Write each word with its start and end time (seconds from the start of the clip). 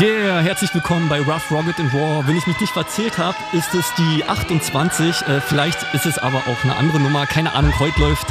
Yeah, 0.00 0.40
herzlich 0.40 0.72
willkommen 0.72 1.06
bei 1.10 1.20
Rough, 1.20 1.50
Rugged 1.50 1.78
and 1.78 1.92
Raw. 1.92 2.26
Wenn 2.26 2.36
ich 2.38 2.46
mich 2.46 2.58
nicht 2.58 2.72
verzählt 2.72 3.18
habe, 3.18 3.36
ist 3.52 3.74
es 3.74 3.92
die 3.94 4.24
28. 4.24 5.22
Äh, 5.28 5.40
vielleicht 5.42 5.82
ist 5.92 6.06
es 6.06 6.18
aber 6.18 6.38
auch 6.38 6.64
eine 6.64 6.76
andere 6.76 6.98
Nummer. 6.98 7.26
Keine 7.26 7.54
Ahnung, 7.54 7.78
heute 7.78 8.00
läuft 8.00 8.26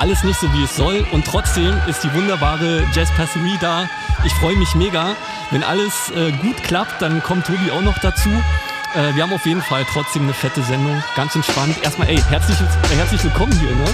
alles 0.00 0.22
nicht 0.22 0.38
so, 0.38 0.52
wie 0.52 0.64
es 0.64 0.76
soll. 0.76 1.06
Und 1.10 1.24
trotzdem 1.24 1.74
ist 1.86 2.04
die 2.04 2.12
wunderbare 2.12 2.84
Jazz 2.92 3.10
Passerie 3.16 3.56
da. 3.58 3.88
Ich 4.26 4.34
freue 4.34 4.56
mich 4.56 4.74
mega. 4.74 5.16
Wenn 5.50 5.64
alles 5.64 6.10
äh, 6.10 6.30
gut 6.32 6.62
klappt, 6.62 7.00
dann 7.00 7.22
kommt 7.22 7.46
Tobi 7.46 7.70
auch 7.70 7.82
noch 7.82 7.98
dazu. 8.00 8.28
Äh, 8.94 9.14
wir 9.14 9.22
haben 9.22 9.32
auf 9.32 9.46
jeden 9.46 9.62
Fall 9.62 9.86
trotzdem 9.90 10.24
eine 10.24 10.34
fette 10.34 10.62
Sendung. 10.62 11.02
Ganz 11.16 11.34
entspannt. 11.34 11.74
Erstmal, 11.82 12.08
ey, 12.08 12.18
herzlich, 12.28 12.58
herzlich 12.94 13.24
willkommen 13.24 13.58
hier, 13.58 13.70
ne? 13.70 13.84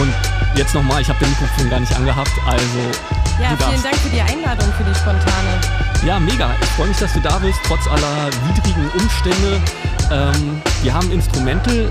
Und 0.00 0.33
jetzt 0.56 0.74
nochmal, 0.74 1.02
ich 1.02 1.08
habe 1.08 1.18
den 1.18 1.30
Mikrofon 1.30 1.70
gar 1.70 1.80
nicht 1.80 1.94
angehabt, 1.94 2.30
also 2.46 2.62
Ja, 3.40 3.48
vielen 3.48 3.58
darfst. 3.58 3.84
Dank 3.84 3.96
für 3.96 4.08
die 4.10 4.20
Einladung, 4.20 4.72
für 4.76 4.84
die 4.84 4.94
spontane. 4.94 5.60
Ja, 6.06 6.20
mega. 6.20 6.50
Ich 6.60 6.68
freue 6.70 6.88
mich, 6.88 6.98
dass 6.98 7.12
du 7.12 7.20
da 7.20 7.38
bist, 7.38 7.58
trotz 7.66 7.86
aller 7.86 8.26
widrigen 8.46 8.90
Umstände. 8.98 9.60
Ähm, 10.12 10.60
wir 10.82 10.92
haben 10.94 11.10
Instrumental, 11.10 11.90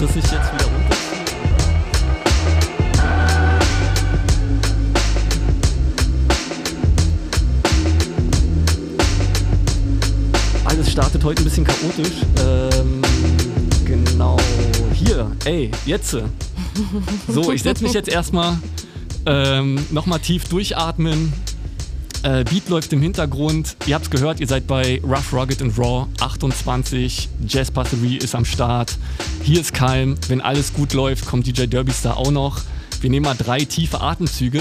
das 0.00 0.10
ich 0.10 0.24
jetzt 0.24 0.32
wieder 0.32 0.64
runterziehe. 0.64 1.20
Alles 10.64 10.90
startet 10.92 11.24
heute 11.24 11.42
ein 11.42 11.44
bisschen 11.44 11.64
chaotisch. 11.64 12.22
Ähm, 12.44 13.02
genau. 13.84 14.36
Hier, 14.92 15.30
ey, 15.44 15.70
jetzt. 15.84 16.16
So, 17.28 17.52
ich 17.52 17.62
setze 17.62 17.84
mich 17.84 17.92
jetzt 17.92 18.08
erstmal 18.08 18.58
ähm, 19.26 19.78
nochmal 19.90 20.20
tief 20.20 20.44
durchatmen. 20.44 21.32
Äh, 22.22 22.44
Beat 22.44 22.68
läuft 22.68 22.92
im 22.92 23.00
Hintergrund. 23.00 23.76
Ihr 23.86 23.94
habt's 23.94 24.10
gehört, 24.10 24.40
ihr 24.40 24.46
seid 24.46 24.66
bei 24.66 25.00
Rough, 25.02 25.32
Rugged 25.32 25.62
and 25.62 25.78
Raw 25.78 26.06
28. 26.20 27.28
Jazz 27.46 27.70
Passerie 27.70 28.18
ist 28.18 28.34
am 28.34 28.44
Start. 28.44 28.98
Hier 29.42 29.60
ist 29.60 29.72
Kalm. 29.72 30.16
Wenn 30.28 30.40
alles 30.40 30.74
gut 30.74 30.92
läuft, 30.92 31.26
kommt 31.26 31.46
DJ 31.46 31.64
Derby 31.64 31.92
Star 31.92 32.18
auch 32.18 32.30
noch. 32.30 32.60
Wir 33.00 33.08
nehmen 33.08 33.24
mal 33.24 33.36
drei 33.36 33.60
tiefe 33.64 34.00
Atemzüge. 34.02 34.60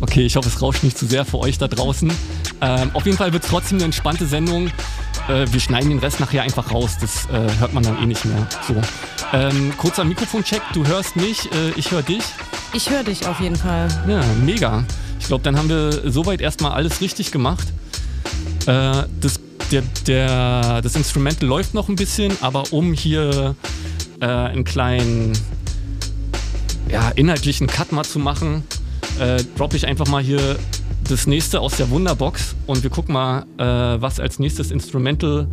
Okay, 0.00 0.22
ich 0.24 0.36
hoffe, 0.36 0.48
es 0.48 0.60
rauscht 0.62 0.82
nicht 0.82 0.96
zu 0.96 1.06
sehr 1.06 1.24
für 1.24 1.38
euch 1.38 1.58
da 1.58 1.68
draußen. 1.68 2.10
Ähm, 2.62 2.90
auf 2.94 3.04
jeden 3.04 3.18
Fall 3.18 3.32
wird 3.32 3.44
es 3.44 3.50
trotzdem 3.50 3.78
eine 3.78 3.84
entspannte 3.84 4.26
Sendung. 4.26 4.70
Äh, 5.28 5.46
wir 5.52 5.60
schneiden 5.60 5.90
den 5.90 5.98
Rest 5.98 6.20
nachher 6.20 6.42
einfach 6.42 6.72
raus. 6.72 6.96
Das 7.00 7.26
äh, 7.26 7.58
hört 7.58 7.72
man 7.72 7.82
dann 7.82 8.02
eh 8.02 8.06
nicht 8.06 8.24
mehr. 8.24 8.46
So. 8.66 8.74
Ähm, 9.32 9.72
kurzer 9.76 10.04
Mikrofoncheck. 10.04 10.62
Du 10.74 10.86
hörst 10.86 11.16
mich, 11.16 11.50
äh, 11.52 11.70
ich 11.76 11.90
höre 11.90 12.02
dich. 12.02 12.22
Ich 12.74 12.90
höre 12.90 13.04
dich 13.04 13.26
auf 13.26 13.40
jeden 13.40 13.56
Fall. 13.56 13.88
Ja, 14.08 14.22
mega. 14.44 14.84
Ich 15.20 15.26
glaube, 15.26 15.44
dann 15.44 15.56
haben 15.56 15.68
wir 15.68 16.10
soweit 16.10 16.40
erstmal 16.40 16.72
alles 16.72 17.00
richtig 17.00 17.30
gemacht. 17.30 17.68
Äh, 18.66 19.04
das, 19.20 19.40
der, 19.70 19.82
der, 20.06 20.82
das 20.82 20.96
Instrumental 20.96 21.48
läuft 21.48 21.74
noch 21.74 21.88
ein 21.88 21.96
bisschen, 21.96 22.36
aber 22.40 22.72
um 22.72 22.92
hier 22.92 23.54
äh, 24.20 24.26
einen 24.26 24.64
kleinen 24.64 25.32
ja, 26.88 27.10
inhaltlichen 27.10 27.66
Cut 27.66 27.92
mal 27.92 28.04
zu 28.04 28.18
machen, 28.18 28.64
äh, 29.18 29.42
droppe 29.56 29.76
ich 29.76 29.86
einfach 29.86 30.08
mal 30.08 30.22
hier 30.22 30.56
das 31.08 31.26
nächste 31.26 31.60
aus 31.60 31.76
der 31.76 31.90
Wunderbox 31.90 32.54
und 32.66 32.82
wir 32.82 32.90
gucken 32.90 33.14
mal, 33.14 33.44
äh, 33.58 34.00
was 34.00 34.20
als 34.20 34.38
nächstes 34.38 34.70
Instrumental 34.70 35.46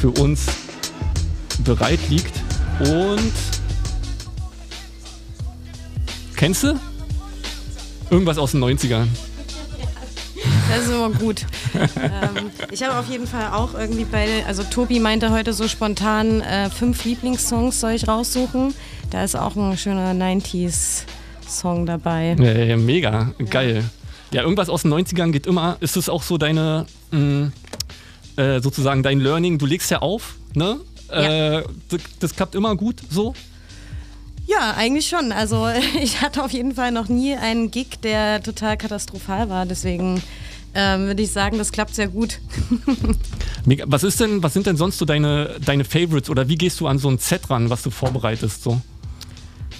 für 0.00 0.10
uns 0.10 0.46
bereit 1.64 2.00
liegt. 2.08 2.40
Und 2.80 3.32
Kennst 6.36 6.62
du? 6.64 6.78
Irgendwas 8.10 8.38
aus 8.38 8.52
den 8.52 8.62
90ern. 8.62 9.06
Das 10.68 10.86
ist 10.86 10.90
immer 10.90 11.10
gut. 11.10 11.46
ähm, 11.74 12.50
ich 12.70 12.82
habe 12.82 12.98
auf 12.98 13.08
jeden 13.08 13.26
Fall 13.26 13.52
auch 13.52 13.74
irgendwie 13.74 14.04
bei, 14.04 14.44
also 14.46 14.62
Tobi 14.64 14.98
meinte 14.98 15.30
heute 15.30 15.52
so 15.52 15.68
spontan, 15.68 16.40
äh, 16.40 16.68
fünf 16.68 17.04
Lieblingssongs 17.04 17.80
soll 17.80 17.92
ich 17.92 18.08
raussuchen. 18.08 18.74
Da 19.10 19.22
ist 19.22 19.36
auch 19.36 19.56
ein 19.56 19.78
schöner 19.78 20.14
90s-Song 21.48 21.86
dabei. 21.86 22.36
Äh, 22.38 22.76
mega, 22.76 23.32
geil. 23.50 23.84
Ja, 24.32 24.42
irgendwas 24.42 24.68
aus 24.68 24.82
den 24.82 24.92
90ern 24.92 25.30
geht 25.32 25.46
immer. 25.46 25.76
Ist 25.80 25.96
es 25.96 26.08
auch 26.08 26.22
so 26.22 26.38
deine, 26.38 26.86
mh, 27.10 27.52
äh, 28.36 28.60
sozusagen 28.60 29.02
dein 29.02 29.20
Learning? 29.20 29.58
Du 29.58 29.66
legst 29.66 29.90
ja 29.90 30.00
auf, 30.00 30.36
ne? 30.54 30.80
Ja. 31.10 31.58
Äh, 31.58 31.64
das, 31.88 32.00
das 32.18 32.34
klappt 32.34 32.54
immer 32.54 32.74
gut 32.76 33.00
so. 33.10 33.34
Ja, 34.46 34.74
eigentlich 34.76 35.06
schon. 35.06 35.32
Also 35.32 35.68
ich 36.02 36.20
hatte 36.20 36.42
auf 36.42 36.50
jeden 36.52 36.74
Fall 36.74 36.92
noch 36.92 37.08
nie 37.08 37.34
einen 37.36 37.70
Gig, 37.70 38.00
der 38.02 38.42
total 38.42 38.76
katastrophal 38.76 39.48
war. 39.48 39.66
Deswegen 39.66 40.22
ähm, 40.74 41.06
würde 41.06 41.22
ich 41.22 41.30
sagen, 41.30 41.58
das 41.58 41.70
klappt 41.72 41.94
sehr 41.94 42.08
gut. 42.08 42.40
Was 43.86 44.02
ist 44.02 44.20
denn, 44.20 44.42
was 44.42 44.52
sind 44.52 44.66
denn 44.66 44.76
sonst 44.76 44.98
so 44.98 45.06
deine, 45.06 45.56
deine 45.64 45.84
Favorites 45.84 46.28
oder 46.28 46.48
wie 46.50 46.56
gehst 46.56 46.80
du 46.80 46.86
an 46.86 46.98
so 46.98 47.08
ein 47.08 47.16
Set 47.16 47.48
ran, 47.48 47.70
was 47.70 47.82
du 47.82 47.88
vorbereitest? 47.88 48.62
So? 48.62 48.78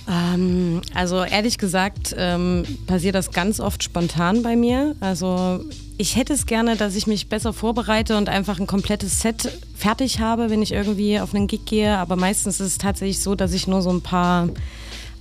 Ähm, 0.09 0.83
also 0.95 1.25
ehrlich 1.25 1.59
gesagt 1.59 2.15
ähm, 2.19 2.65
passiert 2.87 3.15
das 3.15 3.31
ganz 3.31 3.61
oft 3.61 3.83
spontan 3.83 4.43
bei 4.43 4.57
mir. 4.57 4.95
Also 5.01 5.65
ich 5.97 6.17
hätte 6.17 6.35
es 6.35 6.47
gerne, 6.47 6.77
dass 6.77 6.95
ich 6.95 7.07
mich 7.07 7.29
besser 7.29 7.53
vorbereite 7.53 8.17
und 8.19 8.29
einfach 8.29 8.59
ein 8.59 8.67
komplettes 8.67 9.21
Set 9.21 9.51
fertig 9.75 10.21
habe, 10.21 10.51
wenn 10.51 10.63
ich 10.63 10.73
irgendwie 10.73 11.21
auf 11.21 11.35
einen 11.35 11.47
Gig 11.47 11.65
gehe. 11.65 11.97
Aber 11.97 12.17
meistens 12.17 12.61
ist 12.61 12.67
es 12.67 12.79
tatsächlich 12.79 13.21
so, 13.21 13.35
dass 13.35 13.53
ich 13.53 13.67
nur 13.67 13.81
so 13.81 13.91
ein 13.91 14.03
paar 14.03 14.49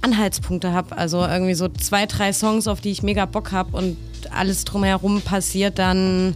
Anhaltspunkte 0.02 0.74
habe. 0.74 0.98
Also 0.98 1.26
irgendwie 1.26 1.54
so 1.54 1.70
zwei, 1.70 2.06
drei 2.06 2.34
Songs, 2.34 2.68
auf 2.68 2.82
die 2.82 2.92
ich 2.92 3.04
mega 3.04 3.26
Bock 3.26 3.52
habe 3.52 3.78
und 3.78 3.98
alles 4.32 4.66
drumherum 4.66 5.22
passiert 5.22 5.80
dann 5.80 6.36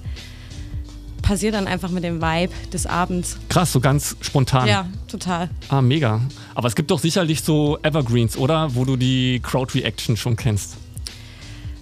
passiert 1.22 1.56
dann 1.56 1.68
einfach 1.68 1.90
mit 1.90 2.06
dem 2.06 2.22
Vibe 2.22 2.54
des 2.72 2.86
Abends. 2.86 3.38
Krass, 3.50 3.74
so 3.74 3.82
ganz 3.82 4.16
spontan. 4.22 4.66
Ja, 4.66 4.86
total. 5.10 5.50
Ah, 5.68 5.82
mega. 5.82 6.22
Aber 6.58 6.68
es 6.68 6.76
gibt 6.76 6.90
doch 6.90 6.98
sicherlich 6.98 7.42
so 7.44 7.78
Evergreens, 7.84 8.36
oder? 8.36 8.74
Wo 8.74 8.84
du 8.84 8.96
die 8.96 9.40
Crowd-Reaction 9.44 10.18
schon 10.18 10.36
kennst. 10.36 10.76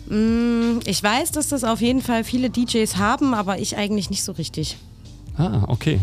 Mm, 0.09 0.80
Ich 0.86 1.02
weiß, 1.02 1.31
dass 1.31 1.47
das 1.47 1.63
auf 1.63 1.80
jeden 1.80 2.02
Fall 2.02 2.25
viele 2.25 2.50
DJs 2.50 2.97
haben, 2.97 3.34
aber 3.34 3.58
ich 3.58 3.78
eigentlich 3.78 4.09
nicht 4.09 4.22
so 4.22 4.34
richtig. 4.34 4.75
Ah, 5.38 5.63
okay. 5.69 6.02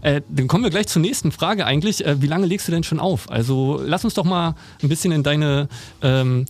Äh, 0.00 0.20
dann 0.28 0.48
kommen 0.48 0.64
wir 0.64 0.70
gleich 0.70 0.88
zur 0.88 1.00
nächsten 1.00 1.30
Frage 1.30 1.64
eigentlich. 1.64 2.04
Äh, 2.04 2.20
wie 2.20 2.26
lange 2.26 2.46
legst 2.46 2.66
du 2.66 2.72
denn 2.72 2.82
schon 2.82 2.98
auf? 2.98 3.30
Also 3.30 3.80
lass 3.80 4.04
uns 4.04 4.14
doch 4.14 4.24
mal 4.24 4.56
ein 4.82 4.88
bisschen 4.88 5.12
in 5.12 5.22
deine 5.22 5.68
ähm, 6.02 6.46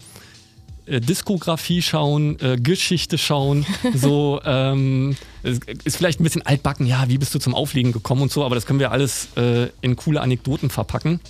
äh, 0.87 1.03
Diskografie 1.03 1.83
schauen, 1.83 2.41
äh, 2.41 2.57
Geschichte 2.57 3.19
schauen. 3.19 3.67
So 3.95 4.41
ähm, 4.47 5.17
es 5.43 5.59
ist 5.84 5.99
vielleicht 5.99 6.19
ein 6.19 6.25
bisschen 6.25 6.47
altbacken. 6.47 6.87
Ja, 6.87 7.11
wie 7.11 7.19
bist 7.19 7.34
du 7.34 7.39
zum 7.39 7.55
Auflegen 7.55 7.93
gekommen 7.93 8.23
und 8.23 8.33
so? 8.33 8.43
Aber 8.43 8.55
das 8.55 8.65
können 8.65 8.79
wir 8.79 8.91
alles 8.91 9.29
äh, 9.37 9.69
in 9.83 9.97
coole 9.97 10.23
Anekdoten 10.23 10.71
verpacken. 10.71 11.21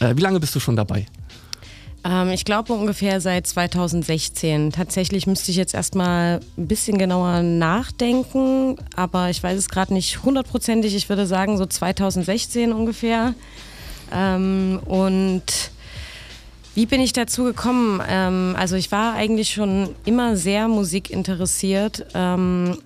Äh, 0.00 0.16
wie 0.16 0.20
lange 0.20 0.40
bist 0.40 0.54
du 0.54 0.60
schon 0.60 0.76
dabei? 0.76 1.06
Ähm, 2.04 2.30
ich 2.30 2.44
glaube 2.44 2.72
ungefähr 2.72 3.20
seit 3.20 3.46
2016. 3.46 4.72
Tatsächlich 4.72 5.26
müsste 5.26 5.50
ich 5.50 5.56
jetzt 5.56 5.74
erstmal 5.74 6.40
ein 6.56 6.68
bisschen 6.68 6.98
genauer 6.98 7.42
nachdenken, 7.42 8.76
aber 8.96 9.30
ich 9.30 9.42
weiß 9.42 9.58
es 9.58 9.68
gerade 9.68 9.94
nicht 9.94 10.22
hundertprozentig. 10.22 10.94
Ich 10.94 11.08
würde 11.08 11.26
sagen 11.26 11.58
so 11.58 11.66
2016 11.66 12.72
ungefähr. 12.72 13.34
Ähm, 14.12 14.80
und 14.84 15.70
wie 16.74 16.86
bin 16.86 17.00
ich 17.00 17.12
dazu 17.12 17.44
gekommen? 17.44 18.02
Ähm, 18.08 18.56
also 18.58 18.76
ich 18.76 18.90
war 18.90 19.14
eigentlich 19.14 19.50
schon 19.50 19.90
immer 20.04 20.36
sehr 20.36 20.68
musikinteressiert. 20.68 22.06
Ähm, 22.14 22.78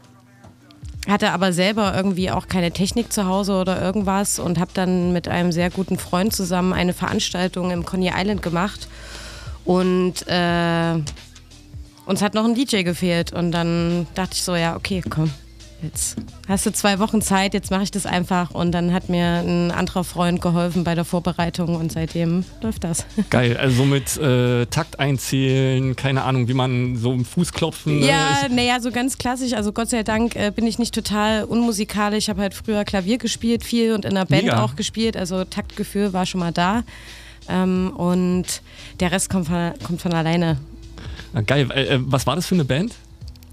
hatte 1.08 1.31
aber 1.31 1.53
selber 1.53 1.94
irgendwie 1.94 2.31
auch 2.31 2.49
keine 2.49 2.73
Technik 2.73 3.12
zu 3.12 3.26
Hause 3.26 3.55
oder 3.55 3.81
irgendwas 3.81 4.38
und 4.38 4.58
habe 4.58 4.70
dann 4.75 5.12
mit 5.12 5.29
einem 5.29 5.53
sehr 5.53 5.70
guten 5.70 5.99
Freund 5.99 6.35
zusammen 6.35 6.73
eine 6.73 6.93
Veranstaltung 6.93 7.70
im 7.70 7.85
Coney 7.85 8.12
Island 8.14 8.43
gemacht. 8.43 8.88
Und 9.64 10.26
äh, 10.26 10.94
uns 12.06 12.23
hat 12.23 12.35
noch 12.35 12.44
ein 12.44 12.55
DJ 12.55 12.82
gefehlt 12.82 13.32
und 13.32 13.53
dann 13.53 14.06
dachte 14.14 14.35
ich 14.35 14.43
so, 14.43 14.55
ja 14.55 14.76
okay, 14.76 15.03
komm, 15.08 15.31
jetzt 15.82 16.17
hast 16.49 16.67
du 16.67 16.73
zwei 16.73 16.99
Wochen 16.99 17.20
Zeit, 17.20 17.55
jetzt 17.55 17.70
mache 17.70 17.82
ich 17.82 17.90
das 17.90 18.06
einfach. 18.06 18.50
Und 18.52 18.73
dann 18.73 18.93
hat 18.93 19.08
mir 19.08 19.43
ein 19.46 19.70
anderer 19.70 20.05
Freund 20.05 20.40
geholfen 20.40 20.84
bei 20.84 20.94
der 20.94 21.05
Vorbereitung 21.05 21.76
und 21.76 21.93
seitdem 21.93 22.44
läuft 22.62 22.84
das. 22.84 23.05
Geil, 23.31 23.56
also 23.56 23.76
so 23.76 23.84
mit 23.84 24.17
äh, 24.17 24.67
Takt 24.67 24.99
einzählen, 24.99 25.96
keine 25.96 26.23
Ahnung, 26.25 26.49
wie 26.49 26.55
man 26.55 26.96
so 26.96 27.12
im 27.12 27.25
Fuß 27.25 27.52
klopfen. 27.52 28.00
ne? 28.00 28.06
Ja, 28.06 28.49
naja, 28.50 28.81
so 28.81 28.90
ganz 28.90 29.19
klassisch. 29.19 29.52
Also 29.52 29.73
Gott 29.73 29.90
sei 29.90 30.02
Dank 30.02 30.37
äh, 30.37 30.50
bin 30.55 30.67
ich 30.67 30.78
nicht 30.78 30.94
total 30.94 31.44
unmusikalisch. 31.44 32.25
Ich 32.25 32.28
habe 32.28 32.43
halt 32.43 32.55
früher 32.55 32.84
Klavier 32.84 33.19
gespielt, 33.19 33.64
viel 33.64 33.93
und 33.93 34.05
in 34.05 34.14
der 34.14 34.25
Band 34.25 34.44
Mega. 34.44 34.62
auch 34.62 34.76
gespielt. 34.76 35.17
Also 35.17 35.44
Taktgefühl 35.44 36.12
war 36.12 36.26
schon 36.26 36.40
mal 36.40 36.52
da. 36.52 36.84
Ähm, 37.49 37.93
und 37.96 38.62
der 39.00 39.12
Rest 39.12 39.31
kommt 39.31 39.46
von, 39.46 39.73
kommt 39.84 40.00
von 40.00 40.12
alleine. 40.12 40.58
Ah, 41.34 41.43
geil, 41.43 41.70
äh, 41.70 41.94
äh, 41.94 41.99
was 42.00 42.26
war 42.26 42.37
das 42.37 42.46
für 42.46 42.55
eine 42.55 42.64
Band? 42.64 42.94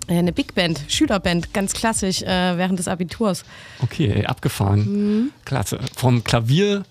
Äh, 0.08 0.18
Eine 0.18 0.34
Big 0.34 0.56
Band, 0.56 0.82
Schülerband, 0.88 1.54
ganz 1.54 1.74
klassisch 1.74 2.22
äh, 2.22 2.26
während 2.28 2.80
des 2.80 2.88
Abiturs. 2.88 3.44
Okay, 3.82 4.12
ey, 4.14 4.26
abgefahren. 4.26 4.80
Mhm. 4.82 5.32
Klasse. 5.46 5.80
Vom 5.96 6.24
Klavier 6.24 6.84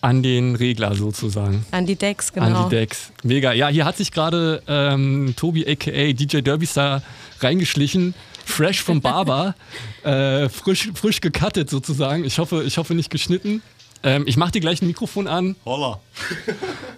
an 0.00 0.22
den 0.22 0.54
Regler 0.54 0.94
sozusagen. 0.94 1.64
An 1.70 1.86
die 1.86 1.96
Decks, 1.96 2.32
genau. 2.32 2.64
An 2.64 2.68
die 2.68 2.76
Decks. 2.76 3.10
Mega. 3.22 3.52
Ja, 3.52 3.68
hier 3.68 3.84
hat 3.84 3.96
sich 3.96 4.12
gerade 4.12 4.62
ähm, 4.68 5.34
Tobi 5.36 5.66
aka 5.66 6.12
DJ 6.12 6.40
Derbystar 6.42 7.02
reingeschlichen. 7.40 8.14
Fresh 8.44 8.82
vom 8.82 9.00
Barber. 9.00 9.54
äh, 10.04 10.48
frisch, 10.48 10.90
frisch 10.94 11.20
gecuttet 11.20 11.68
sozusagen. 11.68 12.24
Ich 12.24 12.38
hoffe, 12.38 12.62
ich 12.64 12.78
hoffe 12.78 12.94
nicht 12.94 13.10
geschnitten. 13.10 13.62
Ähm, 14.06 14.22
ich 14.26 14.36
mache 14.36 14.52
dir 14.52 14.60
gleich 14.60 14.80
ein 14.80 14.86
Mikrofon 14.86 15.26
an. 15.26 15.56
Holla. 15.66 16.00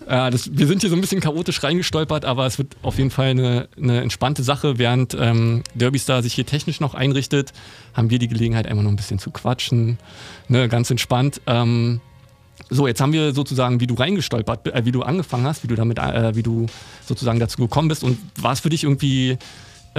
Äh, 0.08 0.30
das, 0.30 0.56
wir 0.56 0.66
sind 0.66 0.80
hier 0.80 0.88
so 0.88 0.96
ein 0.96 1.02
bisschen 1.02 1.20
chaotisch 1.20 1.62
reingestolpert, 1.62 2.24
aber 2.24 2.46
es 2.46 2.56
wird 2.56 2.78
auf 2.80 2.96
jeden 2.96 3.10
Fall 3.10 3.26
eine, 3.26 3.68
eine 3.76 4.00
entspannte 4.00 4.42
Sache. 4.42 4.78
Während 4.78 5.14
ähm, 5.20 5.64
Derbystar 5.74 6.22
sich 6.22 6.32
hier 6.32 6.46
technisch 6.46 6.80
noch 6.80 6.94
einrichtet, 6.94 7.52
haben 7.92 8.08
wir 8.08 8.18
die 8.18 8.28
Gelegenheit, 8.28 8.66
einmal 8.66 8.84
noch 8.84 8.90
ein 8.90 8.96
bisschen 8.96 9.18
zu 9.18 9.30
quatschen. 9.30 9.98
Ne, 10.48 10.66
ganz 10.70 10.90
entspannt. 10.90 11.42
Ähm, 11.46 12.00
so, 12.70 12.86
jetzt 12.86 13.02
haben 13.02 13.12
wir 13.12 13.34
sozusagen, 13.34 13.80
wie 13.80 13.86
du 13.86 13.96
reingestolpert, 13.96 14.68
äh, 14.68 14.86
wie 14.86 14.92
du 14.92 15.02
angefangen 15.02 15.44
hast, 15.44 15.62
wie 15.62 15.68
du 15.68 15.74
damit, 15.74 15.98
äh, 15.98 16.34
wie 16.34 16.42
du 16.42 16.64
sozusagen 17.04 17.38
dazu 17.38 17.58
gekommen 17.58 17.88
bist 17.88 18.02
und 18.02 18.18
war 18.36 18.52
es 18.52 18.60
für 18.60 18.70
dich 18.70 18.84
irgendwie 18.84 19.36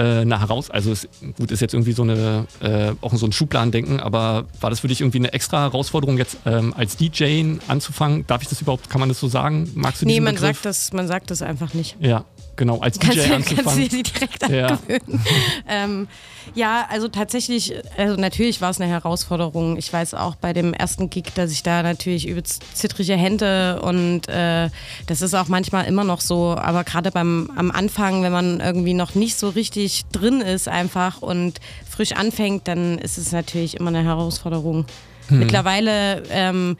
äh, 0.00 0.20
eine 0.22 0.40
heraus, 0.40 0.70
also 0.70 0.92
es, 0.92 1.06
gut, 1.36 1.50
ist 1.50 1.60
jetzt 1.60 1.74
irgendwie 1.74 1.92
so 1.92 2.02
eine, 2.02 2.46
äh, 2.60 2.92
auch 3.00 3.14
so 3.14 3.26
ein 3.26 3.32
Schubladendenken, 3.32 4.00
aber 4.00 4.46
war 4.60 4.70
das 4.70 4.80
für 4.80 4.88
dich 4.88 5.00
irgendwie 5.00 5.18
eine 5.18 5.32
extra 5.32 5.60
Herausforderung 5.62 6.16
jetzt 6.18 6.38
ähm, 6.46 6.72
als 6.76 6.96
DJ 6.96 7.56
anzufangen? 7.68 8.26
Darf 8.26 8.42
ich 8.42 8.48
das 8.48 8.60
überhaupt, 8.62 8.88
kann 8.88 9.00
man 9.00 9.08
das 9.08 9.20
so 9.20 9.28
sagen? 9.28 9.70
Magst 9.74 10.02
du 10.02 10.06
Nee, 10.06 10.20
man 10.20 10.34
Begriff? 10.34 10.56
sagt, 10.56 10.64
das, 10.64 10.92
man 10.92 11.06
sagt 11.06 11.30
das 11.30 11.42
einfach 11.42 11.74
nicht. 11.74 11.96
Ja, 12.00 12.24
genau, 12.60 12.78
als 12.78 12.98
Kannst, 13.00 13.16
DJ 13.16 13.22
du- 13.22 13.28
kannst 13.30 13.50
du 13.50 13.56
anzufangen. 13.56 13.88
dir 13.88 14.02
direkt 14.04 14.48
Ja. 14.50 14.78
ähm, 15.68 16.06
ja, 16.54 16.86
also 16.90 17.08
tatsächlich, 17.08 17.74
also 17.96 18.16
natürlich 18.20 18.60
war 18.60 18.70
es 18.70 18.80
eine 18.80 18.90
Herausforderung. 18.90 19.76
Ich 19.76 19.92
weiß 19.92 20.14
auch 20.14 20.34
bei 20.36 20.52
dem 20.52 20.74
ersten 20.74 21.08
Gig, 21.10 21.24
dass 21.34 21.50
ich 21.52 21.62
da 21.62 21.82
natürlich 21.82 22.26
übelst 22.28 22.62
zittrige 22.76 23.14
Hände 23.16 23.80
und 23.82 24.28
äh, 24.28 24.68
das 25.06 25.22
ist 25.22 25.34
auch 25.34 25.48
manchmal 25.48 25.86
immer 25.86 26.04
noch 26.04 26.20
so. 26.20 26.56
Aber 26.56 26.84
gerade 26.84 27.10
beim 27.10 27.50
am 27.56 27.70
Anfang, 27.70 28.22
wenn 28.22 28.32
man 28.32 28.60
irgendwie 28.60 28.94
noch 28.94 29.14
nicht 29.14 29.36
so 29.38 29.48
richtig 29.48 30.04
drin 30.12 30.40
ist 30.40 30.68
einfach 30.68 31.22
und 31.22 31.60
frisch 31.88 32.12
anfängt, 32.12 32.68
dann 32.68 32.98
ist 32.98 33.16
es 33.18 33.32
natürlich 33.32 33.76
immer 33.78 33.88
eine 33.88 34.04
Herausforderung. 34.04 34.84
Mittlerweile 35.28 36.22
ähm, 36.30 36.76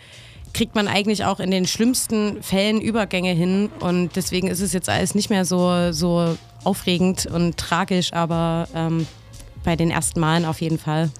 kriegt 0.52 0.74
man 0.74 0.88
eigentlich 0.88 1.24
auch 1.24 1.40
in 1.40 1.50
den 1.50 1.66
schlimmsten 1.66 2.42
Fällen 2.42 2.80
Übergänge 2.80 3.32
hin 3.32 3.70
und 3.80 4.16
deswegen 4.16 4.48
ist 4.48 4.60
es 4.60 4.72
jetzt 4.72 4.88
alles 4.88 5.14
nicht 5.14 5.30
mehr 5.30 5.44
so, 5.44 5.92
so 5.92 6.36
aufregend 6.64 7.26
und 7.26 7.56
tragisch, 7.56 8.12
aber 8.12 8.68
ähm, 8.74 9.06
bei 9.64 9.76
den 9.76 9.90
ersten 9.90 10.20
Malen 10.20 10.44
auf 10.44 10.60
jeden 10.60 10.78
Fall. 10.78 11.10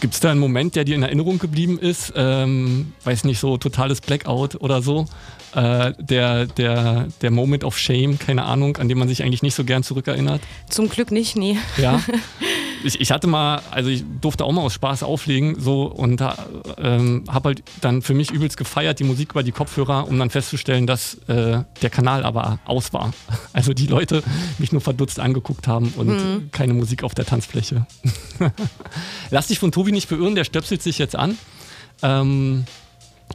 Gibt 0.00 0.14
es 0.14 0.20
da 0.20 0.32
einen 0.32 0.40
Moment, 0.40 0.74
der 0.74 0.84
dir 0.84 0.96
in 0.96 1.02
Erinnerung 1.04 1.38
geblieben 1.38 1.78
ist? 1.78 2.12
Ähm, 2.16 2.92
weiß 3.04 3.22
nicht, 3.24 3.38
so 3.38 3.56
totales 3.56 4.00
Blackout 4.00 4.60
oder 4.60 4.82
so? 4.82 5.06
Äh, 5.54 5.92
der, 5.98 6.46
der, 6.46 7.08
der 7.20 7.30
Moment 7.30 7.62
of 7.62 7.78
Shame, 7.78 8.18
keine 8.18 8.44
Ahnung, 8.44 8.78
an 8.78 8.88
den 8.88 8.98
man 8.98 9.06
sich 9.06 9.22
eigentlich 9.22 9.42
nicht 9.42 9.54
so 9.54 9.64
gern 9.64 9.84
zurückerinnert? 9.84 10.40
Zum 10.68 10.88
Glück 10.88 11.12
nicht, 11.12 11.36
nee. 11.36 11.56
Ja. 11.76 12.02
Ich, 12.84 13.00
ich 13.00 13.12
hatte 13.12 13.26
mal, 13.26 13.62
also 13.70 13.90
ich 13.90 14.04
durfte 14.20 14.44
auch 14.44 14.52
mal 14.52 14.62
aus 14.62 14.74
Spaß 14.74 15.02
auflegen 15.02 15.60
so 15.60 15.84
und 15.84 16.22
ähm, 16.78 17.24
habe 17.28 17.48
halt 17.50 17.62
dann 17.80 18.02
für 18.02 18.14
mich 18.14 18.30
übelst 18.30 18.56
gefeiert, 18.56 18.98
die 18.98 19.04
Musik 19.04 19.32
über 19.32 19.42
die 19.42 19.52
Kopfhörer, 19.52 20.08
um 20.08 20.18
dann 20.18 20.30
festzustellen, 20.30 20.86
dass 20.86 21.14
äh, 21.28 21.62
der 21.82 21.90
Kanal 21.90 22.24
aber 22.24 22.58
aus 22.64 22.92
war. 22.92 23.12
Also 23.54 23.74
die 23.74 23.86
Leute 23.86 24.22
mich 24.58 24.72
nur 24.72 24.80
verdutzt 24.80 25.20
angeguckt 25.20 25.68
haben 25.68 25.92
und 25.96 26.50
keine 26.52 26.72
Musik 26.74 27.04
auf 27.04 27.14
der 27.14 27.26
Tanzfläche. 27.26 27.86
Lass 29.30 29.48
dich 29.48 29.58
von 29.58 29.72
Tobi 29.72 29.92
nicht 29.92 30.08
beirren, 30.08 30.34
der 30.34 30.44
stöpselt 30.44 30.82
sich 30.82 30.98
jetzt 30.98 31.16
an. 31.16 31.36
Ähm, 32.02 32.64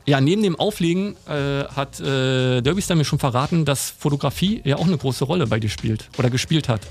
ja, 0.05 0.21
neben 0.21 0.41
dem 0.41 0.57
Auflegen 0.57 1.15
äh, 1.27 1.65
hat 1.65 1.99
äh, 1.99 2.61
Derbystar 2.61 2.95
mir 2.95 3.05
schon 3.05 3.19
verraten, 3.19 3.65
dass 3.65 3.91
Fotografie 3.91 4.61
ja 4.63 4.77
auch 4.77 4.87
eine 4.87 4.97
große 4.97 5.25
Rolle 5.25 5.47
bei 5.47 5.59
dir 5.59 5.69
spielt 5.69 6.09
oder 6.17 6.29
gespielt 6.29 6.69
hat. 6.69 6.81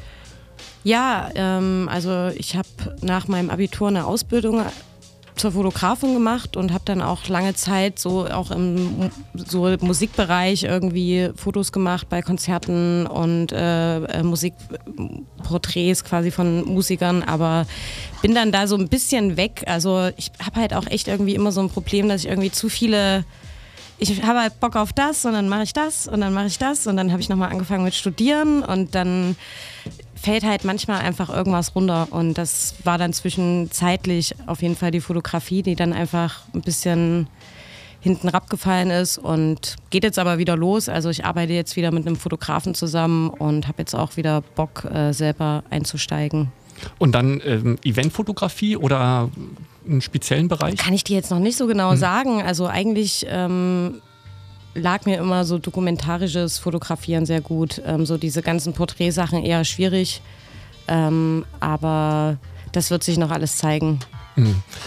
Ja, 0.87 1.31
ähm, 1.35 1.89
also 1.91 2.29
ich 2.37 2.55
habe 2.55 2.69
nach 3.01 3.27
meinem 3.27 3.51
Abitur 3.51 3.89
eine 3.89 4.07
Ausbildung 4.07 4.63
zur 5.35 5.51
Fotografin 5.51 6.15
gemacht 6.15 6.57
und 6.57 6.73
habe 6.73 6.85
dann 6.85 7.03
auch 7.03 7.27
lange 7.27 7.55
Zeit 7.55 7.99
so 7.99 8.29
auch 8.29 8.53
im 8.53 9.11
so 9.35 9.77
Musikbereich 9.81 10.63
irgendwie 10.63 11.31
Fotos 11.35 11.73
gemacht 11.73 12.09
bei 12.09 12.23
Konzerten 12.23 13.09
und 13.09 13.51
äh, 13.51 13.97
äh, 14.05 14.23
Musikporträts 14.23 16.05
quasi 16.05 16.31
von 16.31 16.65
Musikern, 16.67 17.25
aber 17.25 17.67
bin 18.23 18.37
dann 18.37 18.53
da 18.53 18.69
so 18.69 18.77
ein 18.77 18.87
bisschen 18.87 19.37
weg. 19.37 19.65
Also 19.67 20.11
ich 20.17 20.31
habe 20.41 20.61
halt 20.61 20.73
auch 20.73 20.87
echt 20.87 21.09
irgendwie 21.09 21.35
immer 21.35 21.51
so 21.51 21.63
ein 21.63 21.69
Problem, 21.69 22.09
dass 22.09 22.21
ich 22.21 22.31
irgendwie 22.31 22.53
zu 22.53 22.69
viele 22.69 23.25
ich 23.99 24.23
habe 24.23 24.41
halt 24.41 24.61
Bock 24.61 24.77
auf 24.77 24.93
das 24.93 25.25
und 25.25 25.33
dann 25.33 25.49
mache 25.49 25.63
ich 25.63 25.73
das 25.73 26.07
und 26.07 26.21
dann 26.21 26.33
mache 26.35 26.47
ich 26.47 26.59
das 26.59 26.87
und 26.87 26.97
dann 26.97 27.13
habe 27.13 27.21
ich 27.21 27.29
nochmal 27.29 27.51
angefangen 27.51 27.85
mit 27.85 27.95
Studieren 27.95 28.63
und 28.63 28.95
dann 28.95 29.37
fällt 30.17 30.45
halt 30.45 30.65
manchmal 30.65 31.01
einfach 31.01 31.29
irgendwas 31.29 31.75
runter 31.75 32.09
und 32.11 32.35
das 32.35 32.75
war 32.85 32.99
dann 32.99 33.13
zwischenzeitlich 33.13 34.35
auf 34.47 34.63
jeden 34.63 34.77
Fall 34.77 34.91
die 34.91 35.01
Fotografie, 35.01 35.63
die 35.63 35.77
dann 35.77 35.93
einfach 35.93 36.43
ein 36.55 36.63
bisschen 36.63 37.29
hinten 38.01 38.29
abgefallen 38.29 38.91
ist 38.91 39.19
und 39.19 39.77
geht 39.91 40.05
jetzt 40.05 40.19
aber 40.19 40.39
wieder 40.39 40.57
los. 40.57 40.89
Also 40.89 41.11
ich 41.11 41.25
arbeite 41.25 41.53
jetzt 41.53 41.77
wieder 41.77 41.91
mit 41.91 42.07
einem 42.07 42.17
Fotografen 42.17 42.75
zusammen 42.75 43.31
und 43.31 43.67
habe 43.67 43.79
jetzt 43.79 43.95
auch 43.95 44.17
wieder 44.17 44.43
Bock, 44.55 44.85
äh, 44.85 45.13
selber 45.13 45.65
einzusteigen. 45.71 46.53
Und 46.99 47.13
dann 47.13 47.41
ähm, 47.45 47.79
Eventfotografie 47.83 48.77
oder 48.77 49.31
einen 49.89 50.01
speziellen 50.01 50.49
Bereich? 50.49 50.77
Kann 50.77 50.95
ich 50.95 51.05
dir 51.05 51.17
jetzt 51.17 51.31
noch 51.31 51.39
nicht 51.39 51.57
so 51.57 51.67
genau 51.67 51.97
sagen. 51.97 52.43
Also 52.43 52.67
eigentlich 52.67 53.27
ähm, 53.29 54.03
lag 54.77 55.07
mir 55.07 55.19
immer 55.19 55.45
so 55.45 55.59
dokumentarisches 55.59 56.59
Fotografieren 56.59 57.27
sehr 57.27 57.41
gut. 57.41 57.83
Ähm, 57.85 58.07
so 58.07 58.19
diese 58.19 58.43
ganzen 58.43 58.73
Porträtsachen 58.73 59.43
eher 59.43 59.65
schwierig. 59.65 60.23
Ähm, 60.89 61.45
aber 61.61 62.39
das 62.73 62.91
wird 62.91 63.03
sich 63.03 63.19
noch 63.19 63.31
alles 63.31 63.57
zeigen. 63.57 64.01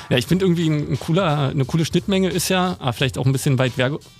Ja, 0.09 0.17
ich 0.17 0.27
finde 0.27 0.45
irgendwie 0.45 0.69
ein, 0.69 0.91
ein 0.91 0.99
cooler, 0.99 1.49
eine 1.49 1.65
coole 1.65 1.83
Schnittmenge 1.83 2.29
ist 2.29 2.49
ja, 2.49 2.75
ah, 2.79 2.91
vielleicht 2.91 3.17
auch 3.17 3.25
ein 3.25 3.31
bisschen 3.31 3.57
weit, 3.57 3.73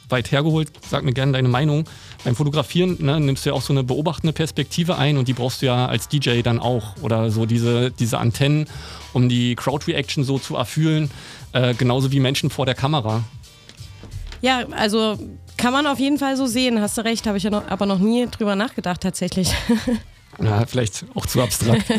weit 0.10 0.32
hergeholt, 0.32 0.72
sag 0.90 1.04
mir 1.04 1.14
gerne 1.14 1.34
deine 1.34 1.48
Meinung. 1.48 1.86
Beim 2.24 2.36
Fotografieren 2.36 2.98
ne, 3.00 3.20
nimmst 3.20 3.46
du 3.46 3.52
ja 3.52 3.56
auch 3.56 3.62
so 3.62 3.72
eine 3.72 3.84
beobachtende 3.84 4.34
Perspektive 4.34 4.98
ein 4.98 5.18
und 5.18 5.28
die 5.28 5.34
brauchst 5.34 5.62
du 5.62 5.68
ja 5.68 5.86
als 5.86 6.08
DJ 6.08 6.42
dann 6.42 6.60
auch. 6.60 6.96
Oder 7.04 7.30
so 7.30 7.46
diese, 7.46 7.92
diese 7.92 8.18
Antennen, 8.18 8.66
um 9.14 9.30
die 9.30 9.54
Crowd-Reaction 9.54 10.24
so 10.24 10.40
zu 10.40 10.56
erfühlen, 10.56 11.12
äh, 11.54 11.76
genauso 11.76 12.12
wie 12.12 12.20
Menschen 12.20 12.50
vor 12.50 12.66
der 12.66 12.76
Kamera. 12.76 13.24
Ja, 14.42 14.66
also 14.72 15.20
kann 15.60 15.74
man 15.74 15.86
auf 15.86 16.00
jeden 16.00 16.18
Fall 16.18 16.38
so 16.38 16.48
sehen. 16.48 16.82
Hast 16.82 16.98
du 16.98 17.01
recht, 17.01 17.28
habe 17.28 17.38
ich 17.38 17.44
ja 17.44 17.50
noch, 17.50 17.68
aber 17.70 17.86
noch 17.86 18.00
nie 18.00 18.25
drüber 18.28 18.56
nachgedacht 18.56 19.01
tatsächlich. 19.01 19.54
Ja, 20.42 20.66
vielleicht 20.66 21.04
auch 21.16 21.25
zu 21.25 21.42
abstrakt. 21.42 21.84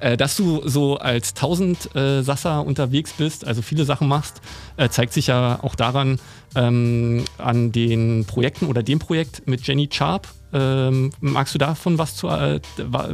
Äh, 0.00 0.16
Dass 0.16 0.36
du 0.36 0.62
so 0.64 0.96
als 0.98 1.34
Tausendsasser 1.34 2.64
unterwegs 2.64 3.14
bist, 3.14 3.44
also 3.44 3.62
viele 3.62 3.84
Sachen 3.84 4.06
machst, 4.06 4.40
äh, 4.76 4.88
zeigt 4.88 5.12
sich 5.12 5.26
ja 5.26 5.58
auch 5.60 5.74
daran, 5.74 6.20
ähm, 6.54 7.24
an 7.36 7.72
den 7.72 8.24
Projekten 8.24 8.66
oder 8.66 8.84
dem 8.84 9.00
Projekt 9.00 9.48
mit 9.48 9.66
Jenny 9.66 9.88
Sharp. 9.90 10.28
Ähm, 10.52 11.10
magst 11.20 11.52
du 11.56 11.58
davon 11.58 11.98
was, 11.98 12.14
zu, 12.14 12.28
äh, 12.28 12.60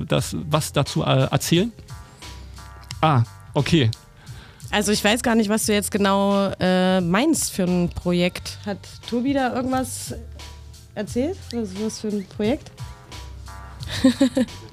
das, 0.07 0.37
was 0.50 0.75
dazu 0.75 1.03
äh, 1.03 1.26
erzählen? 1.31 1.73
Ah, 3.00 3.23
okay. 3.55 3.91
Also 4.75 4.90
ich 4.90 5.04
weiß 5.04 5.23
gar 5.23 5.37
nicht, 5.37 5.49
was 5.49 5.66
du 5.66 5.73
jetzt 5.73 5.93
genau 5.93 6.50
äh, 6.59 7.00
meinst 7.00 7.52
für 7.52 7.62
ein 7.62 7.90
Projekt. 7.90 8.59
Hat 8.66 8.78
Tobi 9.09 9.33
da 9.33 9.54
irgendwas 9.54 10.16
erzählt? 10.97 11.37
Was, 11.52 11.69
was 11.81 12.00
für 12.00 12.09
ein 12.09 12.26
Projekt? 12.26 12.73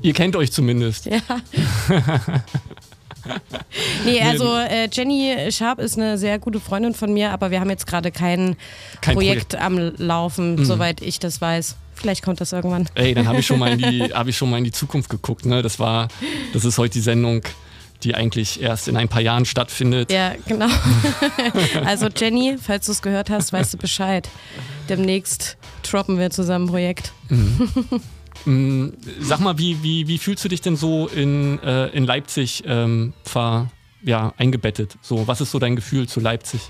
Ihr 0.02 0.14
kennt 0.14 0.36
euch 0.36 0.52
zumindest. 0.52 1.06
Ja. 1.06 1.20
nee, 4.04 4.20
also 4.24 4.56
äh, 4.56 4.90
Jenny 4.92 5.52
Sharp 5.52 5.78
ist 5.78 6.00
eine 6.00 6.18
sehr 6.18 6.40
gute 6.40 6.60
Freundin 6.60 6.96
von 6.96 7.14
mir, 7.14 7.30
aber 7.30 7.52
wir 7.52 7.60
haben 7.60 7.70
jetzt 7.70 7.86
gerade 7.86 8.12
kein, 8.12 8.56
Kein 9.02 9.14
Projekt, 9.14 9.54
am 9.54 9.78
Laufen, 9.98 10.66
soweit 10.66 11.04
ich 11.04 11.20
das 11.20 11.42
weiß. 11.42 11.76
Vielleicht 11.94 12.24
kommt 12.24 12.42
das 12.42 12.54
irgendwann. 12.54 12.90
Ey, 12.96 13.14
dann 13.14 13.28
habe 13.28 13.42
ich 13.42 13.46
schon 13.46 13.60
mal 13.60 13.74
in 13.74 13.78
die, 13.78 14.02
habe 14.16 14.32
ich 14.32 14.38
schon 14.38 14.50
mal 14.50 14.58
in 14.58 14.64
die 14.64 14.72
Zukunft 14.72 15.12
geguckt. 15.12 15.46
Ne? 15.46 15.62
Das 15.62 15.78
war, 15.78 16.08
das 16.54 16.66
ist 16.66 16.80
heute 16.80 16.94
die 16.94 17.02
Sendung 17.02 17.44
die 18.04 18.16
eigentlich 18.16 18.62
erst 18.62 18.88
in 18.88 18.98
ein 18.98 19.08
paar 19.08 19.22
Jahren 19.22 19.46
stattfindet. 19.46 20.12
Ja, 20.12 20.34
genau. 20.48 20.68
also 21.86 22.08
Jenny, 22.16 22.58
falls 22.62 22.86
du 22.86 22.92
es 22.92 23.02
gehört 23.02 23.30
hast, 23.30 23.54
weißt 23.54 23.74
du 23.74 23.78
Bescheid. 23.78 24.28
Demnächst 24.90 25.58
droppen 25.84 26.18
wir 26.20 26.30
zusammen 26.30 26.66
ein 26.66 26.70
Projekt. 26.70 27.14
Mm, 28.46 28.90
Sag 29.20 29.40
mal, 29.40 29.60
wie, 29.60 29.84
wie, 29.84 30.08
wie 30.08 30.18
fühlst 30.18 30.44
du 30.44 30.50
dich 30.50 30.62
denn 30.62 30.76
so 30.76 31.08
in, 31.08 31.62
äh, 31.62 31.90
in 31.90 32.06
Leipzig 32.06 32.64
ähm, 32.66 33.14
ver, 33.24 33.70
ja, 34.04 34.34
eingebettet? 34.38 34.98
So, 35.02 35.28
was 35.28 35.42
ist 35.42 35.52
so 35.52 35.60
dein 35.60 35.76
Gefühl 35.76 36.08
zu 36.08 36.20
Leipzig? 36.20 36.62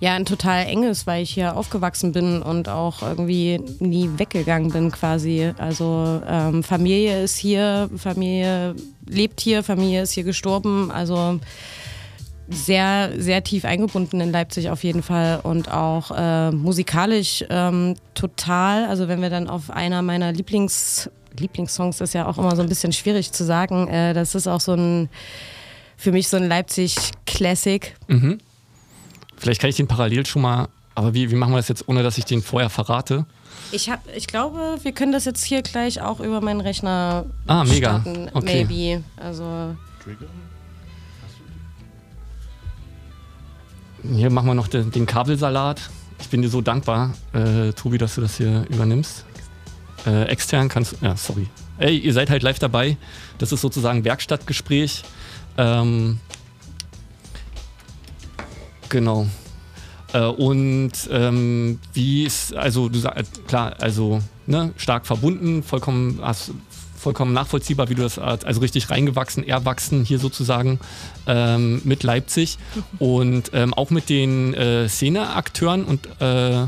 Ja, 0.00 0.14
ein 0.14 0.24
total 0.24 0.66
enges, 0.66 1.08
weil 1.08 1.24
ich 1.24 1.30
hier 1.30 1.56
aufgewachsen 1.56 2.12
bin 2.12 2.40
und 2.40 2.68
auch 2.68 3.02
irgendwie 3.02 3.60
nie 3.80 4.08
weggegangen 4.16 4.70
bin 4.70 4.92
quasi. 4.92 5.52
Also 5.58 6.22
ähm, 6.26 6.62
Familie 6.62 7.22
ist 7.24 7.36
hier, 7.36 7.90
Familie 7.96 8.76
lebt 9.08 9.40
hier, 9.40 9.64
Familie 9.64 10.02
ist 10.02 10.12
hier 10.12 10.22
gestorben. 10.22 10.92
Also 10.92 11.40
sehr, 12.48 13.10
sehr 13.18 13.42
tief 13.42 13.64
eingebunden 13.64 14.20
in 14.20 14.30
Leipzig 14.30 14.70
auf 14.70 14.84
jeden 14.84 15.02
Fall 15.02 15.40
und 15.42 15.70
auch 15.70 16.12
äh, 16.16 16.52
musikalisch 16.52 17.44
ähm, 17.50 17.96
total. 18.14 18.86
Also 18.86 19.08
wenn 19.08 19.20
wir 19.20 19.30
dann 19.30 19.48
auf 19.48 19.70
einer 19.70 20.02
meiner 20.02 20.32
Lieblings 20.32 21.10
Lieblingssongs 21.38 22.00
ist 22.00 22.14
ja 22.14 22.26
auch 22.26 22.38
immer 22.38 22.56
so 22.56 22.62
ein 22.62 22.68
bisschen 22.68 22.92
schwierig 22.92 23.32
zu 23.32 23.44
sagen. 23.44 23.88
Äh, 23.88 24.14
das 24.14 24.34
ist 24.34 24.46
auch 24.46 24.60
so 24.60 24.72
ein 24.74 25.08
für 25.96 26.12
mich 26.12 26.28
so 26.28 26.36
ein 26.36 26.48
Leipzig-Classic. 26.48 27.94
Vielleicht 29.38 29.60
kann 29.60 29.70
ich 29.70 29.76
den 29.76 29.86
parallel 29.88 30.26
schon 30.26 30.42
mal, 30.42 30.68
aber 30.94 31.14
wie, 31.14 31.30
wie 31.30 31.34
machen 31.36 31.52
wir 31.52 31.56
das 31.58 31.68
jetzt, 31.68 31.88
ohne 31.88 32.02
dass 32.02 32.18
ich 32.18 32.24
den 32.24 32.42
vorher 32.42 32.70
verrate? 32.70 33.24
Ich, 33.70 33.88
hab, 33.90 34.00
ich 34.16 34.26
glaube, 34.26 34.78
wir 34.82 34.92
können 34.92 35.12
das 35.12 35.24
jetzt 35.24 35.44
hier 35.44 35.62
gleich 35.62 36.00
auch 36.00 36.20
über 36.20 36.40
meinen 36.40 36.60
Rechner 36.60 37.24
Ah, 37.46 37.64
mega. 37.64 38.00
starten. 38.00 38.28
Okay. 38.34 38.64
Maybe. 38.64 39.04
Also 39.16 39.76
Hier 44.02 44.30
machen 44.30 44.46
wir 44.46 44.54
noch 44.54 44.68
den, 44.68 44.90
den 44.90 45.06
Kabelsalat. 45.06 45.90
Ich 46.20 46.28
bin 46.28 46.42
dir 46.42 46.48
so 46.48 46.60
dankbar, 46.60 47.14
äh, 47.32 47.72
Tobi, 47.72 47.98
dass 47.98 48.14
du 48.14 48.20
das 48.20 48.36
hier 48.36 48.64
übernimmst. 48.68 49.24
Äh, 50.06 50.24
extern 50.24 50.68
kannst 50.68 50.92
du. 50.92 50.96
Ja, 51.04 51.16
sorry. 51.16 51.48
Ey, 51.78 51.96
ihr 51.98 52.12
seid 52.12 52.30
halt 52.30 52.42
live 52.42 52.58
dabei. 52.58 52.96
Das 53.38 53.52
ist 53.52 53.60
sozusagen 53.60 54.04
Werkstattgespräch. 54.04 55.02
Ähm, 55.56 56.18
genau. 58.88 59.26
Äh, 60.12 60.20
und 60.24 60.92
ähm, 61.10 61.78
wie 61.92 62.24
ist, 62.24 62.54
also 62.54 62.88
du 62.88 62.98
sagst, 62.98 63.46
klar, 63.46 63.74
also 63.80 64.20
ne, 64.46 64.72
stark 64.76 65.06
verbunden, 65.06 65.62
vollkommen, 65.62 66.20
hast, 66.22 66.52
vollkommen 66.96 67.32
nachvollziehbar, 67.32 67.88
wie 67.90 67.94
du 67.94 68.02
das, 68.02 68.18
also 68.18 68.60
richtig 68.60 68.90
reingewachsen, 68.90 69.46
erwachsen 69.46 70.04
hier 70.04 70.18
sozusagen 70.18 70.80
ähm, 71.26 71.82
mit 71.84 72.02
Leipzig 72.02 72.58
und 72.98 73.50
ähm, 73.52 73.74
auch 73.74 73.90
mit 73.90 74.08
den 74.08 74.54
äh, 74.54 74.88
Szeneakteuren 74.88 75.84
und 75.84 76.06
äh, 76.20 76.66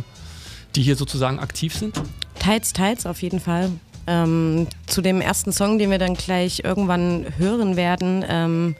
die 0.76 0.82
hier 0.82 0.96
sozusagen 0.96 1.38
aktiv 1.38 1.74
sind. 1.74 2.00
teils, 2.38 2.72
teils 2.72 3.06
auf 3.06 3.22
jeden 3.22 3.40
Fall. 3.40 3.70
Ähm, 4.06 4.66
zu 4.86 5.02
dem 5.02 5.20
ersten 5.20 5.52
Song, 5.52 5.78
den 5.78 5.90
wir 5.90 5.98
dann 5.98 6.14
gleich 6.14 6.62
irgendwann 6.64 7.26
hören 7.38 7.76
werden. 7.76 8.76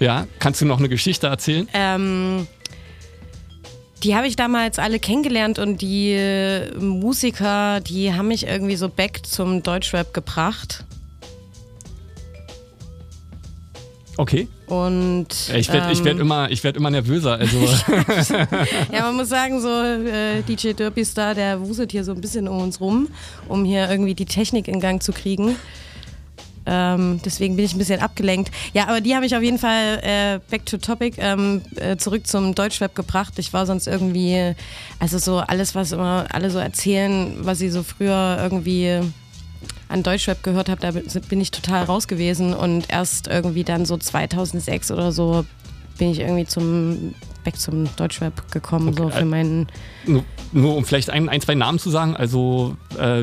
Ja, 0.00 0.26
kannst 0.38 0.62
du 0.62 0.64
noch 0.64 0.78
eine 0.78 0.88
Geschichte 0.88 1.26
erzählen? 1.26 1.68
ähm, 1.74 2.46
die 4.02 4.16
habe 4.16 4.26
ich 4.26 4.34
damals 4.34 4.78
alle 4.78 4.98
kennengelernt 4.98 5.58
und 5.58 5.82
die 5.82 6.12
äh, 6.12 6.74
Musiker, 6.78 7.80
die 7.80 8.14
haben 8.14 8.28
mich 8.28 8.46
irgendwie 8.46 8.76
so 8.76 8.88
back 8.88 9.20
zum 9.26 9.62
Deutschrap 9.62 10.14
gebracht. 10.14 10.86
Okay. 14.16 14.48
Und 14.66 15.28
Ich 15.54 15.70
werde 15.70 15.92
ähm, 15.92 16.04
werd 16.04 16.18
immer, 16.18 16.50
ich 16.50 16.64
werd 16.64 16.76
immer 16.76 16.90
nervöser. 16.90 17.32
Also, 17.38 17.58
Ja, 18.92 19.02
man 19.02 19.16
muss 19.16 19.28
sagen, 19.28 19.60
so 19.60 19.68
äh, 19.68 20.42
DJ 20.48 20.72
Derpy 20.72 21.04
Star, 21.04 21.34
der 21.34 21.60
wuselt 21.60 21.92
hier 21.92 22.04
so 22.04 22.12
ein 22.12 22.20
bisschen 22.22 22.48
um 22.48 22.62
uns 22.62 22.80
rum, 22.80 23.08
um 23.48 23.64
hier 23.66 23.90
irgendwie 23.90 24.14
die 24.14 24.26
Technik 24.26 24.66
in 24.68 24.80
Gang 24.80 25.02
zu 25.02 25.12
kriegen. 25.12 25.56
Ähm, 26.66 27.20
deswegen 27.24 27.56
bin 27.56 27.64
ich 27.64 27.74
ein 27.74 27.78
bisschen 27.78 28.00
abgelenkt. 28.00 28.50
Ja, 28.74 28.88
aber 28.88 29.00
die 29.00 29.14
habe 29.14 29.26
ich 29.26 29.34
auf 29.34 29.42
jeden 29.42 29.58
Fall 29.58 30.00
äh, 30.02 30.40
back 30.50 30.66
to 30.66 30.76
topic 30.76 31.16
ähm, 31.18 31.62
äh, 31.76 31.96
zurück 31.96 32.26
zum 32.26 32.54
Deutschrap 32.54 32.94
gebracht. 32.94 33.34
Ich 33.38 33.52
war 33.52 33.66
sonst 33.66 33.86
irgendwie, 33.86 34.54
also 34.98 35.18
so 35.18 35.38
alles, 35.38 35.74
was 35.74 35.92
immer 35.92 36.26
alle 36.30 36.50
so 36.50 36.58
erzählen, 36.58 37.34
was 37.40 37.58
sie 37.58 37.70
so 37.70 37.82
früher 37.82 38.38
irgendwie 38.42 39.00
an 39.88 40.02
Deutschrap 40.02 40.42
gehört 40.42 40.68
habe, 40.68 40.80
da 40.80 40.92
bin 41.28 41.40
ich 41.40 41.50
total 41.50 41.84
raus 41.84 42.06
gewesen 42.06 42.54
und 42.54 42.90
erst 42.90 43.26
irgendwie 43.26 43.64
dann 43.64 43.86
so 43.86 43.96
2006 43.96 44.92
oder 44.92 45.10
so 45.10 45.44
bin 45.98 46.12
ich 46.12 46.20
irgendwie 46.20 46.46
zum 46.46 47.14
back 47.44 47.58
zum 47.58 47.88
Deutschrap 47.96 48.50
gekommen, 48.52 48.94
so 48.96 49.08
für 49.08 49.24
meinen 49.24 49.66
nur, 50.06 50.24
nur 50.52 50.76
um 50.76 50.84
vielleicht 50.84 51.10
ein, 51.10 51.28
ein, 51.28 51.40
zwei 51.40 51.54
Namen 51.54 51.78
zu 51.78 51.90
sagen. 51.90 52.16
Also, 52.16 52.76
äh, 52.98 53.22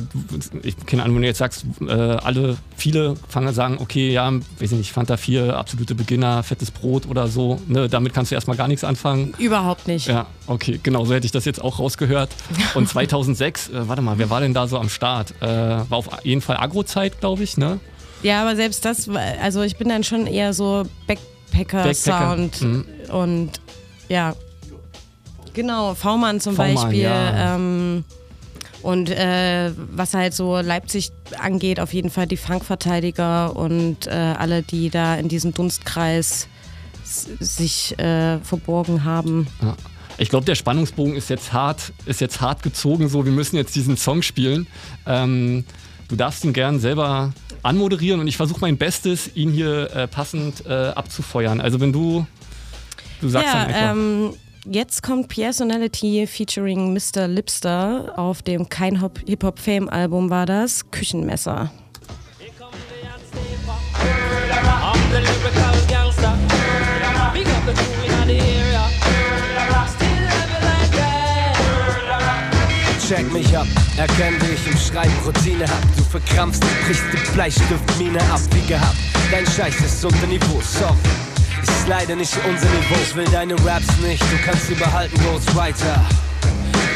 ich 0.63 0.75
keine 0.85 1.03
Ahnung, 1.03 1.15
wenn 1.17 1.21
du 1.23 1.27
jetzt 1.27 1.37
sagst, 1.39 1.65
äh, 1.81 1.91
alle, 1.91 2.57
viele 2.75 3.15
fangen 3.27 3.47
an 3.49 3.53
sagen, 3.53 3.77
okay, 3.79 4.11
ja, 4.11 4.31
weiß 4.33 4.71
ich 4.71 4.71
nicht, 4.71 4.91
Fanta 4.91 5.17
4, 5.17 5.57
absolute 5.57 5.95
Beginner, 5.95 6.43
fettes 6.43 6.71
Brot 6.71 7.07
oder 7.07 7.27
so. 7.27 7.59
Ne, 7.67 7.87
damit 7.89 8.13
kannst 8.13 8.31
du 8.31 8.35
erstmal 8.35 8.57
gar 8.57 8.67
nichts 8.67 8.83
anfangen. 8.83 9.33
überhaupt 9.37 9.87
nicht. 9.87 10.07
Ja, 10.07 10.27
okay, 10.47 10.79
genau, 10.81 11.05
so 11.05 11.13
hätte 11.13 11.25
ich 11.25 11.31
das 11.31 11.45
jetzt 11.45 11.61
auch 11.63 11.79
rausgehört. 11.79 12.29
Und 12.75 12.87
2006, 12.89 13.69
äh, 13.69 13.87
warte 13.87 14.01
mal, 14.01 14.17
wer 14.17 14.29
war 14.29 14.39
denn 14.41 14.53
da 14.53 14.67
so 14.67 14.77
am 14.79 14.89
Start? 14.89 15.33
Äh, 15.41 15.47
war 15.47 15.85
auf 15.97 16.09
jeden 16.23 16.41
Fall 16.41 16.57
Agro-Zeit, 16.57 17.19
glaube 17.19 17.43
ich, 17.43 17.57
ne? 17.57 17.79
Ja, 18.23 18.41
aber 18.41 18.55
selbst 18.55 18.83
das, 18.85 19.07
also 19.41 19.61
ich 19.61 19.77
bin 19.77 19.89
dann 19.89 20.03
schon 20.03 20.25
eher 20.25 20.53
so 20.53 20.83
Backpacker-Sound 21.05 22.61
Mhm. 22.61 22.85
und 23.11 23.51
ja, 24.09 24.35
genau, 25.53 25.93
V-Mann 25.95 26.39
zum 26.39 26.55
V-Mann, 26.55 26.75
Beispiel. 26.75 27.01
ja. 27.01 27.55
Ähm, 27.55 28.03
und 28.83 29.09
äh, 29.09 29.71
was 29.91 30.13
halt 30.13 30.33
so 30.33 30.57
Leipzig 30.59 31.11
angeht, 31.39 31.79
auf 31.79 31.93
jeden 31.93 32.09
Fall 32.09 32.27
die 32.27 32.37
Funkverteidiger 32.37 33.55
und 33.55 34.05
äh, 34.07 34.11
alle, 34.11 34.61
die 34.61 34.89
da 34.89 35.15
in 35.15 35.27
diesem 35.27 35.53
Dunstkreis 35.53 36.47
s- 37.03 37.27
sich 37.39 37.97
äh, 37.99 38.37
verborgen 38.39 39.03
haben. 39.03 39.47
Ja. 39.61 39.75
Ich 40.19 40.29
glaube, 40.29 40.45
der 40.45 40.55
Spannungsbogen 40.55 41.15
ist 41.15 41.29
jetzt 41.29 41.53
hart, 41.53 41.91
ist 42.05 42.21
jetzt 42.21 42.39
hart 42.41 42.63
gezogen. 42.63 43.09
So, 43.09 43.25
wir 43.25 43.31
müssen 43.31 43.55
jetzt 43.55 43.75
diesen 43.75 43.97
Song 43.97 44.21
spielen. 44.21 44.67
Ähm, 45.05 45.63
du 46.07 46.15
darfst 46.15 46.43
ihn 46.45 46.53
gern 46.53 46.79
selber 46.79 47.33
anmoderieren 47.63 48.19
und 48.19 48.27
ich 48.27 48.37
versuche 48.37 48.61
mein 48.61 48.77
Bestes, 48.77 49.29
ihn 49.35 49.51
hier 49.51 49.91
äh, 49.95 50.07
passend 50.07 50.65
äh, 50.65 50.71
abzufeuern. 50.89 51.61
Also 51.61 51.79
wenn 51.79 51.91
du, 51.93 52.25
du 53.21 53.29
sagst 53.29 53.47
dann 53.53 53.69
Ja, 53.69 53.75
einfach. 53.75 53.91
ähm, 53.91 54.33
jetzt 54.65 55.03
kommt 55.03 55.27
Personality 55.29 56.27
featuring 56.27 56.93
Mr. 56.93 57.27
Lipster 57.27 58.13
auf 58.17 58.41
dem 58.41 58.67
Kein 58.69 59.01
Hop 59.01 59.19
Hip 59.27 59.43
Hop 59.43 59.59
Fame 59.59 59.89
Album 59.89 60.29
war 60.29 60.45
das 60.45 60.89
Küchenmesser. 60.91 61.71
I'm 63.69 65.11
the 65.11 65.19
lyrical 65.19 65.75
gangster. 65.87 66.33
Big 67.33 67.47
up 67.47 67.65
the 67.65 67.73
crew 67.73 68.03
in 68.05 68.27
the 68.27 68.39
area. 68.39 68.83
Still 69.87 70.21
live 70.23 70.51
it 70.55 70.63
like 70.63 70.91
that. 70.91 71.57
Check 73.07 73.31
mich 73.33 73.57
ab, 73.57 73.67
erkenn 73.97 74.35
wie 74.41 74.53
ich 74.53 74.67
im 74.71 74.77
Schreiben 74.77 75.13
Routine 75.25 75.65
hab. 75.65 75.81
Du 75.97 76.03
verkrampfst, 76.03 76.63
brichst 76.85 77.03
die 77.13 77.31
Bleistiftmine 77.33 78.19
ab, 78.31 78.39
wie 78.51 78.67
gehabt. 78.67 78.97
Dein 79.31 79.45
Scheiß 79.45 79.79
ist 79.81 80.03
unter 80.05 80.27
Niveau, 80.27 80.61
sorry. 80.61 80.95
Es 81.67 81.79
ist 81.79 81.87
leider 81.87 82.15
nicht 82.15 82.33
unser 82.47 82.69
Niveau. 82.69 82.95
Ich 83.01 83.15
will 83.15 83.25
deine 83.25 83.53
Raps 83.65 83.97
nicht, 84.01 84.21
du 84.21 84.37
kannst 84.45 84.67
sie 84.67 84.75
behalten, 84.75 85.19
Ghostwriter. 85.23 86.05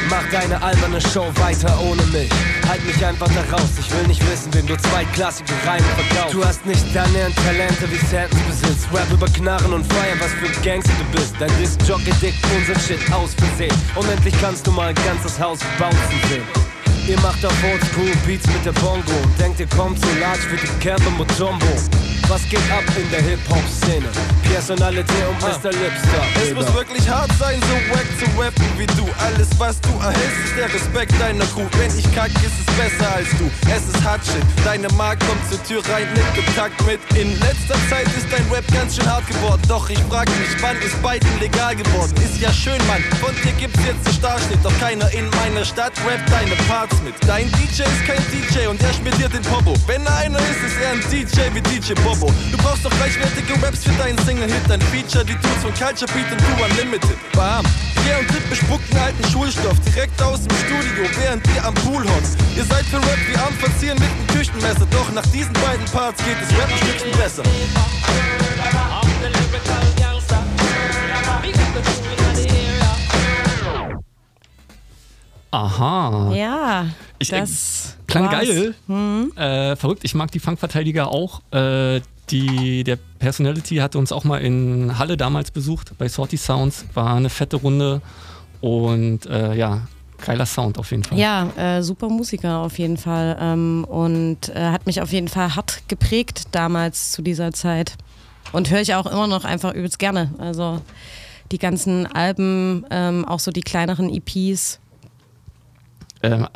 Mach 0.09 0.23
deine 0.29 0.61
alberne 0.61 0.99
Show 0.99 1.31
weiter 1.35 1.79
ohne 1.81 2.03
mich. 2.07 2.29
Halt 2.67 2.85
mich 2.85 3.03
einfach 3.05 3.29
da 3.29 3.41
raus, 3.55 3.69
ich 3.79 3.89
will 3.91 4.07
nicht 4.07 4.21
wissen, 4.29 4.53
wem 4.53 4.67
du 4.67 4.75
zweitklassige 4.77 5.53
Reime 5.65 5.85
verkaufst. 5.95 6.33
Du 6.33 6.45
hast 6.45 6.65
nicht 6.65 6.85
annähernd 6.97 7.35
Talente 7.35 7.89
wie 7.89 8.05
Santons 8.07 8.41
besitzt. 8.43 8.87
Rap 8.93 9.09
über 9.11 9.27
Knarren 9.27 9.73
und 9.73 9.85
Feiern, 9.91 10.19
was 10.19 10.31
für 10.31 10.47
ein 10.47 10.63
Gangster 10.63 10.93
du 10.99 11.17
bist. 11.17 11.35
Dein 11.39 11.51
Disc-Jockey 11.57 12.11
dickt 12.21 12.39
unser 12.55 12.79
Shit 12.79 12.99
aus 13.13 13.33
Versehen. 13.35 13.75
Unendlich 13.95 14.35
kannst 14.41 14.67
du 14.67 14.71
mal 14.71 14.89
ein 14.89 14.95
ganzes 15.05 15.39
Haus 15.39 15.59
bouncen 15.77 16.29
sehen. 16.29 16.70
Ihr 17.07 17.19
macht 17.21 17.43
auf 17.45 17.53
Oldschool 17.63 18.15
Beats 18.25 18.45
mit 18.47 18.65
der 18.65 18.73
Bongo 18.73 19.11
und 19.23 19.39
denkt, 19.39 19.59
ihr 19.59 19.67
kommt 19.67 19.99
so 19.99 20.07
large 20.19 20.41
für 20.41 20.55
die 20.55 20.67
Camper 20.79 21.09
Motombo. 21.11 21.65
Was 22.27 22.47
geht 22.47 22.63
ab 22.71 22.83
in 22.95 23.09
der 23.11 23.21
Hip-Hop-Szene? 23.21 24.07
Personality 24.43 25.19
und 25.27 25.37
Mr. 25.41 25.71
Lipster. 25.71 26.23
Es 26.41 26.53
muss 26.53 26.73
wirklich 26.73 27.09
hart 27.09 27.31
sein, 27.37 27.59
so 27.59 27.75
wack 27.93 28.05
zu 28.19 28.39
rappen 28.39 28.65
wie 28.77 28.85
du. 28.85 29.03
Alles, 29.19 29.49
was 29.57 29.81
du 29.81 29.89
erhältst, 29.99 30.39
ist 30.45 30.55
der 30.55 30.73
Respekt 30.73 31.13
deiner 31.19 31.45
Crew. 31.47 31.65
Wenn 31.77 31.91
ich 31.97 32.07
kack, 32.15 32.31
ist 32.35 32.55
es 32.55 32.75
besser 32.77 33.15
als 33.15 33.27
du. 33.31 33.51
Es 33.67 33.83
ist 33.83 34.01
hart 34.05 34.21
shit. 34.25 34.45
Deine 34.63 34.87
Mark 34.95 35.19
kommt 35.19 35.43
zur 35.49 35.61
Tür 35.63 35.81
rein, 35.93 36.07
nimmt 36.13 36.37
im 36.37 36.55
Takt 36.55 36.79
mit. 36.85 37.01
In 37.19 37.37
letzter 37.39 37.75
Zeit 37.89 38.07
ist 38.15 38.27
dein 38.31 38.45
Rap 38.49 38.65
ganz 38.73 38.95
schön 38.95 39.09
hart 39.11 39.27
geworden. 39.27 39.61
Doch 39.67 39.89
ich 39.89 39.99
frag 40.09 40.29
mich, 40.29 40.55
wann 40.61 40.77
ist 40.77 40.95
Biden 41.03 41.39
legal 41.41 41.75
geworden? 41.75 42.13
Ist 42.23 42.39
ja 42.39 42.53
schön, 42.53 42.79
Mann. 42.87 43.03
Von 43.19 43.35
dir 43.43 43.51
gibt's 43.59 43.79
jetzt 43.85 44.05
einen 44.07 44.15
Starschnitt. 44.15 44.59
Doch 44.63 44.77
keiner 44.79 45.11
in 45.11 45.27
meiner 45.41 45.65
Stadt 45.65 45.93
rappt 46.07 46.31
deine 46.31 46.55
Parts 46.69 46.90
mit. 47.03 47.15
Dein 47.27 47.51
DJ 47.53 47.83
ist 47.83 48.05
kein 48.05 48.23
DJ 48.31 48.67
und 48.67 48.81
er 48.81 48.93
spielt 48.93 49.17
dir 49.17 49.29
den 49.29 49.41
Popo. 49.43 49.73
Wenn 49.87 50.05
er 50.05 50.17
einer 50.17 50.39
ist, 50.39 50.61
ist 50.63 50.77
er 50.81 50.91
ein 50.91 51.01
DJ 51.09 51.53
wie 51.53 51.61
DJ 51.61 51.93
Bobo. 52.03 52.31
Du 52.51 52.57
brauchst 52.57 52.85
doch 52.85 52.91
gleichwertige 52.91 53.53
Raps 53.63 53.83
für 53.83 53.93
deinen 53.93 54.17
Single-Hit. 54.19 54.67
Dein 54.67 54.81
Feature, 54.81 55.25
die 55.25 55.35
Dudes 55.35 55.61
von 55.61 55.73
Culture 55.73 56.11
Beat 56.13 56.31
und 56.31 56.41
Du 56.41 56.63
Unlimited. 56.63 57.17
Bam. 57.33 57.65
Yeah 58.05 58.19
und 58.19 58.27
Tipp 58.27 58.49
bespucken 58.49 58.97
alten 58.97 59.23
Schulstoff 59.29 59.79
direkt 59.81 60.21
aus 60.21 60.41
dem 60.41 60.57
Studio, 60.65 61.05
während 61.21 61.45
ihr 61.55 61.63
am 61.63 61.73
Pool 61.75 62.03
hockt. 62.03 62.33
Ihr 62.55 62.65
seid 62.65 62.85
für 62.85 62.97
Rap 62.97 63.19
wie 63.27 63.37
am 63.37 63.53
Verzieren 63.53 63.99
mit 63.99 64.09
dem 64.09 64.35
Küchenmesser. 64.35 64.87
Doch 64.91 65.11
nach 65.13 65.25
diesen 65.27 65.53
beiden 65.53 65.85
Parts 65.93 66.23
geht 66.23 66.37
es 66.41 66.49
Rap 66.57 66.69
ein 66.69 66.77
Stückchen 66.77 67.11
besser. 67.17 67.43
Aha. 75.51 76.33
Ja, 76.33 76.85
Ich, 77.19 77.31
äh, 77.33 77.41
das 77.41 77.97
Klang 78.07 78.25
war's. 78.31 78.47
geil. 78.47 78.73
Äh, 79.35 79.75
verrückt. 79.75 80.03
Ich 80.03 80.15
mag 80.15 80.31
die 80.31 80.39
Funkverteidiger 80.39 81.09
auch. 81.09 81.41
Äh, 81.51 82.01
die, 82.29 82.83
der 82.85 82.97
Personality 83.19 83.75
hatte 83.77 83.97
uns 83.97 84.11
auch 84.13 84.23
mal 84.23 84.37
in 84.37 84.97
Halle 84.97 85.17
damals 85.17 85.51
besucht 85.51 85.91
bei 85.97 86.07
Sorty 86.07 86.37
Sounds. 86.37 86.85
War 86.93 87.15
eine 87.15 87.29
fette 87.29 87.57
Runde 87.57 88.01
und 88.61 89.25
äh, 89.25 89.53
ja, 89.55 89.81
geiler 90.23 90.45
Sound 90.45 90.77
auf 90.77 90.91
jeden 90.91 91.03
Fall. 91.03 91.17
Ja, 91.17 91.49
äh, 91.57 91.81
super 91.83 92.07
Musiker 92.07 92.59
auf 92.59 92.79
jeden 92.79 92.97
Fall 92.97 93.37
ähm, 93.39 93.83
und 93.83 94.49
äh, 94.49 94.69
hat 94.71 94.85
mich 94.85 95.01
auf 95.01 95.11
jeden 95.11 95.27
Fall 95.27 95.55
hart 95.55 95.83
geprägt 95.89 96.43
damals 96.53 97.11
zu 97.11 97.21
dieser 97.21 97.51
Zeit. 97.51 97.97
Und 98.53 98.69
höre 98.69 98.81
ich 98.81 98.95
auch 98.95 99.05
immer 99.05 99.27
noch 99.27 99.43
einfach 99.45 99.73
übelst 99.73 99.99
gerne. 99.99 100.33
Also 100.37 100.81
die 101.51 101.57
ganzen 101.57 102.05
Alben, 102.07 102.85
ähm, 102.91 103.25
auch 103.25 103.39
so 103.39 103.51
die 103.51 103.61
kleineren 103.61 104.09
EPs. 104.09 104.79
Ähm, 106.23 106.47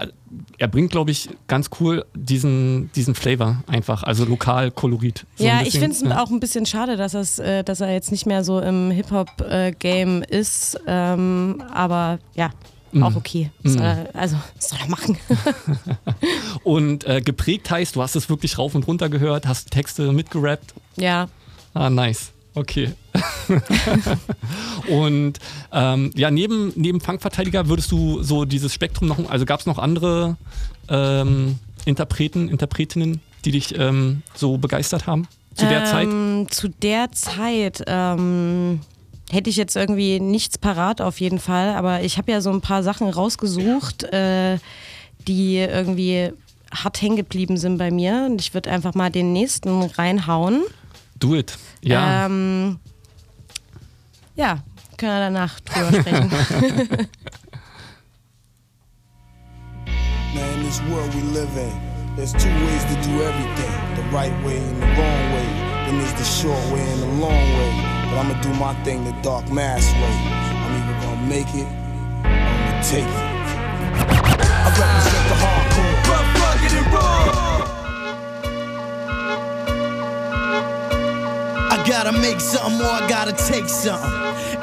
er 0.57 0.67
bringt, 0.67 0.91
glaube 0.91 1.11
ich, 1.11 1.29
ganz 1.47 1.69
cool 1.79 2.05
diesen, 2.13 2.91
diesen 2.95 3.15
Flavor 3.15 3.63
einfach, 3.67 4.03
also 4.03 4.25
lokal 4.25 4.71
Kolorit. 4.71 5.25
So 5.35 5.45
ja, 5.45 5.61
ich 5.61 5.79
finde 5.79 5.91
es 5.91 6.01
ja. 6.01 6.21
auch 6.21 6.29
ein 6.29 6.39
bisschen 6.39 6.65
schade, 6.65 6.97
dass, 6.97 7.39
äh, 7.39 7.63
dass 7.63 7.81
er 7.81 7.91
jetzt 7.91 8.11
nicht 8.11 8.25
mehr 8.25 8.43
so 8.43 8.59
im 8.59 8.91
Hip-Hop-Game 8.91 10.23
ist. 10.23 10.79
Ähm, 10.87 11.63
aber 11.73 12.19
ja, 12.35 12.51
Mhm. 12.95 13.03
auch 13.03 13.15
okay. 13.15 13.51
Soll 13.63 13.81
er, 13.81 14.09
also, 14.13 14.37
was 14.55 14.69
soll 14.69 14.79
er 14.79 14.87
machen? 14.87 15.17
Und 16.63 17.03
äh, 17.05 17.19
geprägt 17.19 17.69
heißt, 17.69 17.95
du 17.95 18.01
hast 18.01 18.15
es 18.15 18.29
wirklich 18.29 18.57
rauf 18.57 18.73
und 18.73 18.87
runter 18.87 19.09
gehört, 19.09 19.45
hast 19.45 19.69
Texte 19.71 20.11
mitgerappt. 20.13 20.73
ja. 20.95 21.27
Ah, 21.73 21.89
nice. 21.89 22.31
Okay. 22.55 22.93
und 24.89 25.39
ähm, 25.71 26.11
ja, 26.15 26.31
neben, 26.31 26.71
neben 26.75 27.01
Funkverteidiger 27.01 27.67
würdest 27.67 27.91
du 27.91 28.23
so 28.23 28.45
dieses 28.45 28.73
Spektrum 28.73 29.07
noch, 29.07 29.29
also 29.29 29.45
gab 29.45 29.59
es 29.59 29.65
noch 29.65 29.77
andere 29.77 30.37
ähm, 30.89 31.59
Interpreten, 31.85 32.47
Interpretinnen, 32.47 33.21
die 33.43 33.51
dich 33.51 33.77
ähm, 33.77 34.23
so 34.33 34.57
begeistert 34.57 35.05
haben 35.05 35.27
zu 35.55 35.65
der 35.65 35.85
Zeit? 35.85 36.07
Ähm, 36.07 36.47
Zu 36.49 36.69
der 36.69 37.11
Zeit 37.11 37.83
ähm, 37.87 38.81
hätte 39.31 39.49
ich 39.49 39.55
jetzt 39.55 39.75
irgendwie 39.75 40.19
nichts 40.19 40.57
parat 40.57 41.01
auf 41.01 41.19
jeden 41.19 41.39
Fall, 41.39 41.69
aber 41.75 42.03
ich 42.03 42.17
habe 42.17 42.31
ja 42.31 42.41
so 42.41 42.51
ein 42.51 42.61
paar 42.61 42.83
Sachen 42.83 43.09
rausgesucht, 43.09 44.03
äh, 44.03 44.59
die 45.27 45.57
irgendwie 45.57 46.31
hart 46.73 47.01
hängen 47.01 47.15
geblieben 47.15 47.57
sind 47.57 47.77
bei 47.77 47.89
mir. 47.89 48.27
Und 48.29 48.41
ich 48.41 48.53
würde 48.53 48.69
einfach 48.69 48.93
mal 48.93 49.09
den 49.09 49.33
nächsten 49.33 49.83
reinhauen. 49.83 50.63
Do 51.19 51.35
it. 51.35 51.57
Ja. 51.81 52.25
Ähm, 52.25 52.79
ja, 54.35 54.59
können 54.97 55.13
wir 55.13 55.19
danach 55.19 55.59
drüber 55.61 55.91
sprechen. 56.01 56.29
Now 60.33 60.49
in 60.53 60.63
this 60.63 60.81
world 60.89 61.13
we 61.15 61.21
live 61.31 61.55
in, 61.57 61.71
there's 62.17 62.33
two 62.33 62.49
ways 62.65 62.83
to 62.83 62.95
do 63.07 63.23
everything. 63.23 63.71
The 63.95 64.03
right 64.11 64.33
way 64.45 64.57
and 64.57 64.81
the 64.81 64.87
wrong 64.87 65.33
way. 65.33 65.47
Then 65.85 65.99
there's 65.99 66.13
the 66.15 66.25
short 66.25 66.61
way 66.73 66.81
and 66.81 67.01
the 67.01 67.11
long 67.25 67.57
way. 67.57 67.71
But 68.09 68.19
I'ma 68.19 68.33
do 68.41 68.49
my 68.55 68.73
thing 68.83 69.05
the 69.05 69.13
dark 69.21 69.49
mass 69.51 69.85
way. 69.93 70.15
I'm 70.27 70.75
either 70.75 70.95
gonna 71.05 71.27
make 71.27 71.47
it 71.55 71.65
or 71.65 72.27
I'm 72.27 72.71
gonna 72.71 72.83
take 72.83 73.05
it. 73.07 73.23
I 74.65 74.69
represent 74.77 75.27
the 75.29 75.35
hardcore. 75.35 75.64
Gotta 81.95 82.11
make 82.11 82.41
something 82.41 82.75
or 82.83 82.91
I 82.91 83.07
gotta 83.07 83.31
take 83.31 83.69
something. 83.71 84.11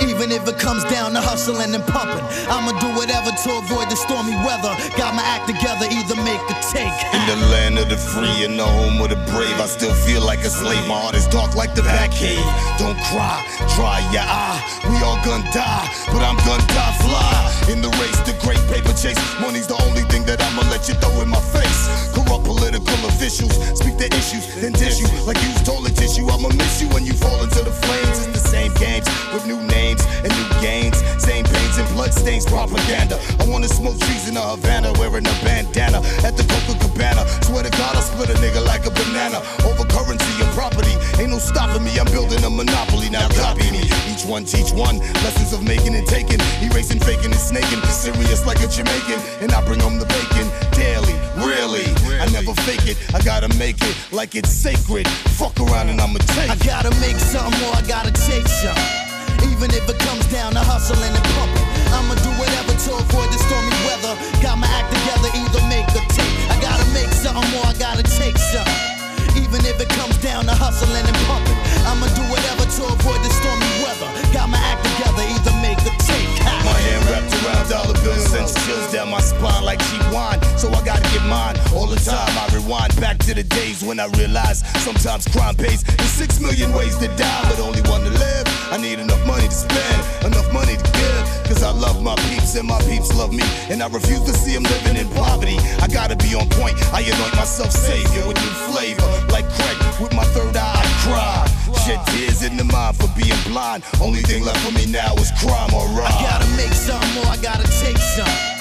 Even 0.05 0.29
if 0.29 0.45
it 0.45 0.59
comes 0.61 0.85
down 0.93 1.17
to 1.17 1.21
hustling 1.25 1.73
and 1.73 1.81
pumping, 1.89 2.21
I'ma 2.53 2.77
do 2.77 2.93
whatever 2.93 3.33
to 3.33 3.51
avoid 3.57 3.89
the 3.89 3.97
stormy 3.97 4.37
weather. 4.45 4.69
Got 5.01 5.17
my 5.17 5.25
act 5.25 5.49
together, 5.49 5.89
either 5.89 6.13
make 6.29 6.45
or 6.45 6.61
take. 6.69 6.93
In 7.17 7.25
the 7.33 7.41
land 7.49 7.81
of 7.81 7.89
the 7.89 7.97
free 7.97 8.45
and 8.45 8.61
the 8.61 8.69
home 8.69 9.01
of 9.01 9.09
the 9.09 9.21
brave, 9.33 9.57
I 9.57 9.65
still 9.65 9.97
feel 10.05 10.21
like 10.21 10.45
a 10.45 10.53
slave. 10.53 10.85
My 10.85 11.01
heart 11.01 11.17
is 11.17 11.27
dark 11.27 11.57
like 11.57 11.73
the 11.75 11.81
back 11.89 12.13
cave. 12.13 12.45
Don't 12.77 13.01
cry, 13.09 13.41
dry 13.81 14.05
your 14.13 14.29
eye. 14.29 14.61
We 14.93 15.01
all 15.01 15.17
gonna 15.25 15.49
die, 15.57 15.89
but 16.13 16.21
I'm 16.21 16.37
gonna 16.45 16.69
die 16.69 16.95
fly. 17.01 17.73
In 17.73 17.81
the 17.81 17.89
race, 17.97 18.21
the 18.29 18.37
great 18.45 18.61
paper 18.69 18.93
chase. 18.93 19.17
Money's 19.41 19.73
the 19.73 19.81
only 19.89 20.05
thing 20.13 20.29
that 20.29 20.37
I'ma 20.45 20.69
let 20.69 20.85
you 20.85 20.95
throw 21.01 21.25
in 21.25 21.33
my 21.33 21.41
face. 21.41 22.13
Corrupt 22.33 22.49
political 22.49 22.97
officials 23.13 23.53
speak 23.77 23.99
their 24.01 24.09
issues, 24.17 24.49
then 24.57 24.73
dish 24.73 25.01
you 25.01 25.09
like 25.29 25.37
used 25.45 25.67
toilet 25.67 25.95
tissue. 25.95 26.25
I'ma 26.33 26.49
miss 26.57 26.81
you 26.81 26.89
when 26.89 27.05
you 27.05 27.13
fall 27.13 27.37
into 27.45 27.61
the 27.61 27.73
flames. 27.85 28.25
It's 28.25 28.41
the 28.41 28.49
same 28.49 28.73
games 28.81 29.05
with 29.37 29.45
new 29.45 29.61
names 29.69 30.01
and 30.25 30.33
new 30.33 30.49
gains. 30.65 30.97
Same 31.21 31.45
pains 31.45 31.77
and 31.77 31.87
bloodstains, 31.93 32.47
propaganda. 32.47 33.21
I 33.37 33.45
wanna 33.53 33.69
smoke 33.69 34.01
trees 34.01 34.31
in 34.31 34.39
a 34.39 34.41
Havana, 34.41 34.97
wearing 34.97 35.27
a 35.29 35.37
bandana 35.45 36.01
at 36.25 36.33
the 36.41 36.45
Coca 36.49 36.73
Cabana. 36.81 37.29
Swear 37.45 37.65
to 37.65 37.71
God, 37.77 37.97
I'll 37.97 38.01
split 38.01 38.31
a 38.31 38.37
nigga 38.41 38.65
like 38.65 38.87
a 38.87 38.93
banana. 38.97 39.45
Over 39.69 39.85
currency 39.93 40.33
and 40.41 40.49
property, 40.57 40.97
ain't 41.21 41.37
no 41.37 41.39
stopping 41.39 41.85
me. 41.85 42.01
I'm 42.01 42.09
building 42.09 42.43
a 42.45 42.51
monopoly. 42.51 43.11
Now 43.11 43.29
copy 43.37 43.69
me. 43.71 43.85
Each 44.09 44.25
one 44.25 44.47
teach 44.47 44.73
one. 44.73 45.05
Lessons 45.21 45.53
of 45.53 45.69
making 45.69 45.95
and 45.95 46.07
taking, 46.09 46.41
erasing, 46.65 47.01
faking 47.01 47.33
and 47.37 47.45
snaking. 47.45 47.81
Serious 47.93 48.47
like 48.47 48.65
a 48.65 48.69
Jamaican, 48.69 49.21
and 49.45 49.53
I 49.53 49.61
bring 49.69 49.81
home 49.81 49.99
the 49.99 50.09
bacon 50.09 50.49
daily. 50.73 51.02
Really, 51.43 51.87
I 52.21 52.27
never 52.31 52.55
fake 52.63 52.87
it. 52.87 52.97
I 53.15 53.21
gotta 53.23 53.49
make 53.59 53.77
it 53.83 53.97
like 54.13 54.35
it's 54.35 54.51
sacred. 54.51 55.09
Fuck 55.39 55.59
around 55.61 55.89
and 55.89 56.01
I'ma 56.01 56.19
take. 56.39 56.51
I 56.51 56.57
gotta 56.65 56.91
make 57.01 57.19
something 57.19 57.55
or 57.67 57.75
I 57.75 57.83
gotta 57.87 58.13
take 58.13 58.47
something. 58.47 59.03
Even 59.51 59.71
if 59.75 59.89
it 59.89 59.99
comes 59.99 60.27
down 60.31 60.53
to 60.55 60.63
hustling 60.63 61.11
and 61.11 61.27
pumping, 61.35 61.67
I'ma 61.91 62.15
do 62.23 62.31
whatever 62.39 62.75
to 62.75 62.91
avoid 62.95 63.29
the 63.31 63.41
stormy 63.43 63.75
weather. 63.87 64.15
Got 64.43 64.59
my 64.59 64.71
act 64.71 64.95
together, 64.95 65.31
either 65.35 65.63
make 65.67 65.87
or 65.95 66.05
take. 66.15 66.35
I 66.51 66.59
gotta 66.63 66.87
make 66.95 67.11
something 67.11 67.47
or 67.59 67.67
I 67.67 67.75
gotta 67.75 68.03
take 68.03 68.39
something. 68.39 68.93
Even 69.39 69.65
if 69.65 69.81
it 69.81 69.89
comes 69.89 70.17
down 70.19 70.45
to 70.47 70.55
hustling 70.55 71.07
and 71.07 71.19
pumping, 71.27 71.57
I'ma 71.89 72.07
do 72.13 72.23
whatever 72.29 72.65
to 72.69 72.83
avoid 72.87 73.21
the 73.25 73.33
stormy 73.33 73.71
weather. 73.83 74.09
Got 74.33 74.49
my 74.53 74.61
act 74.61 74.85
together, 74.85 75.25
either 75.27 75.55
make 75.65 75.81
or 75.89 75.97
take. 76.05 76.29
My 76.63 76.77
hand 76.87 77.03
wrapped 77.09 77.33
around 77.41 77.65
dollar 77.71 77.97
bills 78.05 78.29
sends 78.29 78.53
chills 78.67 78.93
down 78.93 79.11
my 79.11 79.21
spine 79.21 79.65
like 79.65 79.81
cheap 79.89 80.05
wine. 80.13 80.39
So 80.59 80.69
I 80.71 80.82
get 81.13 81.23
mine 81.29 81.57
all 81.77 81.87
the 81.87 82.01
time. 82.01 82.33
I 82.41 82.49
rewind 82.55 82.97
back 83.01 83.19
to 83.29 83.35
the 83.35 83.45
days 83.45 83.85
when 83.85 84.01
I 84.01 84.07
realized 84.17 84.65
sometimes 84.81 85.29
crime 85.29 85.55
pays. 85.55 85.85
There's 85.85 86.11
six 86.11 86.41
million 86.41 86.73
ways 86.73 86.97
to 86.99 87.09
die, 87.09 87.43
but 87.49 87.61
only 87.61 87.83
one 87.83 88.03
to 88.03 88.11
live. 88.11 88.47
I 88.73 88.79
need 88.79 88.99
enough 88.99 89.25
money 89.27 89.47
to 89.47 89.55
spend, 89.55 90.01
enough 90.25 90.51
money 90.53 90.77
to 90.77 90.89
give. 90.97 91.25
Cause 91.45 91.63
I 91.63 91.71
love 91.71 92.03
my 92.03 92.17
peeps 92.29 92.57
and 92.57 92.67
my 92.67 92.81
peeps 92.89 93.13
love 93.15 93.33
me. 93.33 93.45
And 93.69 93.83
I 93.83 93.89
refuse 93.89 94.25
to 94.25 94.33
see 94.33 94.55
them 94.55 94.65
living 94.65 94.97
in 94.97 95.09
poverty. 95.13 95.59
I 95.85 95.87
gotta 95.87 96.17
be 96.17 96.35
on 96.35 96.49
point. 96.57 96.77
I 96.93 97.01
anoint 97.01 97.37
myself 97.37 97.71
savior 97.71 98.27
with 98.27 98.41
new 98.41 98.55
flavor. 98.73 99.09
Like 99.29 99.47
Craig 99.53 99.79
with 100.01 100.15
my 100.15 100.25
third 100.33 100.57
eye, 100.57 100.81
I 100.81 100.87
cry. 101.05 101.41
Shed 101.85 102.01
tears 102.09 102.43
in 102.43 102.57
the 102.57 102.65
mind 102.65 102.97
for 102.97 103.09
being 103.19 103.41
blind. 103.45 103.85
Only 104.01 104.23
thing 104.23 104.45
left 104.45 104.61
for 104.65 104.73
me 104.73 104.87
now 104.87 105.15
is 105.17 105.31
crime 105.43 105.75
or 105.75 105.85
I 106.01 106.13
gotta 106.25 106.49
make 106.57 106.73
some 106.73 107.03
or 107.19 107.27
I 107.27 107.37
gotta 107.43 107.69
take 107.83 107.99
some. 107.99 108.52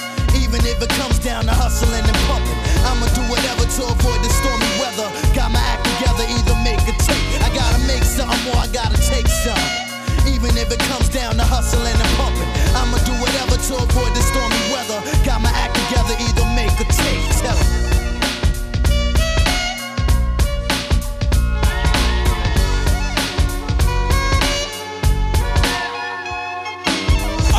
Even 0.52 0.68
if 0.68 0.82
it 0.82 0.90
comes 1.00 1.18
down 1.18 1.48
to 1.48 1.54
hustling 1.56 2.04
and 2.04 2.18
pumping, 2.28 2.60
I'ma 2.84 3.08
do 3.16 3.24
whatever 3.32 3.64
to 3.64 3.82
avoid 3.88 4.20
the 4.20 4.28
stormy 4.28 4.68
weather. 4.76 5.08
Got 5.32 5.48
my 5.48 5.64
act 5.64 5.80
together, 5.96 6.28
either 6.28 6.52
make 6.60 6.84
or 6.84 6.92
take. 7.08 7.24
I 7.40 7.48
gotta 7.56 7.80
make 7.88 8.04
something 8.04 8.36
or 8.52 8.60
I 8.60 8.68
gotta 8.68 9.00
take 9.00 9.24
some. 9.32 9.56
Even 10.28 10.52
if 10.60 10.68
it 10.68 10.78
comes 10.92 11.08
down 11.08 11.40
to 11.40 11.44
hustling 11.48 11.96
and 11.96 12.12
pumping, 12.20 12.44
I'ma 12.76 13.00
do 13.00 13.16
whatever 13.16 13.56
to 13.56 13.72
avoid 13.80 14.12
the 14.12 14.20
stormy 14.20 14.60
weather. 14.68 15.00
Got 15.24 15.40
my 15.40 15.48
act 15.56 15.72
together, 15.88 16.12
either 16.20 16.44
make 16.52 16.76
or 16.76 16.84
take. 17.00 17.24
Tell 17.40 17.56
em. 17.56 17.80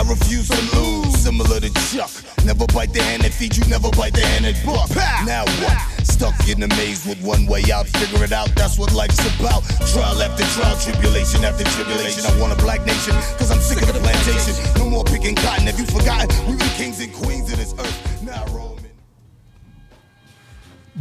refuse 0.05 0.49
to 0.49 0.77
lose. 0.77 1.02
Similar 1.23 1.61
to 1.61 1.71
Chuck. 1.87 2.11
Never 2.43 2.67
bite 2.75 2.91
the 2.91 3.01
hand 3.01 3.23
that 3.23 3.31
feeds 3.31 3.57
you, 3.57 3.63
never 3.71 3.89
bite 3.91 4.11
the 4.11 4.27
hand 4.27 4.43
that 4.43 4.59
buck. 4.65 4.91
Now 5.23 5.47
what? 5.63 5.79
Stuck 6.03 6.35
in 6.49 6.61
a 6.61 6.67
maze 6.75 7.07
with 7.07 7.23
one 7.23 7.45
way 7.45 7.63
out, 7.71 7.87
figure 7.87 8.25
it 8.25 8.33
out, 8.33 8.51
that's 8.59 8.77
what 8.77 8.91
life's 8.91 9.23
about. 9.39 9.63
Trial 9.87 10.21
after 10.21 10.43
trial, 10.51 10.75
tribulation 10.83 11.45
after 11.45 11.63
tribulation. 11.63 12.27
I 12.27 12.37
want 12.41 12.51
a 12.51 12.59
black 12.61 12.85
nation, 12.85 13.15
cause 13.39 13.51
I'm 13.51 13.61
sick 13.61 13.81
of 13.81 13.93
the 13.93 14.03
plantation. 14.03 14.53
No 14.75 14.89
more 14.89 15.05
picking 15.05 15.35
cotton, 15.35 15.65
have 15.67 15.79
you 15.79 15.85
forgotten? 15.85 16.27
We 16.45 16.59
were 16.59 16.59
the 16.59 16.73
kings 16.75 16.99
and 16.99 17.13
queens 17.13 17.49
of 17.53 17.57
this 17.57 17.73
earth. 17.79 18.21
Now 18.21 18.43
roaming. 18.51 18.91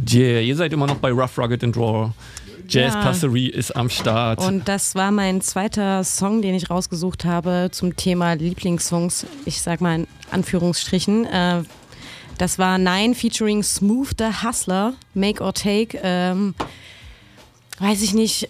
Yeah, 0.07 0.39
ihr 0.39 0.55
seid 0.55 0.71
immer 0.71 0.87
noch 0.87 1.01
bei 1.01 1.11
Rough, 1.11 1.37
Rugged 1.37 1.63
and 1.63 1.75
Raw. 1.75 2.13
Jazz 2.73 2.93
Ja. 2.95 3.01
Passerie 3.01 3.49
ist 3.49 3.75
am 3.75 3.89
Start. 3.89 4.39
Und 4.39 4.67
das 4.67 4.95
war 4.95 5.11
mein 5.11 5.41
zweiter 5.41 6.03
Song, 6.03 6.41
den 6.41 6.55
ich 6.55 6.71
rausgesucht 6.71 7.23
habe 7.23 7.69
zum 7.71 7.95
Thema 7.95 8.33
Lieblingssongs. 8.33 9.27
Ich 9.45 9.61
sag 9.61 9.79
mal 9.79 9.99
in 9.99 10.07
Anführungsstrichen. 10.31 11.25
Äh, 11.25 11.63
das 12.39 12.57
war 12.57 12.79
Nine 12.79 13.13
featuring 13.13 13.61
Smooth 13.61 14.15
the 14.17 14.43
Hustler, 14.43 14.93
Make 15.13 15.43
or 15.43 15.53
Take. 15.53 15.99
Ähm, 16.01 16.55
weiß 17.79 18.01
ich 18.01 18.15
nicht. 18.15 18.49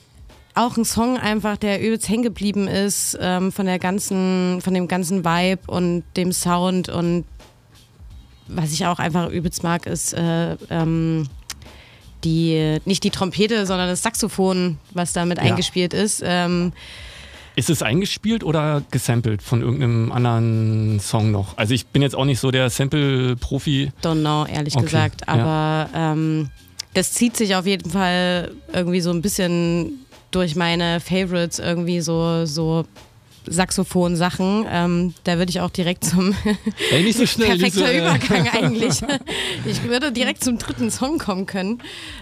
Auch 0.55 0.77
ein 0.77 0.85
Song 0.85 1.17
einfach, 1.17 1.57
der 1.57 1.81
übelst 1.81 2.07
hängen 2.07 2.23
geblieben 2.23 2.67
ist 2.67 3.17
ähm, 3.19 3.51
von 3.51 3.65
der 3.65 3.79
ganzen, 3.79 4.61
von 4.61 4.73
dem 4.73 4.87
ganzen 4.87 5.25
Vibe 5.25 5.61
und 5.67 6.03
dem 6.15 6.31
Sound 6.31 6.89
und 6.89 7.25
was 8.47 8.71
ich 8.71 8.85
auch 8.85 8.99
einfach 8.99 9.29
übelst 9.29 9.63
mag, 9.63 9.87
ist 9.87 10.13
äh, 10.13 10.55
ähm, 10.69 11.27
die, 12.23 12.77
nicht 12.85 13.03
die 13.03 13.09
Trompete, 13.09 13.65
sondern 13.65 13.87
das 13.89 14.01
Saxophon, 14.03 14.77
was 14.93 15.13
damit 15.13 15.37
Ja. 15.39 15.45
eingespielt 15.45 15.93
ist. 15.93 16.21
Ähm, 16.25 16.73
Ist 17.55 17.69
es 17.69 17.83
eingespielt 17.83 18.43
oder 18.43 18.81
gesampelt 18.89 19.43
von 19.43 19.61
irgendeinem 19.61 20.11
anderen 20.11 20.99
Song 20.99 21.29
noch? 21.31 21.55
Also 21.57 21.73
ich 21.75 21.85
bin 21.85 22.01
jetzt 22.01 22.15
auch 22.15 22.25
nicht 22.25 22.39
so 22.39 22.49
der 22.49 22.69
Sample-Profi. 22.71 23.91
don't 24.01 24.21
know, 24.21 24.45
ehrlich 24.45 24.75
Okay, 24.75 24.85
gesagt. 24.85 25.21
ja. 25.27 25.33
Aber 25.33 25.89
ähm, 25.95 26.49
das 26.95 27.11
zieht 27.11 27.37
sich 27.37 27.55
auf 27.55 27.67
jeden 27.67 27.91
Fall 27.91 28.51
irgendwie 28.73 29.01
so 29.01 29.11
ein 29.11 29.21
bisschen 29.21 29.99
durch 30.31 30.55
meine 30.55 30.99
Favorites, 30.99 31.59
irgendwie 31.59 32.01
so, 32.01 32.45
so 32.47 32.85
Saxophon-Sachen. 33.47 34.65
Ähm, 34.69 35.13
da 35.23 35.37
würde 35.37 35.49
ich 35.49 35.59
auch 35.61 35.69
direkt 35.69 36.03
zum 36.05 36.33
Ey, 36.91 37.03
nicht 37.03 37.17
so 37.17 37.25
schnell. 37.25 37.57
perfekter 37.57 37.91
Lise. 37.91 37.97
Übergang 37.99 38.47
eigentlich. 38.53 39.01
Ich 39.65 39.83
würde 39.83 40.11
direkt 40.11 40.43
zum 40.43 40.57
dritten 40.57 40.89
Song 40.91 41.17
kommen 41.17 41.45
können. 41.45 41.81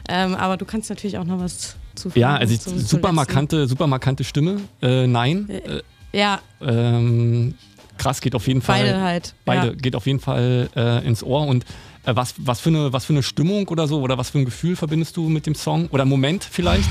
Ähm, 0.10 0.36
aber 0.36 0.58
du 0.58 0.66
kannst 0.66 0.90
natürlich 0.90 1.18
auch 1.18 1.24
noch 1.26 1.40
was 1.40 1.76
zufügen. 1.96 2.22
Ja, 2.22 2.36
also 2.36 2.54
ich, 2.54 2.62
zum- 2.62 2.80
super 2.80 3.12
markante, 3.12 3.68
super 3.68 3.88
markante 3.88 4.24
Stimme. 4.24 4.62
Äh, 4.82 5.08
nein. 5.08 5.50
Äh, 5.50 5.82
Ja, 6.14 6.40
ähm, 6.62 7.56
krass, 7.98 8.20
geht 8.22 8.36
auf 8.36 8.48
jeden 8.48 8.62
Fall. 8.62 8.82
beide 8.84 9.02
halt. 9.02 9.34
Beide 9.46 9.68
Ja. 9.68 9.74
geht 9.74 9.96
auf 9.96 10.08
jeden 10.08 10.20
Fall 10.20 10.70
äh, 10.76 11.06
ins 11.06 11.24
Ohr. 11.24 11.46
Und 11.48 11.64
äh, 12.06 12.16
was, 12.16 12.34
was, 12.38 12.60
für 12.60 12.70
eine, 12.70 12.92
was 12.94 13.06
für 13.06 13.14
eine 13.14 13.24
Stimmung 13.24 13.68
oder 13.68 13.88
so, 13.88 14.02
oder 14.02 14.18
was 14.18 14.30
für 14.32 14.40
ein 14.40 14.46
Gefühl 14.46 14.76
verbindest 14.76 15.16
du 15.18 15.30
mit 15.30 15.46
dem 15.46 15.56
Song? 15.56 15.88
Oder 15.92 16.04
Moment 16.06 16.44
vielleicht? 16.44 16.90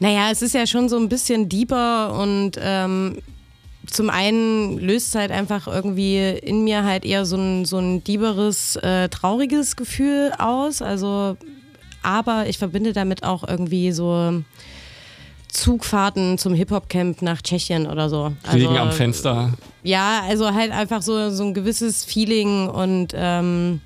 Naja, 0.00 0.30
es 0.32 0.42
ist 0.42 0.54
ja 0.54 0.66
schon 0.66 0.88
so 0.88 0.96
ein 0.96 1.08
bisschen 1.08 1.48
deeper 1.48 2.18
und 2.18 2.52
ähm, 2.58 3.18
zum 3.86 4.08
einen 4.08 4.78
löst 4.78 5.08
es 5.08 5.14
halt 5.14 5.30
einfach 5.30 5.66
irgendwie 5.66 6.18
in 6.18 6.64
mir 6.64 6.84
halt 6.84 7.04
eher 7.04 7.26
so 7.26 7.36
ein, 7.36 7.64
so 7.66 7.78
ein 7.78 8.02
dieberes, 8.02 8.76
äh, 8.76 9.08
trauriges 9.10 9.76
Gefühl 9.76 10.32
aus. 10.38 10.80
Also, 10.80 11.36
aber 12.02 12.48
ich 12.48 12.56
verbinde 12.56 12.92
damit 12.92 13.24
auch 13.24 13.46
irgendwie 13.46 13.92
so 13.92 14.42
Zugfahrten 15.48 16.38
zum 16.38 16.54
Hip-Hop-Camp 16.54 17.20
nach 17.22 17.42
Tschechien 17.42 17.86
oder 17.86 18.08
so. 18.08 18.32
Regen 18.52 18.76
am 18.78 18.92
Fenster. 18.92 19.52
Ja, 19.82 20.22
also 20.26 20.54
halt 20.54 20.72
einfach 20.72 21.02
so, 21.02 21.30
so 21.30 21.44
ein 21.44 21.52
gewisses 21.54 22.04
Feeling 22.04 22.68
und 22.68 23.08
ähm, 23.14 23.80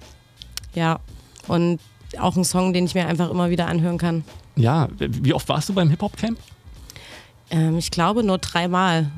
ja, 0.74 1.00
und 1.48 1.80
auch 2.20 2.36
ein 2.36 2.44
Song, 2.44 2.72
den 2.72 2.84
ich 2.84 2.94
mir 2.94 3.06
einfach 3.06 3.30
immer 3.30 3.50
wieder 3.50 3.66
anhören 3.66 3.98
kann. 3.98 4.24
Ja, 4.56 4.88
wie 4.98 5.32
oft 5.32 5.48
warst 5.48 5.68
du 5.68 5.74
beim 5.74 5.90
Hip-Hop-Camp? 5.90 6.38
Ähm, 7.50 7.78
ich 7.78 7.90
glaube 7.90 8.22
nur 8.22 8.38
dreimal. 8.38 9.10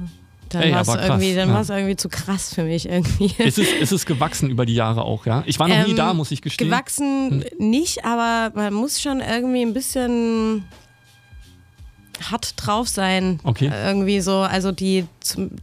Dann 0.49 0.73
war 0.73 0.83
es 0.83 0.89
irgendwie, 0.89 1.35
dann 1.35 1.49
ja. 1.49 1.77
irgendwie 1.77 1.97
zu 1.97 2.09
krass 2.09 2.55
für 2.55 2.63
mich 2.63 2.89
irgendwie. 2.89 3.27
Ist 3.43 3.59
es, 3.59 3.73
ist 3.73 3.93
es 3.93 4.07
gewachsen 4.07 4.49
über 4.49 4.65
die 4.65 4.75
Jahre 4.75 5.03
auch, 5.03 5.27
ja? 5.27 5.43
Ich 5.47 5.59
war 5.59 5.67
noch 5.67 5.85
nie 5.85 5.91
Ähm, 5.91 5.97
da, 5.97 6.15
muss 6.15 6.31
ich 6.31 6.41
gestehen. 6.41 6.69
Gewachsen 6.69 7.45
nicht, 7.59 8.05
aber 8.05 8.53
man 8.55 8.73
muss 8.73 9.01
schon 9.01 9.21
irgendwie 9.21 9.63
ein 9.63 9.75
bisschen 9.75 10.65
hart 12.31 12.55
drauf 12.57 12.89
sein. 12.89 13.41
Okay. 13.43 13.71
Irgendwie 13.73 14.21
so, 14.21 14.39
also 14.39 14.71
die, 14.71 15.07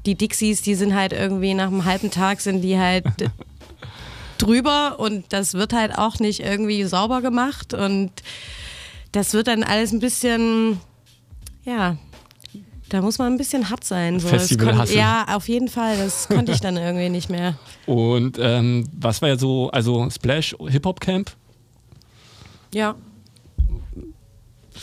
die 0.06 0.16
Dixies, 0.16 0.62
die 0.62 0.76
sind 0.76 0.94
halt 0.94 1.14
irgendwie 1.14 1.54
nach 1.54 1.68
einem 1.68 1.86
halben 1.86 2.12
Tag 2.12 2.42
sind 2.42 2.62
die 2.62 2.78
halt 2.78 3.06
drüber 4.38 5.00
und 5.00 5.26
das 5.30 5.54
wird 5.54 5.74
halt 5.74 5.98
auch 5.98 6.20
nicht 6.20 6.42
irgendwie 6.42 6.84
sauber 6.84 7.22
gemacht 7.22 7.74
und 7.74 8.12
das 9.14 9.34
wird 9.34 9.48
dann 9.48 9.64
alles 9.64 9.94
ein 9.94 10.00
bisschen, 10.00 10.80
ja, 11.64 11.96
da 12.90 13.02
muss 13.02 13.18
man 13.18 13.34
ein 13.34 13.38
bisschen 13.38 13.70
hart 13.70 13.84
sein. 13.86 14.20
So. 14.20 14.28
Festival 14.28 14.72
kon- 14.72 14.82
hustlen. 14.82 15.00
ja, 15.00 15.26
auf 15.30 15.48
jeden 15.48 15.70
Fall, 15.70 15.98
das 15.98 16.28
konnte 16.28 16.52
ich 16.52 16.60
dann 16.60 16.76
irgendwie 16.76 17.10
nicht 17.10 17.30
mehr. 17.30 17.58
Und 17.86 18.38
ähm, 18.40 18.88
was 19.00 19.22
war 19.22 19.30
ja 19.30 19.38
so, 19.38 19.70
also 19.72 20.10
Splash 20.10 20.56
Hip-Hop-Camp? 20.68 21.32
Ja. 22.74 22.96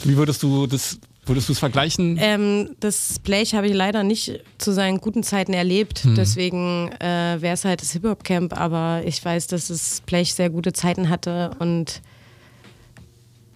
Wie 0.05 0.17
würdest 0.17 0.43
du 0.43 0.67
das, 0.67 0.99
würdest 1.27 1.49
du 1.49 1.53
es 1.53 1.59
vergleichen? 1.59 2.17
Ähm, 2.21 2.71
das 2.81 3.19
Blech 3.19 3.55
habe 3.55 3.67
ich 3.67 3.75
leider 3.75 4.03
nicht 4.03 4.41
zu 4.59 4.73
seinen 4.73 4.99
guten 4.99 5.23
Zeiten 5.23 5.53
erlebt. 5.53 6.05
Hm. 6.05 6.15
Deswegen 6.15 6.91
äh, 7.01 7.37
wäre 7.41 7.55
es 7.55 7.65
halt 7.65 7.83
das 7.83 7.91
Hip-Hop-Camp. 7.93 8.57
Aber 8.57 9.03
ich 9.05 9.25
weiß, 9.25 9.49
dass 9.49 9.69
das 9.69 10.01
Blech 10.07 10.35
sehr 10.35 10.51
gute 10.51 10.73
Zeiten 10.73 11.09
hatte 11.09 11.51
und 11.59 12.01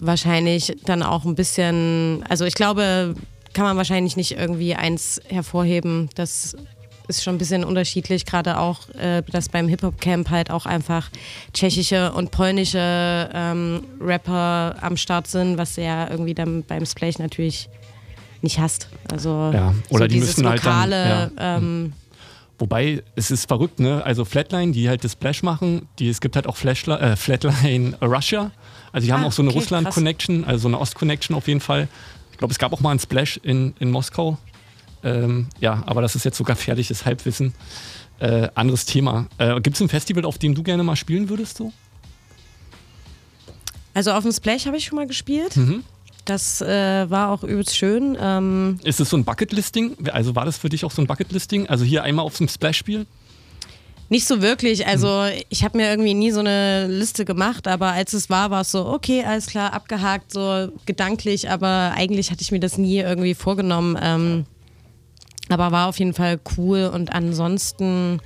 wahrscheinlich 0.07 0.77
dann 0.85 1.03
auch 1.03 1.25
ein 1.25 1.35
bisschen. 1.35 2.25
Also, 2.29 2.45
ich 2.45 2.55
glaube, 2.55 3.15
kann 3.53 3.65
man 3.65 3.77
wahrscheinlich 3.77 4.17
nicht 4.17 4.33
irgendwie 4.37 4.75
eins 4.75 5.21
hervorheben. 5.29 6.09
Das 6.15 6.57
ist 7.07 7.23
schon 7.23 7.35
ein 7.35 7.39
bisschen 7.39 7.65
unterschiedlich, 7.65 8.25
gerade 8.25 8.59
auch, 8.59 8.89
äh, 8.95 9.23
dass 9.31 9.49
beim 9.51 9.69
Hip-Hop-Camp 9.69 10.31
halt 10.31 10.51
auch 10.51 10.65
einfach 10.67 11.11
tschechische 11.53 12.13
und 12.13 12.31
polnische 12.31 13.29
ähm, 13.35 13.85
Rapper 14.01 14.77
am 14.81 14.97
Start 14.97 15.27
sind, 15.27 15.59
was 15.59 15.77
ja 15.77 16.09
irgendwie 16.11 16.33
dann 16.35 16.63
beim 16.63 16.87
Splash 16.87 17.19
natürlich 17.19 17.69
nicht 18.41 18.59
hast. 18.59 18.89
Also 19.13 19.51
Ja, 19.53 19.75
oder 19.91 20.05
so 20.05 20.09
die 20.09 20.15
dieses 20.15 20.37
müssen 20.39 20.49
halt 20.49 20.65
dann- 20.65 20.91
lokale, 20.91 21.31
ja. 21.37 21.57
ähm, 21.59 21.93
Wobei, 22.59 23.03
es 23.17 23.31
ist 23.33 23.49
verrückt, 23.49 23.81
ne? 23.81 24.03
Also 24.05 24.25
Flatline, 24.25 24.71
die 24.73 24.89
halt 24.89 25.03
das 25.03 25.13
Splash 25.13 25.43
machen, 25.43 25.89
die, 25.99 26.09
es 26.09 26.21
gibt 26.21 26.37
halt 26.37 26.47
auch 26.47 26.57
Flashli 26.57 26.93
äh, 26.95 27.17
Flatline 27.17 27.97
Russia. 28.01 28.53
Also 28.95 29.07
die 29.07 29.13
haben 29.13 29.25
Ah, 29.25 29.27
auch 29.27 29.33
so 29.33 29.43
eine 29.43 29.51
okay, 29.51 29.59
Russland-Connection, 29.59 30.45
also 30.45 30.63
so 30.63 30.69
eine 30.69 30.79
Ost-Connection 30.79 31.35
auf 31.35 31.49
jeden 31.49 31.59
Fall. 31.61 31.89
Ich 32.31 32.39
glaube, 32.39 32.53
es 32.53 32.59
gab 32.59 32.73
auch 32.73 32.79
mal 32.81 32.91
einen 32.91 33.01
Splash 33.01 33.41
in, 33.43 33.75
in 33.81 33.91
Moskau. 33.91 34.39
Ähm, 35.03 35.49
ja, 35.61 35.83
aber 35.85 36.01
das 36.01 36.15
ist 36.15 36.25
jetzt 36.25 36.37
sogar 36.39 36.55
gefährliches 36.55 37.05
Halbwissen. 37.05 37.55
Äh, 38.21 38.49
anderes 38.55 38.85
Thema. 38.87 39.27
Äh, 39.39 39.61
Gibt 39.61 39.75
es 39.75 39.83
ein 39.83 39.89
Festival, 39.89 40.25
auf 40.25 40.39
dem 40.39 40.55
du 40.55 40.63
gerne 40.63 40.85
mal 40.85 40.95
spielen 40.95 41.29
würdest? 41.29 41.57
So? 41.57 41.73
also 43.95 44.13
auf 44.13 44.23
dem 44.23 44.33
Splash 44.33 44.67
habe 44.67 44.77
ich 44.77 44.85
schon 44.85 44.97
mal 44.97 45.09
gespielt. 45.09 45.57
Mhm. 45.57 45.83
Das 46.25 46.63
äh, 46.63 47.11
war 47.11 47.31
auch 47.31 47.43
übelst 47.43 47.77
schön. 47.77 48.17
Ähm, 48.21 48.79
Ist 48.85 49.01
es 49.01 49.11
so 49.11 49.17
ein 49.17 49.25
Bucketlisting? 49.25 49.97
Also 50.13 50.37
war 50.37 50.45
das 50.45 50.57
für 50.57 50.69
dich 50.69 50.85
auch 50.85 50.93
so 50.93 51.03
ein 51.03 51.09
Bucketlisting? 51.09 51.69
Also 51.69 51.85
hier 51.85 52.05
einmal 52.05 52.25
auf 52.25 52.37
dem 52.39 52.49
Splash 52.49 52.79
spielen? 52.79 53.07
Nicht 54.11 54.27
so 54.27 54.43
wirklich. 54.43 54.87
Also 54.87 55.25
Hm. 55.25 55.33
ich 55.49 55.65
habe 55.65 55.79
mir 55.79 55.89
irgendwie 55.89 56.15
nie 56.15 56.31
so 56.31 56.41
eine 56.41 56.87
Liste 56.87 57.25
gemacht, 57.25 57.67
aber 57.67 57.93
als 57.93 58.13
es 58.13 58.29
war, 58.31 58.51
war 58.51 58.61
es 58.61 58.71
so, 58.71 58.87
okay, 58.87 59.25
alles 59.25 59.47
klar, 59.47 59.73
abgehakt, 59.73 60.33
so 60.33 60.69
gedanklich, 60.87 61.51
aber 61.51 61.93
eigentlich 61.97 62.31
hatte 62.31 62.43
ich 62.43 62.53
mir 62.53 62.61
das 62.61 62.77
nie 62.79 62.99
irgendwie 62.99 63.35
vorgenommen. 63.35 63.99
Ähm, 64.01 64.47
aber 65.49 65.73
war 65.73 65.89
auf 65.89 65.99
jeden 65.99 66.15
Fall 66.15 66.39
cool 66.57 66.91
und 66.93 67.13
ansonsten 67.15 68.21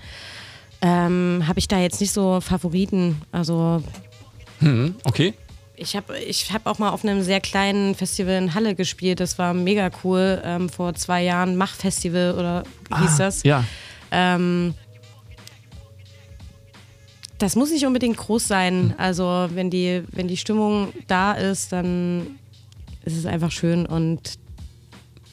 ähm, 0.83 1.45
habe 1.47 1.59
ich 1.59 1.67
da 1.69 1.79
jetzt 1.81 2.01
nicht 2.01 2.13
so 2.13 2.41
Favoriten. 2.41 3.21
Also 3.33 3.83
Hm, 4.61 4.95
okay. 5.05 5.35
ich 5.77 5.97
habe 5.97 6.19
ich 6.19 6.53
hab 6.53 6.67
auch 6.67 6.79
mal 6.79 6.91
auf 6.91 7.05
einem 7.05 7.23
sehr 7.23 7.41
kleinen 7.41 7.95
Festival 7.95 8.35
in 8.35 8.55
Halle 8.55 8.75
gespielt. 8.75 9.21
Das 9.21 9.39
war 9.39 9.55
mega 9.55 9.91
cool. 10.05 10.41
Ähm, 10.45 10.69
vor 10.69 10.95
zwei 10.95 11.23
Jahren 11.25 11.57
Mach-Festival 11.57 12.35
oder 12.39 12.63
hieß 13.01 13.17
das. 13.17 13.43
Ja. 13.43 13.65
Ähm, 14.11 14.75
das 17.39 17.55
muss 17.57 17.71
nicht 17.71 17.87
unbedingt 17.87 18.17
groß 18.17 18.47
sein. 18.49 18.95
Also 18.99 19.49
wenn 19.55 19.71
die, 19.71 20.03
wenn 20.13 20.29
die 20.29 20.37
Stimmung 20.37 20.89
da 21.07 21.33
ist, 21.33 21.73
dann 21.73 22.27
ist 23.05 23.17
es 23.17 23.27
einfach 23.27 23.51
schön 23.51 23.87
und 23.87 24.21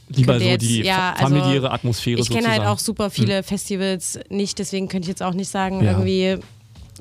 Lieber 0.09 0.39
so 0.39 0.45
jetzt- 0.45 0.61
die 0.61 0.81
ja, 0.83 1.13
also 1.17 1.35
familiäre 1.35 1.71
Atmosphäre 1.71 2.21
Ich 2.21 2.29
kenne 2.29 2.47
halt 2.49 2.61
auch 2.61 2.77
super 2.79 3.09
viele 3.09 3.41
Festivals 3.41 4.19
nicht, 4.29 4.59
deswegen 4.59 4.87
könnte 4.87 5.05
ich 5.05 5.09
jetzt 5.09 5.23
auch 5.23 5.33
nicht 5.33 5.49
sagen, 5.49 5.83
Ja. 5.83 5.91
irgendwie, 5.93 6.37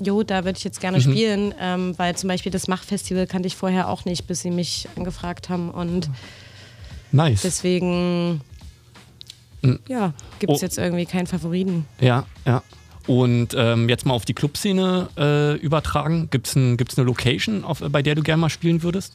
jo, 0.02 0.22
da 0.22 0.44
würde 0.46 0.56
ich 0.56 0.64
jetzt 0.64 0.80
gerne 0.80 0.96
Mhm. 0.98 1.02
spielen, 1.02 1.54
ähm, 1.60 1.94
weil 1.98 2.16
zum 2.16 2.28
Beispiel 2.28 2.50
das 2.50 2.66
Mach-Festival 2.66 3.26
kannte 3.26 3.46
ich 3.46 3.56
vorher 3.56 3.90
auch 3.90 4.06
nicht, 4.06 4.26
bis 4.26 4.40
sie 4.40 4.50
mich 4.50 4.88
angefragt 4.96 5.50
haben 5.50 5.70
und 5.70 6.08
Nice. 7.12 7.42
deswegen 7.42 8.40
Mhm. 9.62 9.78
ja, 9.86 10.14
gibt 10.38 10.52
es 10.54 10.60
Oh. 10.60 10.64
jetzt 10.64 10.78
irgendwie 10.78 11.04
keinen 11.06 11.26
Favoriten. 11.26 11.84
Ja, 12.00 12.24
ja. 12.46 12.62
Und 13.06 13.54
ähm, 13.56 13.88
jetzt 13.88 14.06
mal 14.06 14.14
auf 14.14 14.24
die 14.24 14.32
Clubszene 14.34 15.08
äh, 15.18 15.56
übertragen. 15.58 16.28
Gibt 16.30 16.46
es 16.46 16.56
ein, 16.56 16.76
gibt's 16.78 16.96
eine 16.96 17.06
Location, 17.06 17.62
auf, 17.64 17.80
bei 17.80 18.02
der 18.02 18.14
du 18.14 18.22
gerne 18.22 18.40
mal 18.40 18.48
spielen 18.48 18.82
würdest? 18.82 19.12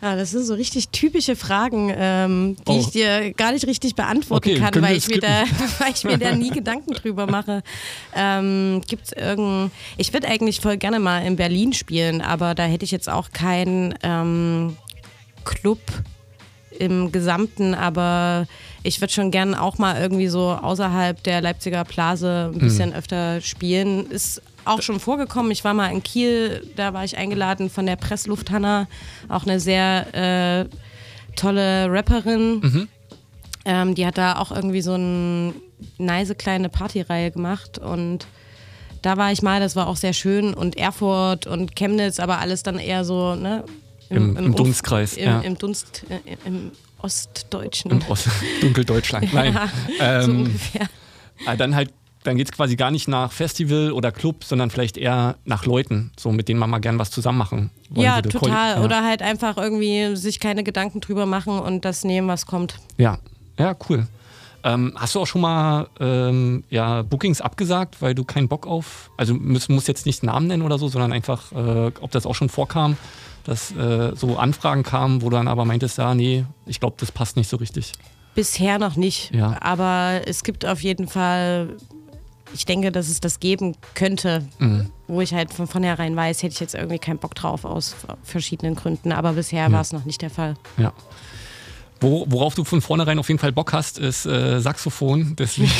Ja, 0.00 0.16
das 0.16 0.30
sind 0.30 0.44
so 0.44 0.54
richtig 0.54 0.88
typische 0.88 1.36
Fragen, 1.36 1.92
ähm, 1.94 2.56
die 2.66 2.72
Oh. 2.72 2.78
ich 2.80 2.86
dir 2.88 3.32
gar 3.34 3.52
nicht 3.52 3.66
richtig 3.66 3.94
beantworten 3.94 4.48
Okay, 4.50 4.58
kann, 4.58 4.80
weil 4.82 4.96
ich, 4.96 5.08
mir 5.08 5.20
da, 5.20 5.44
weil 5.80 5.92
ich 5.92 6.04
mir 6.04 6.16
da 6.16 6.34
nie 6.34 6.50
Gedanken 6.54 6.94
drüber 6.94 7.26
mache. 7.26 7.62
Ähm, 8.14 8.80
Gibt 8.86 9.06
es 9.06 9.12
irgendein. 9.12 9.70
Ich 9.98 10.12
würde 10.14 10.28
eigentlich 10.28 10.60
voll 10.60 10.78
gerne 10.78 10.98
mal 10.98 11.26
in 11.26 11.36
Berlin 11.36 11.72
spielen, 11.74 12.20
aber 12.22 12.54
da 12.54 12.64
hätte 12.64 12.84
ich 12.86 12.90
jetzt 12.90 13.08
auch 13.10 13.32
keinen 13.32 13.94
ähm, 14.02 14.76
Club 15.44 15.80
im 16.78 17.12
Gesamten, 17.12 17.74
aber 17.74 18.46
ich 18.82 19.00
würde 19.00 19.12
schon 19.12 19.30
gerne 19.30 19.60
auch 19.60 19.78
mal 19.78 20.00
irgendwie 20.00 20.28
so 20.28 20.50
außerhalb 20.50 21.22
der 21.22 21.40
Leipziger 21.40 21.84
Blase 21.84 22.50
ein 22.54 22.58
bisschen 22.60 22.92
öfter 22.94 23.40
spielen. 23.40 24.10
Ist 24.10 24.40
auch 24.64 24.82
schon 24.82 25.00
vorgekommen. 25.00 25.50
Ich 25.50 25.64
war 25.64 25.74
mal 25.74 25.88
in 25.88 26.02
Kiel, 26.02 26.62
da 26.76 26.92
war 26.94 27.04
ich 27.04 27.16
eingeladen 27.16 27.70
von 27.70 27.86
der 27.86 27.96
Pressluft 27.96 28.50
Hanna, 28.50 28.86
auch 29.28 29.44
eine 29.44 29.60
sehr 29.60 30.14
äh, 30.14 30.68
tolle 31.36 31.90
Rapperin. 31.90 32.60
Ähm, 33.64 33.94
die 33.94 34.06
hat 34.06 34.18
da 34.18 34.38
auch 34.38 34.50
irgendwie 34.50 34.82
so 34.82 34.94
eine 34.94 35.54
nice 35.98 36.34
kleine 36.38 36.68
Partyreihe 36.68 37.30
gemacht 37.30 37.78
und 37.78 38.26
da 39.02 39.16
war 39.16 39.30
ich 39.30 39.42
mal, 39.42 39.60
das 39.60 39.76
war 39.76 39.86
auch 39.86 39.96
sehr 39.96 40.12
schön 40.12 40.54
und 40.54 40.76
Erfurt 40.76 41.46
und 41.46 41.76
Chemnitz, 41.76 42.18
aber 42.18 42.38
alles 42.38 42.62
dann 42.62 42.78
eher 42.78 43.04
so, 43.04 43.34
ne? 43.34 43.64
Im- 44.10 44.36
im 44.36 44.46
Umf- 44.46 44.56
Dunstkreis, 44.56 45.16
Im, 45.16 45.24
ja. 45.24 45.40
im 45.40 45.58
Dunst, 45.58 46.04
äh, 46.08 46.36
im 46.46 46.70
Ostdeutschen. 47.02 47.90
Im 47.90 48.02
Ost 48.08 48.28
Dunkeldeutschland. 48.60 49.32
Nein. 49.32 49.54
Ja, 49.98 50.22
so 50.22 50.30
Ähm, 50.32 50.36
ungefähr. 50.44 50.86
Ah, 51.46 51.56
dann 51.56 51.74
halt, 51.74 51.92
dann 52.24 52.36
geht 52.36 52.48
es 52.48 52.52
quasi 52.52 52.74
gar 52.76 52.90
nicht 52.90 53.06
nach 53.08 53.30
Festival 53.32 53.92
oder 53.92 54.10
Club, 54.12 54.44
sondern 54.44 54.70
vielleicht 54.70 54.96
eher 54.96 55.36
nach 55.44 55.64
Leuten, 55.66 56.10
so 56.18 56.32
mit 56.32 56.48
denen 56.48 56.58
man 56.58 56.68
mal 56.70 56.78
gern 56.80 56.98
was 56.98 57.10
zusammen 57.10 57.38
machen 57.38 57.70
wollen 57.90 58.04
Ja, 58.04 58.16
würde. 58.16 58.28
total. 58.30 58.74
Koll- 58.76 58.84
Oder 58.84 59.04
halt 59.04 59.22
einfach 59.22 59.56
irgendwie 59.56 60.16
sich 60.16 60.40
keine 60.40 60.64
Gedanken 60.64 61.00
drüber 61.00 61.26
machen 61.26 61.58
und 61.58 61.84
das 61.84 62.04
nehmen, 62.04 62.28
was 62.28 62.46
kommt. 62.46 62.74
Ja, 62.96 63.18
ja, 63.58 63.76
cool. 63.88 64.06
Ähm, 64.64 64.92
hast 64.96 65.14
du 65.14 65.20
auch 65.20 65.26
schon 65.26 65.40
mal 65.40 65.86
ähm, 66.00 66.64
ja, 66.68 67.02
Bookings 67.02 67.40
abgesagt, 67.40 68.02
weil 68.02 68.14
du 68.16 68.24
keinen 68.24 68.48
Bock 68.48 68.66
auf, 68.66 69.08
also 69.16 69.32
muss, 69.34 69.68
muss 69.68 69.86
jetzt 69.86 70.04
nicht 70.04 70.24
Namen 70.24 70.48
nennen 70.48 70.62
oder 70.64 70.78
so, 70.78 70.88
sondern 70.88 71.12
einfach, 71.12 71.52
äh, 71.52 71.92
ob 72.00 72.10
das 72.10 72.26
auch 72.26 72.34
schon 72.34 72.48
vorkam, 72.48 72.96
dass 73.48 73.72
äh, 73.74 74.14
so 74.14 74.36
Anfragen 74.36 74.82
kamen, 74.82 75.22
wo 75.22 75.30
du 75.30 75.36
dann 75.36 75.48
aber 75.48 75.64
meintest, 75.64 75.98
ja, 75.98 76.14
nee, 76.14 76.44
ich 76.66 76.78
glaube, 76.80 76.96
das 77.00 77.10
passt 77.10 77.36
nicht 77.36 77.48
so 77.48 77.56
richtig. 77.56 77.92
Bisher 78.34 78.78
noch 78.78 78.94
nicht. 78.96 79.34
Ja. 79.34 79.56
Aber 79.60 80.20
es 80.26 80.44
gibt 80.44 80.64
auf 80.66 80.80
jeden 80.82 81.08
Fall, 81.08 81.76
ich 82.54 82.66
denke, 82.66 82.92
dass 82.92 83.08
es 83.08 83.20
das 83.20 83.40
geben 83.40 83.74
könnte, 83.94 84.44
Mhm. 84.58 84.90
wo 85.08 85.20
ich 85.20 85.32
halt 85.34 85.52
von 85.52 85.66
vornherein 85.66 86.14
weiß, 86.14 86.42
hätte 86.42 86.52
ich 86.52 86.60
jetzt 86.60 86.74
irgendwie 86.74 86.98
keinen 86.98 87.18
Bock 87.18 87.34
drauf 87.34 87.64
aus 87.64 87.96
verschiedenen 88.22 88.74
Gründen. 88.76 89.10
Aber 89.12 89.32
bisher 89.32 89.72
war 89.72 89.80
es 89.80 89.92
noch 89.92 90.04
nicht 90.04 90.22
der 90.22 90.30
Fall. 90.30 90.54
Ja. 90.76 90.92
Wo, 92.00 92.26
worauf 92.28 92.54
du 92.54 92.62
von 92.62 92.80
vornherein 92.80 93.18
auf 93.18 93.26
jeden 93.28 93.40
Fall 93.40 93.50
Bock 93.50 93.72
hast, 93.72 93.98
ist 93.98 94.24
äh, 94.24 94.60
Saxophon. 94.60 95.34
Deswegen 95.38 95.70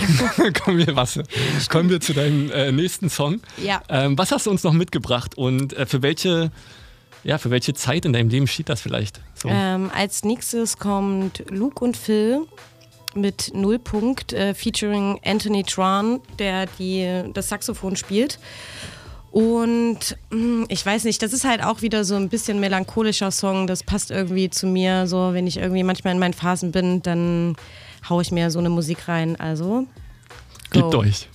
kommen, 0.65 0.79
wir, 0.79 0.97
was, 0.97 1.21
kommen 1.69 1.91
wir 1.91 2.01
zu 2.01 2.13
deinem 2.13 2.51
äh, 2.51 2.73
nächsten 2.73 3.09
Song. 3.09 3.41
Ja. 3.63 3.83
Ähm, 3.89 4.19
was 4.19 4.33
hast 4.33 4.47
du 4.47 4.51
uns 4.51 4.65
noch 4.65 4.73
mitgebracht 4.73 5.39
und 5.39 5.75
äh, 5.75 5.87
für 5.87 6.03
welche, 6.03 6.51
ja, 7.25 7.39
für 7.39 7.51
welche 7.51 7.75
Zeit 7.75 8.05
in 8.05 8.13
deinem 8.13 8.29
Leben 8.29 8.47
steht 8.47 8.69
das 8.69 8.81
vielleicht? 8.81 9.21
So. 9.35 9.49
Ähm, 9.49 9.91
als 9.95 10.25
nächstes 10.25 10.79
kommt 10.79 11.45
Luke 11.51 11.85
und 11.85 11.97
Phil 11.97 12.47
mit 13.15 13.53
Nullpunkt, 13.55 14.33
äh, 14.33 14.55
featuring 14.55 15.19
Anthony 15.25 15.65
Tran, 15.65 16.21
der 16.39 16.67
die, 16.79 17.25
das 17.33 17.49
Saxophon 17.49 17.97
spielt. 17.97 18.39
Und 19.31 20.17
mh, 20.31 20.67
ich 20.69 20.85
weiß 20.85 21.05
nicht, 21.05 21.23
das 21.23 21.33
ist 21.33 21.45
halt 21.45 21.63
auch 21.63 21.83
wieder 21.83 22.05
so 22.05 22.15
ein 22.15 22.29
bisschen 22.29 22.61
melancholischer 22.61 23.31
Song. 23.31 23.67
Das 23.67 23.83
passt 23.83 24.11
irgendwie 24.11 24.49
zu 24.51 24.67
mir. 24.67 25.07
So, 25.07 25.35
wenn 25.35 25.47
ich 25.47 25.59
irgendwie 25.59 25.83
manchmal 25.83 26.15
in 26.15 26.19
meinen 26.19 26.33
Phasen 26.33 26.73
bin, 26.73 27.03
dann 27.03 27.57
haue 28.09 28.23
ich 28.23 28.31
mir 28.31 28.51
so 28.51 28.59
eine 28.59 28.71
Musik 28.71 29.09
rein. 29.09 29.39
Also, 29.39 29.87
go. 30.71 30.91
Gebt 30.91 30.95
euch. 30.95 31.29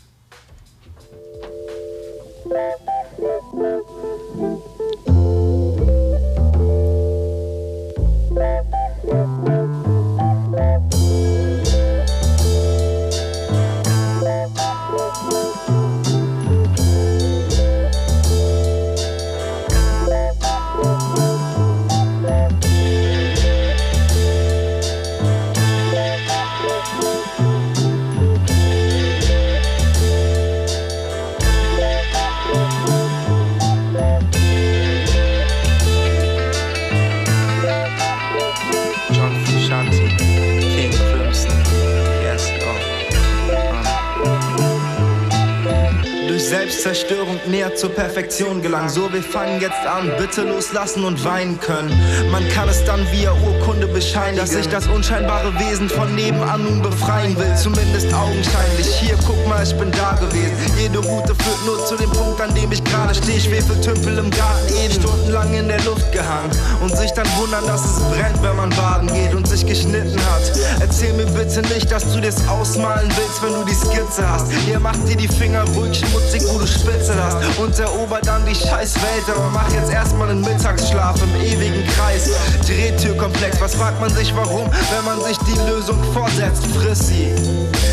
Selbstzerstörung 46.84 47.39
näher 47.48 47.74
zur 47.76 47.91
Perfektion 47.91 48.62
gelangen. 48.62 48.89
So, 48.89 49.12
wir 49.13 49.24
fangen 49.24 49.62
jetzt 49.62 49.88
an, 49.88 50.12
bitte 50.17 50.41
loslassen 50.41 51.06
und 51.06 51.24
weinen 51.24 51.58
können. 51.58 51.89
Man 52.30 52.48
kann 52.50 52.67
es 52.67 52.84
dann 52.84 53.00
via 53.10 53.32
Urkunde 53.32 53.88
bescheinigen, 53.88 54.39
dass 54.39 54.50
sich 54.50 54.67
das 54.67 54.88
unscheinbare 54.88 55.58
Wesen 55.60 55.88
von 55.88 56.13
nebenan 56.13 56.62
nun 56.62 56.82
befreien 56.82 57.38
will. 57.38 57.56
Zumindest 57.56 58.13
augenscheinlich. 58.13 58.88
Hier, 59.00 59.15
guck 59.26 59.48
mal, 59.48 59.63
ich 59.63 59.74
bin 59.78 59.91
da 59.91 60.12
gewesen. 60.19 60.58
Jede 60.78 61.00
Route 61.00 61.34
führt 61.36 61.65
nur 61.65 61.86
zu 61.86 61.96
dem 61.96 62.12
Punkt, 62.12 62.41
an 62.41 62.54
dem 62.54 62.69
ich 62.69 62.84
gerade 62.84 63.15
stehe. 63.15 63.39
Schwefeltümpel 63.39 64.17
im 64.17 64.30
Garten 64.30 64.74
Eden, 64.84 64.93
stundenlang 64.93 65.54
in 65.54 65.69
der 65.69 65.82
Luft 65.84 66.12
gehangen. 66.12 66.52
Und 66.82 66.98
sich 66.98 67.12
dann 67.12 67.28
wundern, 67.38 67.65
dass 67.65 67.86
es 67.86 68.04
brennt, 68.12 68.43
wenn 68.43 68.58
man 68.58 68.69
baden 68.72 69.08
geht 69.08 69.34
und 69.34 69.48
sich 69.48 69.65
geschnitten 69.65 70.19
hat. 70.19 70.52
Erzähl 70.82 71.13
mir 71.13 71.28
bitte 71.28 71.62
nicht, 71.74 71.89
dass 71.89 72.04
du 72.13 72.19
dir's 72.19 72.46
ausmalen 72.50 73.10
willst, 73.15 73.41
wenn 73.41 73.54
du 73.54 73.63
die 73.63 73.74
Skizze 73.74 74.30
hast. 74.30 74.48
Ihr 74.67 74.82
macht 74.82 75.08
dir 75.08 75.15
die 75.15 75.30
Finger 75.30 75.63
ruhig 75.76 75.98
schmutzig, 75.98 76.43
wo 76.52 76.60
du 76.60 76.73
Spitze 76.74 77.14
hast. 77.22 77.38
Und 77.60 77.78
erober 77.80 78.20
dann 78.24 78.46
die 78.46 78.56
scheiß 78.56 78.96
Welt, 78.96 79.24
aber 79.30 79.50
mach 79.52 79.72
jetzt 79.72 79.92
erstmal 79.92 80.30
einen 80.30 80.42
Mittagsschlaf 80.42 81.22
im 81.22 81.42
ewigen 81.42 81.86
Kreis. 81.88 82.30
Drehtürkomplex, 82.66 83.62
was 83.62 83.76
fragt 83.76 84.00
man 84.02 84.10
sich 84.10 84.36
warum, 84.36 84.70
wenn 84.72 85.06
man 85.06 85.22
sich 85.22 85.38
die 85.40 85.60
Lösung 85.70 86.02
vorsetzt? 86.14 86.66
Friss 86.76 87.08
sie. 87.08 87.34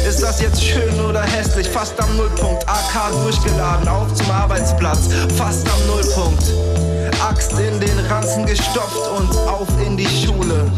Ist 0.09 0.23
das 0.23 0.41
jetzt 0.41 0.63
schön 0.63 1.01
oder 1.01 1.23
hässlich? 1.23 1.69
Fast 1.69 2.01
am 2.01 2.17
Nullpunkt, 2.17 2.69
AK 2.69 3.13
durchgeladen, 3.23 3.87
auf 3.89 4.13
zum 4.15 4.31
Arbeitsplatz. 4.31 5.09
Fast 5.37 5.67
am 5.69 5.87
Nullpunkt. 5.87 6.90
Axt 7.29 7.53
in 7.53 7.79
den 7.81 7.99
Ranzen 8.09 8.47
gestopft 8.47 8.97
und 9.17 9.37
auf 9.49 9.69
in 9.85 9.97
die 9.97 10.07
Schule. 10.07 10.71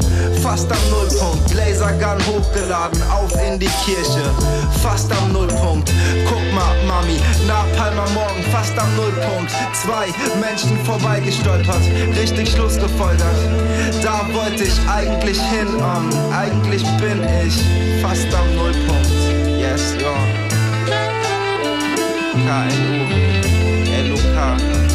Fast 0.43 0.71
am 0.71 0.91
Nullpunkt, 0.91 1.55
Lasergun 1.55 2.19
hochgeladen, 2.27 3.01
auf 3.11 3.33
in 3.47 3.59
die 3.59 3.71
Kirche. 3.85 4.23
Fast 4.83 5.11
am 5.13 5.33
Nullpunkt, 5.33 5.93
guck 6.29 6.43
mal, 6.55 6.75
Mami, 6.87 7.21
Napalm 7.47 7.99
am 7.99 8.15
Morgen, 8.15 8.43
fast 8.51 8.77
am 8.79 8.95
Nullpunkt. 8.97 9.53
Zwei 9.73 10.07
Menschen 10.41 10.77
vorbeigestolpert, 10.85 11.83
richtig 12.19 12.51
Schluss 12.51 12.75
gefolgert. 12.75 13.37
Da 14.03 14.27
wollte 14.33 14.65
ich 14.65 14.79
eigentlich 14.89 15.41
hin, 15.41 15.69
um, 15.77 16.11
eigentlich 16.33 16.83
bin 16.99 17.23
ich 17.47 17.55
fast 18.03 18.27
am 18.35 18.55
Nullpunkt. 18.57 19.11
Yes, 19.61 19.95
yo. 20.01 20.13
K-N-U, 22.47 23.05
L-U-K. 23.93 24.92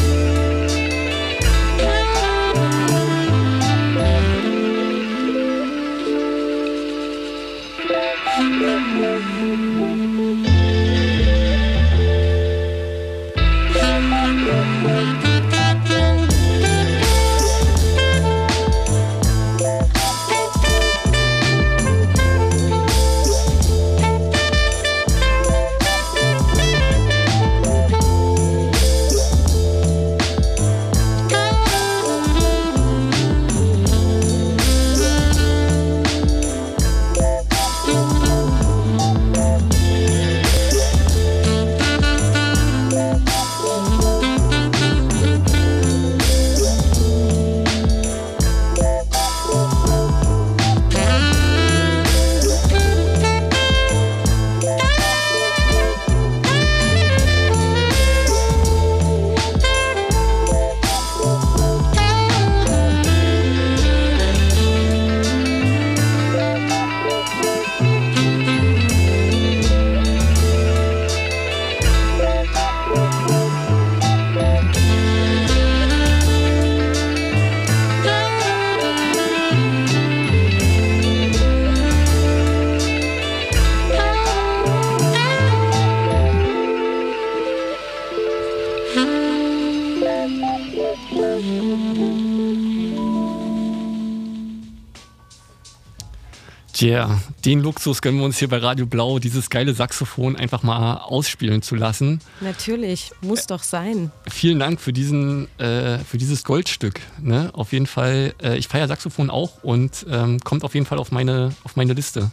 Yeah, 96.80 97.20
den 97.44 97.60
Luxus 97.60 98.02
gönnen 98.02 98.18
wir 98.20 98.24
uns 98.24 98.38
hier 98.38 98.48
bei 98.48 98.58
Radio 98.58 98.86
Blau, 98.86 99.18
dieses 99.18 99.50
geile 99.50 99.74
Saxophon 99.74 100.36
einfach 100.36 100.62
mal 100.62 100.98
ausspielen 100.98 101.60
zu 101.62 101.74
lassen. 101.74 102.20
Natürlich, 102.40 103.10
muss 103.20 103.46
doch 103.46 103.62
sein. 103.64 104.12
Vielen 104.28 104.60
Dank 104.60 104.80
für, 104.80 104.92
diesen, 104.92 105.48
äh, 105.58 105.98
für 105.98 106.18
dieses 106.18 106.44
Goldstück. 106.44 107.00
Ne? 107.20 107.50
Auf 107.52 107.72
jeden 107.72 107.86
Fall, 107.86 108.34
äh, 108.42 108.56
ich 108.58 108.68
feiere 108.68 108.86
Saxophon 108.86 109.28
auch 109.30 109.64
und 109.64 110.06
ähm, 110.08 110.38
kommt 110.40 110.62
auf 110.62 110.74
jeden 110.74 110.86
Fall 110.86 110.98
auf 110.98 111.10
meine, 111.10 111.52
auf 111.64 111.74
meine 111.74 111.94
Liste. 111.94 112.30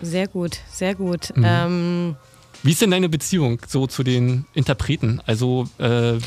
Sehr 0.00 0.28
gut, 0.28 0.58
sehr 0.72 0.94
gut. 0.94 1.36
Mhm. 1.36 1.44
Ähm, 1.46 2.16
Wie 2.62 2.70
ist 2.72 2.80
denn 2.80 2.90
deine 2.92 3.08
Beziehung 3.08 3.60
so 3.66 3.86
zu 3.86 4.02
den 4.02 4.46
Interpreten? 4.54 5.20
Also, 5.26 5.68
äh, 5.78 6.18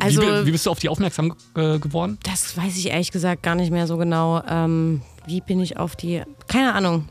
Also- 0.00 0.20
wie, 0.22 0.46
wie 0.46 0.50
bist 0.50 0.66
du 0.66 0.70
auf 0.70 0.78
die 0.80 0.88
aufmerksam 0.88 1.34
äh, 1.54 1.78
geworden? 1.78 2.18
das 2.24 2.56
weiß 2.56 2.76
ich 2.76 2.88
ehrlich 2.88 3.12
gesagt 3.12 3.42
gar 3.42 3.54
nicht 3.54 3.70
mehr 3.70 3.86
so 3.86 3.96
genau. 3.98 4.42
Ähm, 4.48 5.02
wie 5.26 5.40
bin 5.40 5.60
ich 5.60 5.76
auf 5.76 5.96
die. 5.96 6.22
Keine 6.48 6.74
Ahnung. 6.74 7.08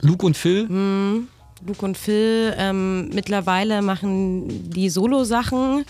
Luke 0.00 0.24
und 0.24 0.36
Phil? 0.36 0.68
Hm, 0.68 1.28
Luke 1.66 1.84
und 1.84 1.96
Phil 1.98 2.54
ähm, 2.56 3.08
mittlerweile 3.10 3.82
machen 3.82 4.70
die 4.70 4.90
Solo-Sachen. 4.90 5.84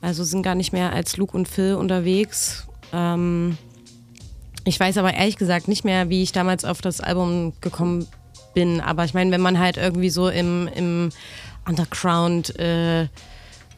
Also 0.00 0.24
sind 0.24 0.42
gar 0.42 0.54
nicht 0.54 0.72
mehr 0.72 0.92
als 0.92 1.16
Luke 1.16 1.36
und 1.36 1.48
Phil 1.48 1.74
unterwegs. 1.74 2.66
Ähm, 2.92 3.56
ich 4.64 4.78
weiß 4.78 4.98
aber 4.98 5.14
ehrlich 5.14 5.36
gesagt 5.36 5.66
nicht 5.66 5.84
mehr, 5.84 6.08
wie 6.10 6.22
ich 6.22 6.32
damals 6.32 6.64
auf 6.64 6.80
das 6.80 7.00
Album 7.00 7.54
gekommen 7.60 8.06
bin. 8.54 8.80
Aber 8.80 9.04
ich 9.04 9.14
meine, 9.14 9.30
wenn 9.30 9.40
man 9.40 9.58
halt 9.58 9.76
irgendwie 9.76 10.10
so 10.10 10.28
im, 10.28 10.68
im 10.74 11.10
Underground 11.66 12.58
äh, 12.58 13.08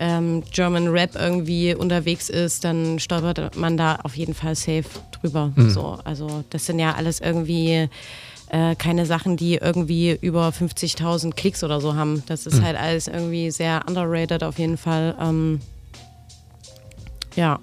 ähm, 0.01 0.43
German 0.51 0.89
Rap 0.89 1.11
irgendwie 1.15 1.75
unterwegs 1.75 2.29
ist, 2.31 2.65
dann 2.65 2.99
stolpert 2.99 3.55
man 3.57 3.77
da 3.77 3.97
auf 4.03 4.17
jeden 4.17 4.35
Fall 4.35 4.55
safe 4.57 4.85
drüber. 5.13 5.53
Mhm. 5.55 5.71
So, 5.71 5.99
also 6.05 6.43
das 6.51 6.67
sind 6.67 6.79
ja 6.79 6.95
alles 6.95 7.21
irgendwie 7.21 7.89
äh, 8.49 8.75
keine 8.77 9.07
Sachen, 9.07 9.37
die 9.37 9.55
irgendwie 9.57 10.17
über 10.21 10.49
50.000 10.49 11.35
Klicks 11.35 11.63
oder 11.63 11.81
so 11.81 11.95
haben. 11.95 12.23
Das 12.27 12.47
ist 12.47 12.57
Mhm. 12.61 12.65
halt 12.65 12.77
alles 12.79 13.07
irgendwie 13.09 13.51
sehr 13.51 13.83
underrated 13.87 14.43
auf 14.43 14.59
jeden 14.59 14.77
Fall. 14.79 15.15
Ähm, 15.21 15.61
ja. 17.37 17.61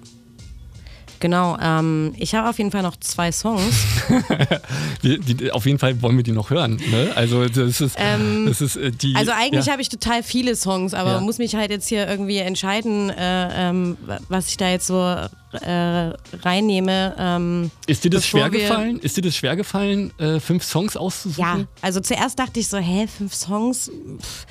Genau, 1.20 1.56
ähm, 1.60 2.14
ich 2.16 2.34
habe 2.34 2.48
auf 2.48 2.58
jeden 2.58 2.70
Fall 2.70 2.82
noch 2.82 2.96
zwei 2.98 3.32
Songs. 3.32 3.74
Die, 5.02 5.18
die, 5.18 5.52
auf 5.52 5.64
jeden 5.66 5.78
Fall 5.78 6.00
wollen 6.02 6.16
wir 6.16 6.24
die 6.24 6.32
noch 6.32 6.50
hören. 6.50 6.80
Ne? 6.90 7.12
Also, 7.14 7.46
das 7.46 7.80
ist, 7.80 7.94
Ähm, 7.98 8.46
das 8.46 8.60
ist 8.60 8.76
äh, 8.76 8.90
die. 8.90 9.14
Also 9.14 9.30
eigentlich 9.32 9.66
ja. 9.66 9.72
habe 9.72 9.82
ich 9.82 9.88
total 9.88 10.22
viele 10.22 10.56
Songs, 10.56 10.92
aber 10.94 11.12
Ja. 11.12 11.20
muss 11.20 11.38
mich 11.38 11.54
halt 11.54 11.70
jetzt 11.70 11.88
hier 11.88 12.08
irgendwie 12.08 12.38
entscheiden, 12.38 13.10
äh, 13.10 13.68
ähm, 13.70 13.96
was 14.28 14.48
ich 14.48 14.56
da 14.56 14.68
jetzt 14.70 14.86
so 14.88 14.96
äh, 15.00 16.12
reinnehme. 16.42 17.14
Ähm, 17.18 17.70
Ist 17.86 18.04
dir 18.04 18.10
das 18.10 18.26
schwer 18.26 18.50
gefallen? 18.50 18.98
Ist 18.98 19.16
dir 19.16 19.22
das 19.22 19.36
schwer 19.36 19.56
gefallen, 19.56 20.10
äh, 20.18 20.40
fünf 20.40 20.64
Songs 20.64 20.96
auszusuchen? 20.96 21.60
Ja, 21.60 21.66
also 21.80 22.00
zuerst 22.00 22.38
dachte 22.38 22.60
ich 22.60 22.68
so, 22.68 22.78
hä, 22.78 23.06
fünf 23.06 23.34
Songs? 23.34 23.90
Pff, 24.20 24.46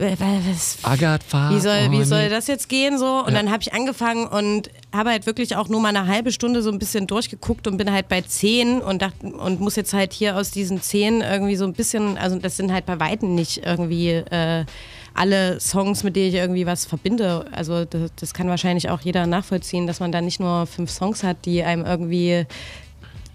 was, 0.00 0.78
Agathe, 0.82 1.24
fahr 1.28 1.54
wie 1.54 1.60
soll, 1.60 1.90
wie 1.90 1.96
ohne- 1.96 2.04
soll 2.06 2.28
das 2.30 2.46
jetzt 2.46 2.68
gehen 2.68 2.98
so? 2.98 3.20
Und 3.20 3.32
Ja. 3.32 3.38
dann 3.42 3.50
habe 3.50 3.62
ich 3.62 3.72
angefangen 3.74 4.26
und 4.26 4.70
habe 4.94 5.10
halt 5.10 5.26
wirklich 5.26 5.56
auch 5.56 5.68
nur 5.68 5.80
mal 5.80 5.94
eine 5.94 6.06
halbe 6.06 6.32
Stunde 6.32 6.62
so 6.62 6.70
ein 6.70 6.78
bisschen 6.78 7.06
durchgeguckt 7.06 7.66
und 7.66 7.76
bin 7.76 7.92
halt 7.92 8.08
bei 8.08 8.22
zehn 8.22 8.80
und 8.80 9.02
dachte, 9.02 9.26
und 9.26 9.60
muss 9.60 9.76
jetzt 9.76 9.92
halt 9.92 10.12
hier 10.12 10.36
aus 10.36 10.50
diesen 10.50 10.80
zehn 10.80 11.20
irgendwie 11.20 11.56
so 11.56 11.64
ein 11.64 11.74
bisschen, 11.74 12.16
also 12.18 12.38
das 12.38 12.56
sind 12.56 12.72
halt 12.72 12.86
bei 12.86 12.98
Weitem 12.98 13.34
nicht 13.34 13.58
irgendwie 13.64 14.08
äh, 14.10 14.64
alle 15.12 15.60
Songs, 15.60 16.02
mit 16.04 16.16
denen 16.16 16.28
ich 16.28 16.34
irgendwie 16.34 16.66
was 16.66 16.86
verbinde. 16.86 17.44
Also 17.52 17.84
das, 17.84 18.10
das 18.16 18.32
kann 18.34 18.48
wahrscheinlich 18.48 18.88
auch 18.90 19.00
jeder 19.00 19.26
nachvollziehen, 19.26 19.86
dass 19.86 20.00
man 20.00 20.12
da 20.12 20.20
nicht 20.20 20.40
nur 20.40 20.66
fünf 20.66 20.90
Songs 20.90 21.22
hat, 21.22 21.44
die 21.44 21.62
einem 21.62 21.84
irgendwie 21.84 22.46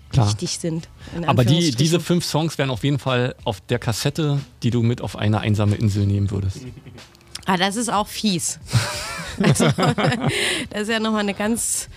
Klar. 0.09 0.27
wichtig 0.27 0.57
sind. 0.59 0.87
in 1.15 1.25
Aber 1.25 1.43
die, 1.43 1.71
diese 1.71 1.99
fünf 1.99 2.25
Songs 2.25 2.57
wären 2.57 2.69
auf 2.69 2.83
jeden 2.83 2.99
Fall 2.99 3.35
auf 3.43 3.61
der 3.61 3.79
Kassette, 3.79 4.39
die 4.63 4.69
du 4.69 4.81
mit 4.81 5.01
auf 5.01 5.15
eine 5.15 5.39
einsame 5.39 5.75
Insel 5.75 6.05
nehmen 6.05 6.31
würdest. 6.31 6.59
Ah, 7.45 7.57
das 7.57 7.75
ist 7.75 7.89
auch 7.89 8.07
fies. 8.07 8.59
also, 9.41 9.65
das 10.69 10.81
ist 10.83 10.89
ja 10.89 10.99
nochmal 10.99 11.21
eine 11.21 11.33
ganz. 11.33 11.89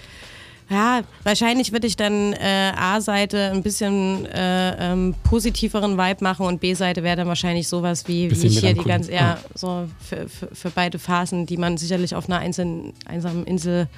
Ja, 0.70 1.00
wahrscheinlich 1.22 1.72
würde 1.72 1.86
ich 1.86 1.96
dann 1.96 2.34
äh, 2.34 2.72
A-Seite 2.76 3.52
ein 3.52 3.62
bisschen 3.62 4.26
äh, 4.26 4.92
ähm, 4.92 5.14
positiveren 5.24 5.96
Vibe 5.96 6.22
machen 6.22 6.44
und 6.44 6.60
B-Seite 6.60 7.02
wäre 7.02 7.16
dann 7.16 7.26
wahrscheinlich 7.26 7.68
sowas 7.68 8.06
wie, 8.06 8.30
wie 8.30 8.46
ich 8.46 8.60
hier 8.60 8.74
die 8.74 8.84
ganze, 8.84 9.14
ja, 9.14 9.38
so 9.54 9.88
für, 9.98 10.28
für, 10.28 10.54
für 10.54 10.68
beide 10.68 10.98
Phasen, 10.98 11.46
die 11.46 11.56
man 11.56 11.78
sicherlich 11.78 12.14
auf 12.14 12.28
einer 12.28 12.40
einzelnen, 12.40 12.92
einsamen 13.06 13.44
Insel 13.46 13.88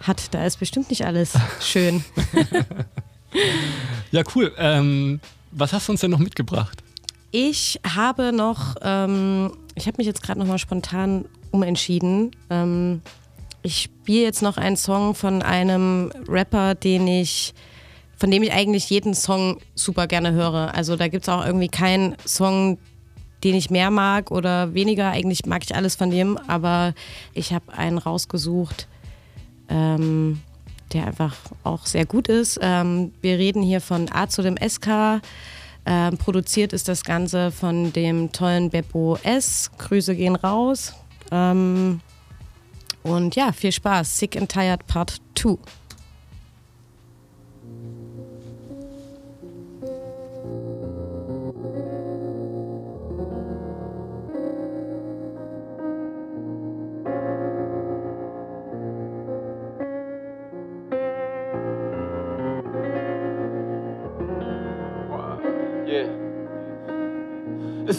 hat. 0.00 0.34
Da 0.34 0.44
ist 0.44 0.58
bestimmt 0.58 0.90
nicht 0.90 1.06
alles 1.06 1.32
schön. 1.60 2.04
Ja, 4.10 4.22
cool. 4.34 4.52
Ähm, 4.58 5.20
was 5.50 5.72
hast 5.72 5.88
du 5.88 5.92
uns 5.92 6.00
denn 6.00 6.10
noch 6.10 6.18
mitgebracht? 6.18 6.82
Ich 7.30 7.80
habe 7.84 8.32
noch, 8.32 8.76
ähm, 8.82 9.52
ich 9.74 9.86
habe 9.86 9.96
mich 9.98 10.06
jetzt 10.06 10.22
gerade 10.22 10.38
noch 10.38 10.46
mal 10.46 10.58
spontan 10.58 11.24
umentschieden. 11.50 12.30
Ähm, 12.50 13.00
ich 13.62 13.82
spiele 13.82 14.22
jetzt 14.22 14.42
noch 14.42 14.56
einen 14.56 14.76
Song 14.76 15.14
von 15.14 15.42
einem 15.42 16.12
Rapper, 16.28 16.74
den 16.74 17.06
ich, 17.06 17.54
von 18.16 18.30
dem 18.30 18.42
ich 18.42 18.52
eigentlich 18.52 18.90
jeden 18.90 19.14
Song 19.14 19.58
super 19.74 20.06
gerne 20.06 20.32
höre. 20.32 20.74
Also 20.74 20.96
da 20.96 21.08
gibt 21.08 21.22
es 21.22 21.28
auch 21.28 21.44
irgendwie 21.46 21.68
keinen 21.68 22.16
Song, 22.26 22.78
den 23.44 23.54
ich 23.54 23.70
mehr 23.70 23.90
mag 23.90 24.30
oder 24.30 24.74
weniger. 24.74 25.10
Eigentlich 25.10 25.46
mag 25.46 25.62
ich 25.64 25.74
alles 25.74 25.96
von 25.96 26.10
dem, 26.10 26.36
aber 26.48 26.94
ich 27.34 27.52
habe 27.52 27.72
einen 27.72 27.98
rausgesucht, 27.98 28.88
ähm, 29.68 30.40
der 30.92 31.06
einfach 31.06 31.36
auch 31.64 31.86
sehr 31.86 32.06
gut 32.06 32.28
ist. 32.28 32.58
Ähm, 32.62 33.12
wir 33.20 33.38
reden 33.38 33.62
hier 33.62 33.80
von 33.80 34.08
A 34.12 34.28
zu 34.28 34.42
dem 34.42 34.56
SK. 34.56 35.20
Ähm, 35.84 36.16
produziert 36.16 36.72
ist 36.72 36.88
das 36.88 37.02
Ganze 37.04 37.50
von 37.50 37.92
dem 37.92 38.30
tollen 38.32 38.70
Beppo 38.70 39.18
S. 39.22 39.70
Grüße 39.78 40.14
gehen 40.14 40.36
raus. 40.36 40.94
Ähm, 41.30 42.00
und 43.02 43.34
ja, 43.34 43.52
viel 43.52 43.72
Spaß. 43.72 44.18
Sick 44.18 44.36
and 44.36 44.50
Tired 44.50 44.86
Part 44.86 45.20
2. 45.34 45.58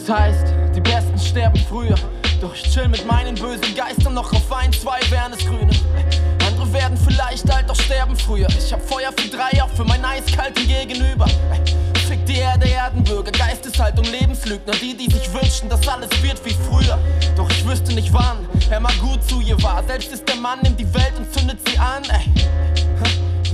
Es 0.03 0.09
heißt, 0.09 0.47
die 0.75 0.81
Besten 0.81 1.17
sterben 1.17 1.57
früher. 1.69 1.95
Doch 2.41 2.53
ich 2.53 2.63
chill 2.63 2.89
mit 2.89 3.07
meinen 3.07 3.35
bösen 3.35 3.73
Geistern 3.73 4.15
noch 4.15 4.33
auf 4.33 4.51
ein, 4.51 4.73
zwei 4.73 4.99
wären 5.09 5.31
es 5.31 5.39
grüne. 5.45 5.71
Andere 6.45 6.73
werden 6.73 6.97
vielleicht 6.97 7.49
alt, 7.49 7.69
doch 7.69 7.75
sterben 7.79 8.13
früher. 8.17 8.49
Ich 8.49 8.73
hab 8.73 8.81
Feuer 8.81 9.13
für 9.15 9.29
drei, 9.29 9.63
auch 9.63 9.69
für 9.69 9.85
mein 9.85 10.03
eiskalten 10.03 10.67
Gegenüber. 10.67 11.25
Fick 12.05 12.25
die 12.25 12.35
Erde, 12.35 12.69
Erdenbürger, 12.69 13.31
Geisteshaltung, 13.31 14.03
Lebenslügner, 14.03 14.73
die, 14.73 14.97
die 14.97 15.09
sich 15.09 15.33
wünschen, 15.33 15.69
dass 15.69 15.87
alles 15.87 16.09
wird 16.21 16.43
wie 16.43 16.53
früher. 16.69 16.99
Doch 17.37 17.49
ich 17.49 17.65
wüsste 17.65 17.93
nicht 17.93 18.11
wann 18.11 18.45
er 18.69 18.81
mal 18.81 18.93
gut 18.95 19.23
zu 19.23 19.39
ihr 19.39 19.61
war. 19.63 19.83
Selbst 19.87 20.11
ist 20.11 20.27
der 20.27 20.35
Mann, 20.35 20.59
nimmt 20.63 20.79
die 20.79 20.93
Welt 20.93 21.13
und 21.17 21.31
zündet 21.33 21.59
sie 21.65 21.77
an, 21.77 22.03
ey. 22.09 22.72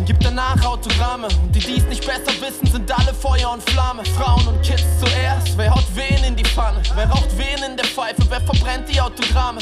Gibt 0.10 0.26
danach 0.26 0.66
Autogramme. 0.66 1.28
Und 1.44 1.56
die, 1.56 1.60
die 1.60 1.78
es 1.78 1.86
nicht 1.86 2.04
besser 2.04 2.34
wissen, 2.42 2.66
sind 2.66 2.92
alle 2.92 3.14
Feuer 3.14 3.52
und 3.52 3.62
Flamme. 3.70 4.04
Frauen 4.18 4.48
und 4.48 4.60
Kids 4.64 4.84
zuerst. 5.00 5.56
Wer 5.56 5.70
haut 5.70 5.86
wen 5.94 6.24
in 6.24 6.36
die 6.36 6.44
Pfanne? 6.46 6.82
Wer 6.96 7.08
raucht 7.08 7.30
wen 7.38 7.62
in 7.64 7.78
der 7.78 7.86
Pfeife? 7.86 8.24
Wer 8.28 8.42
verbrennt 8.42 8.90
die 8.92 9.00
Autogramme? 9.00 9.60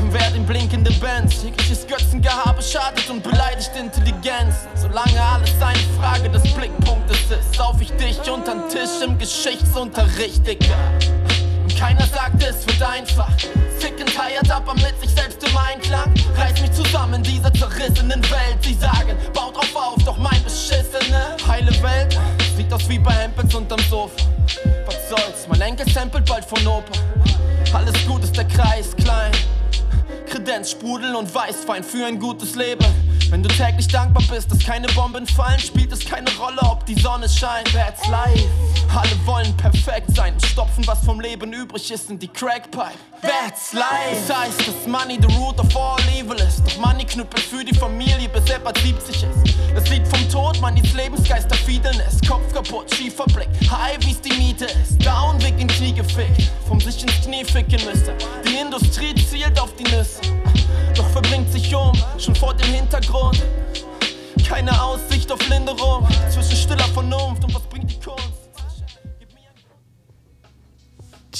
Und 0.00 0.10
wer 0.10 0.30
den 0.30 0.46
blinkende 0.46 0.90
Bands? 0.92 1.42
Jegliches 1.42 1.86
Götzengehabe 1.86 2.62
schadet 2.62 3.10
und 3.10 3.22
beleidigt 3.22 3.72
Intelligenz. 3.78 4.54
Solange 4.74 5.20
alles 5.20 5.52
eine 5.60 5.78
Frage 6.00 6.30
des 6.30 6.50
Blickpunktes 6.54 7.30
ist, 7.30 7.54
sauf 7.54 7.78
ich 7.82 7.92
dich 7.92 8.18
untern 8.30 8.70
Tisch 8.70 9.04
im 9.04 9.18
Geschichtsunterricht, 9.18 10.46
Digga. 10.46 10.76
Keiner 11.78 12.06
sagt, 12.06 12.42
es 12.42 12.66
wird 12.66 12.82
einfach. 12.82 13.30
Sick 13.78 14.00
and 14.00 14.10
tired, 14.10 14.50
aber 14.50 14.74
mit 14.74 15.00
sich 15.00 15.10
selbst 15.10 15.42
im 15.46 15.56
Einklang. 15.56 16.12
Reiß 16.36 16.60
mich 16.60 16.72
zusammen 16.72 17.14
in 17.14 17.22
dieser 17.22 17.52
zerrissenen 17.52 18.22
Welt. 18.30 18.58
Sie 18.62 18.74
sagen, 18.74 19.16
bau 19.32 19.52
drauf 19.52 19.74
auf, 19.74 20.04
doch 20.04 20.16
mein 20.18 20.42
beschissene 20.42 21.36
heile 21.46 21.70
Welt 21.82 22.18
sieht 22.58 22.72
aus 22.72 22.88
wie 22.88 22.98
bei 22.98 23.12
Hempels 23.12 23.54
unterm 23.54 23.78
Sofa. 23.88 24.16
Was 24.86 25.08
soll's, 25.08 25.46
mein 25.48 25.60
Enkel 25.60 25.88
samplet 25.88 26.28
bald 26.28 26.44
von 26.44 26.66
Opa. 26.66 26.92
Alles 27.72 27.94
gut 28.06 28.24
ist 28.24 28.36
der 28.36 28.46
Kreis 28.46 28.96
klein. 28.96 29.30
Kredenz, 30.26 30.72
Sprudel 30.72 31.14
und 31.14 31.32
Weißwein 31.32 31.84
für 31.84 32.04
ein 32.04 32.18
gutes 32.18 32.56
Leben. 32.56 32.84
Wenn 33.30 33.42
du 33.42 33.48
täglich 33.50 33.88
dankbar 33.88 34.22
bist, 34.30 34.50
dass 34.50 34.60
keine 34.60 34.86
Bomben 34.88 35.26
fallen, 35.26 35.58
spielt 35.58 35.92
es 35.92 36.04
keine 36.04 36.30
Rolle, 36.36 36.60
ob 36.62 36.86
die 36.86 36.98
Sonne 36.98 37.28
scheint. 37.28 37.70
That's 37.74 38.06
life. 38.08 38.48
Alle 38.96 39.26
wollen 39.26 39.54
perfekt 39.56 40.16
sein 40.16 40.32
und 40.32 40.44
stopfen, 40.46 40.86
was 40.86 41.04
vom 41.04 41.20
Leben 41.20 41.52
übrig 41.52 41.90
ist, 41.90 42.08
in 42.08 42.18
die 42.18 42.28
Crackpipe. 42.28 42.92
That's 43.20 43.74
life. 43.74 43.84
Das 44.26 44.38
heißt, 44.38 44.60
dass 44.60 44.86
Money 44.86 45.18
the 45.20 45.34
root 45.36 45.60
of 45.60 45.76
all 45.76 45.98
evil 46.18 46.36
ist. 46.36 46.62
Doch 46.66 46.78
Money 46.78 47.04
knüppelt 47.04 47.42
für 47.42 47.62
die 47.62 47.74
Familie, 47.74 48.28
bis 48.30 48.48
er 48.50 48.60
bald 48.60 48.78
70 48.78 49.22
ist. 49.22 49.54
Das 49.74 49.88
Lied 49.90 50.08
vom 50.08 50.28
Tod, 50.30 50.60
Moneys 50.60 50.94
Lebensgeister 50.94 51.54
fiedeln 51.56 52.00
ist. 52.08 52.26
Kopf 52.26 52.52
kaputt, 52.52 52.94
schiefer 52.94 53.26
Blick, 53.26 53.48
high 53.70 53.98
wie's 54.00 54.20
die 54.22 54.32
Miete 54.32 54.64
ist. 54.64 55.04
Down, 55.04 55.40
Weg 55.42 55.60
in 55.60 55.68
Knie 55.68 55.92
gefickt, 55.92 56.50
vom 56.66 56.80
sich 56.80 57.02
ins 57.02 57.20
Knie 57.24 57.44
ficken 57.44 57.84
müsste. 57.84 58.14
Die 58.46 58.56
Industrie 58.56 59.14
zielt 59.14 59.60
auf 59.60 59.74
die 59.76 59.84
Nüsse, 59.84 60.20
doch 60.98 61.08
verbringt 61.10 61.50
sich 61.52 61.74
um, 61.74 61.92
schon 62.18 62.34
vor 62.34 62.54
dem 62.54 62.72
Hintergrund. 62.72 63.42
Keine 64.46 64.82
Aussicht 64.82 65.30
auf 65.30 65.38
Linderung, 65.48 66.06
zwischen 66.30 66.56
stiller 66.56 66.84
Vernunft 66.88 67.44
und 67.44 67.54
was 67.54 67.62
bringt 67.64 67.90
die 67.90 68.00
Kunst? 68.00 68.24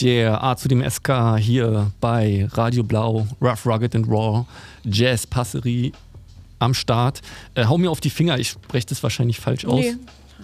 Yeah, 0.01 0.41
A 0.41 0.57
zu 0.57 0.69
dem 0.69 0.89
SK 0.89 1.39
hier 1.39 1.91
bei 2.01 2.47
Radio 2.53 2.85
Blau, 2.85 3.27
Rough, 3.41 3.67
Rugged 3.67 3.97
and 3.97 4.07
Raw, 4.07 4.45
Jazz 4.85 5.27
Passerie 5.27 5.93
am 6.61 6.73
Start. 6.73 7.21
Äh, 7.55 7.65
hau 7.65 7.79
mir 7.79 7.91
auf 7.91 8.01
die 8.01 8.11
Finger, 8.11 8.39
ich 8.39 8.51
spreche 8.51 8.87
das 8.87 9.03
wahrscheinlich 9.03 9.41
falsch 9.41 9.65
aus. 9.65 9.81
Nee, 9.81 9.97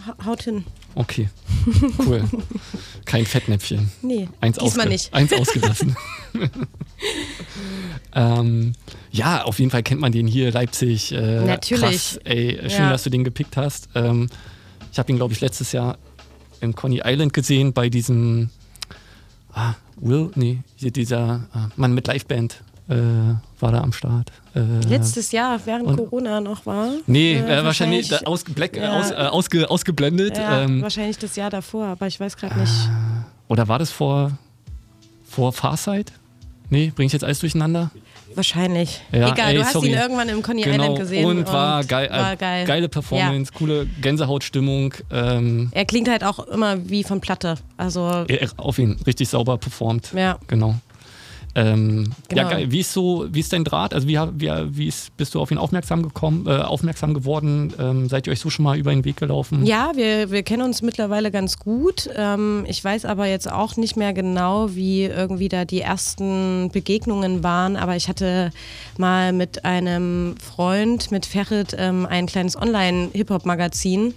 ha- 0.07 0.27
haut 0.27 0.43
hin. 0.43 0.65
Okay, 0.97 1.29
cool. 2.07 2.23
Kein 3.05 3.27
Fettnäpfchen. 3.27 3.91
Nee, 4.03 4.29
eins 4.41 4.59
diesmal 4.59 4.89
nicht. 4.89 5.13
Eins 5.13 5.33
ausgelassen. 5.33 5.97
ähm, 8.15 8.73
ja, 9.11 9.45
auf 9.45 9.59
jeden 9.59 9.71
Fall 9.71 9.83
kennt 9.83 10.01
man 10.01 10.13
den 10.13 10.27
hier, 10.27 10.53
Leipzig. 10.53 11.13
Äh, 11.13 11.45
Natürlich. 11.45 11.83
Krass, 11.83 12.21
ey, 12.25 12.59
schön, 12.69 12.71
Ja. 12.71 12.91
dass 12.91 13.03
du 13.03 13.11
den 13.11 13.25
gepickt 13.25 13.57
hast. 13.57 13.89
Ähm, 13.95 14.29
ich 14.93 14.99
habe 14.99 15.11
ihn, 15.11 15.17
glaube 15.17 15.35
ich, 15.35 15.41
letztes 15.41 15.73
Jahr 15.73 15.99
in 16.61 16.75
Coney 16.75 17.03
Island 17.05 17.33
gesehen, 17.33 17.73
bei 17.73 17.89
diesem 17.89 18.51
ah, 19.53 19.75
Will, 19.97 20.31
nee, 20.35 20.59
dieser 20.81 21.47
ah, 21.53 21.69
Mann 21.77 21.95
mit 21.95 22.07
Liveband 22.07 22.63
äh, 22.89 22.95
war 23.61 23.73
da 23.73 23.81
am 23.81 23.93
Start. 23.93 24.31
Äh, 24.55 24.61
Letztes 24.89 25.33
Jahr, 25.33 25.59
während 25.65 25.87
und- 25.87 25.97
Corona 25.97 26.41
noch 26.41 26.67
war. 26.67 26.89
Nee, 27.07 27.35
äh, 27.35 27.61
äh, 27.61 27.65
wahrscheinlich, 27.65 28.09
da, 28.09 28.19
aus, 28.25 28.45
Black, 28.45 28.77
Ja. 28.77 28.99
aus, 28.99 29.11
äh, 29.11 29.15
ausge, 29.15 29.71
ausgeblendet. 29.71 30.37
Ja, 30.37 30.63
ähm, 30.63 30.83
wahrscheinlich 30.83 31.19
das 31.19 31.35
Jahr 31.37 31.51
davor, 31.51 31.87
aber 31.87 32.07
ich 32.07 32.21
weiß 32.21 32.37
gerade 32.37 32.59
nicht. 32.59 32.73
oder 33.49 33.69
war 33.69 33.79
das 33.79 33.91
vor, 33.91 34.33
vor 35.29 35.53
Farsight? 35.53 36.13
Nee, 36.71 36.93
bring 36.95 37.07
ich 37.07 37.13
jetzt 37.13 37.25
alles 37.25 37.39
durcheinander? 37.41 37.91
Wahrscheinlich. 38.35 39.01
Ja, 39.13 39.31
Egal, 39.33 39.51
ey, 39.51 39.57
du 39.59 39.63
hast 39.65 39.73
sorry. 39.75 39.89
ihn 39.91 39.95
irgendwann 39.95 40.29
im 40.29 40.43
Coney 40.43 40.63
genau. 40.63 40.83
Island 40.83 40.99
gesehen. 40.99 41.25
Und 41.27 41.47
war, 41.47 41.85
geil, 41.85 42.09
war 42.11 42.33
äh, 42.33 42.37
geil. 42.37 42.67
geile 42.67 42.89
Performance, 42.89 43.53
coole 43.53 43.87
Gänsehautstimmung. 44.01 44.93
Ähm, 45.13 45.69
Er 45.73 45.85
klingt 45.85 46.09
halt 46.09 46.25
auch 46.25 46.41
immer 46.49 46.89
wie 46.89 47.05
von 47.05 47.21
Platte. 47.21 47.55
Also, 47.77 48.25
er- 48.27 48.49
auf 48.57 48.79
ihn 48.81 48.97
richtig 49.07 49.29
sauber 49.29 49.57
performt. 49.59 50.11
Ja. 50.17 50.39
Genau. 50.49 50.75
Ähm, 51.55 52.13
Genau. 52.29 52.51
Ja. 52.51 52.71
Wie 52.71 52.81
ist 52.81 52.93
so, 52.93 53.27
wie 53.31 53.41
ist 53.41 53.53
dein 53.53 53.65
Draht? 53.65 53.95
Also 53.95 54.09
wie, 54.09 54.19
wie, 54.35 54.51
wie 54.77 54.87
ist, 54.89 55.17
bist 55.17 55.35
du 55.35 55.41
auf 55.41 55.51
ihn 55.51 55.59
aufmerksam 55.59 56.03
gekommen, 56.03 56.47
äh, 56.47 56.57
aufmerksam 56.57 57.15
geworden? 57.15 57.73
Ähm, 57.79 58.09
seid 58.09 58.27
ihr 58.27 58.33
euch 58.33 58.41
so 58.41 58.51
schon 58.51 58.65
mal 58.65 58.77
über 58.77 58.91
den 58.91 59.05
Weg 59.05 59.17
gelaufen? 59.17 59.65
ja, 59.65 59.93
wir, 59.95 60.31
wir 60.31 60.43
kennen 60.43 60.63
uns 60.63 60.83
mittlerweile 60.83 61.31
ganz 61.31 61.59
gut. 61.59 62.09
Ähm, 62.17 62.65
ich 62.69 62.83
weiß 62.83 63.05
aber 63.05 63.27
jetzt 63.27 63.51
auch 63.51 63.77
nicht 63.77 63.97
mehr 63.97 64.13
genau, 64.13 64.75
wie 64.75 65.05
irgendwie 65.05 65.49
da 65.49 65.65
die 65.65 65.81
ersten 65.81 66.71
Begegnungen 66.73 67.43
waren. 67.43 67.77
Aber 67.77 67.97
ich 67.97 68.09
hatte 68.09 68.51
mal 68.99 69.33
mit 69.33 69.65
einem 69.65 70.35
Freund, 70.43 71.11
mit 71.11 71.27
Ferret, 71.27 71.75
ähm, 71.79 72.07
ein 72.07 72.27
kleines 72.27 72.57
Online-Hip-Hop-Magazin. 72.57 74.15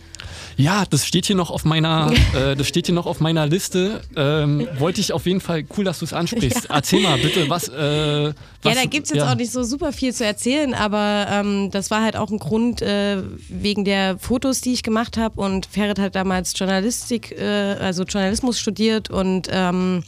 Ja, 0.55 0.86
das 0.89 1.05
steht 1.05 1.25
hier 1.25 1.36
noch 1.36 1.51
auf 1.51 1.65
meiner, 1.65 2.11
äh, 2.36 2.55
das 2.55 2.67
steht 2.67 2.88
hier 2.88 2.95
noch 2.95 3.05
auf 3.05 3.19
meiner 3.19 3.47
Liste. 3.47 4.01
Ähm, 4.15 4.67
wollte 4.78 5.01
ich 5.01 5.13
auf 5.13 5.25
jeden 5.25 5.41
Fall, 5.41 5.65
cool, 5.78 5.84
dass 5.84 5.99
du 5.99 6.05
es 6.05 6.13
ansprichst. 6.13 6.67
Erzähl 6.69 7.01
mal 7.01 7.17
bitte, 7.17 7.49
was. 7.49 7.67
Äh, 7.69 8.28
Ja, 8.28 8.34
was 8.63 8.75
da 8.75 8.86
gibt 8.86 9.05
es 9.05 9.11
jetzt 9.11 9.23
ja. 9.25 9.32
auch 9.32 9.36
nicht 9.36 9.51
so 9.51 9.63
super 9.63 9.93
viel 9.93 10.13
zu 10.13 10.25
erzählen, 10.25 10.73
aber 10.73 11.28
ähm, 11.30 11.69
das 11.71 11.91
war 11.91 12.01
halt 12.01 12.15
auch 12.15 12.30
ein 12.30 12.39
Grund 12.39 12.82
äh, 12.82 13.21
wegen 13.49 13.86
der 13.86 14.17
Fotos, 14.17 14.61
die 14.61 14.73
ich 14.73 14.84
gemacht 14.84 15.17
habe. 15.17 15.39
Und 15.39 15.65
Ferret 15.67 15.99
hat 15.99 16.15
damals 16.15 16.53
Journalistik, 16.57 17.32
äh, 17.32 17.75
also 17.80 18.03
Journalismus 18.03 18.59
studiert 18.59 19.09
und 19.09 19.47
ähm, 19.51 20.03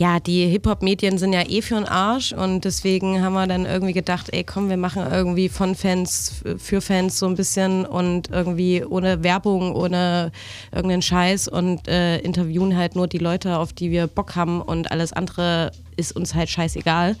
ja, 0.00 0.18
die 0.18 0.46
Hip-Hop-Medien 0.46 1.18
sind 1.18 1.34
ja 1.34 1.46
eh 1.46 1.60
für 1.60 1.74
den 1.74 1.84
Arsch 1.84 2.32
und 2.32 2.64
deswegen 2.64 3.22
haben 3.22 3.34
wir 3.34 3.46
dann 3.46 3.66
irgendwie 3.66 3.92
gedacht, 3.92 4.28
ey 4.32 4.44
komm, 4.44 4.70
wir 4.70 4.78
machen 4.78 5.02
irgendwie 5.12 5.50
von 5.50 5.74
Fans 5.74 6.42
für 6.56 6.80
Fans 6.80 7.18
so 7.18 7.26
ein 7.26 7.34
bisschen 7.34 7.84
und 7.84 8.30
irgendwie 8.30 8.82
ohne 8.82 9.22
Werbung, 9.22 9.74
ohne 9.74 10.32
irgendeinen 10.72 11.02
Scheiß 11.02 11.48
und 11.48 11.86
äh, 11.86 12.16
interviewen 12.20 12.78
halt 12.78 12.96
nur 12.96 13.08
die 13.08 13.18
Leute, 13.18 13.58
auf 13.58 13.74
die 13.74 13.90
wir 13.90 14.06
Bock 14.06 14.36
haben 14.36 14.62
und 14.62 14.90
alles 14.90 15.12
andere 15.12 15.70
ist 15.98 16.16
uns 16.16 16.34
halt 16.34 16.48
scheißegal. 16.48 17.14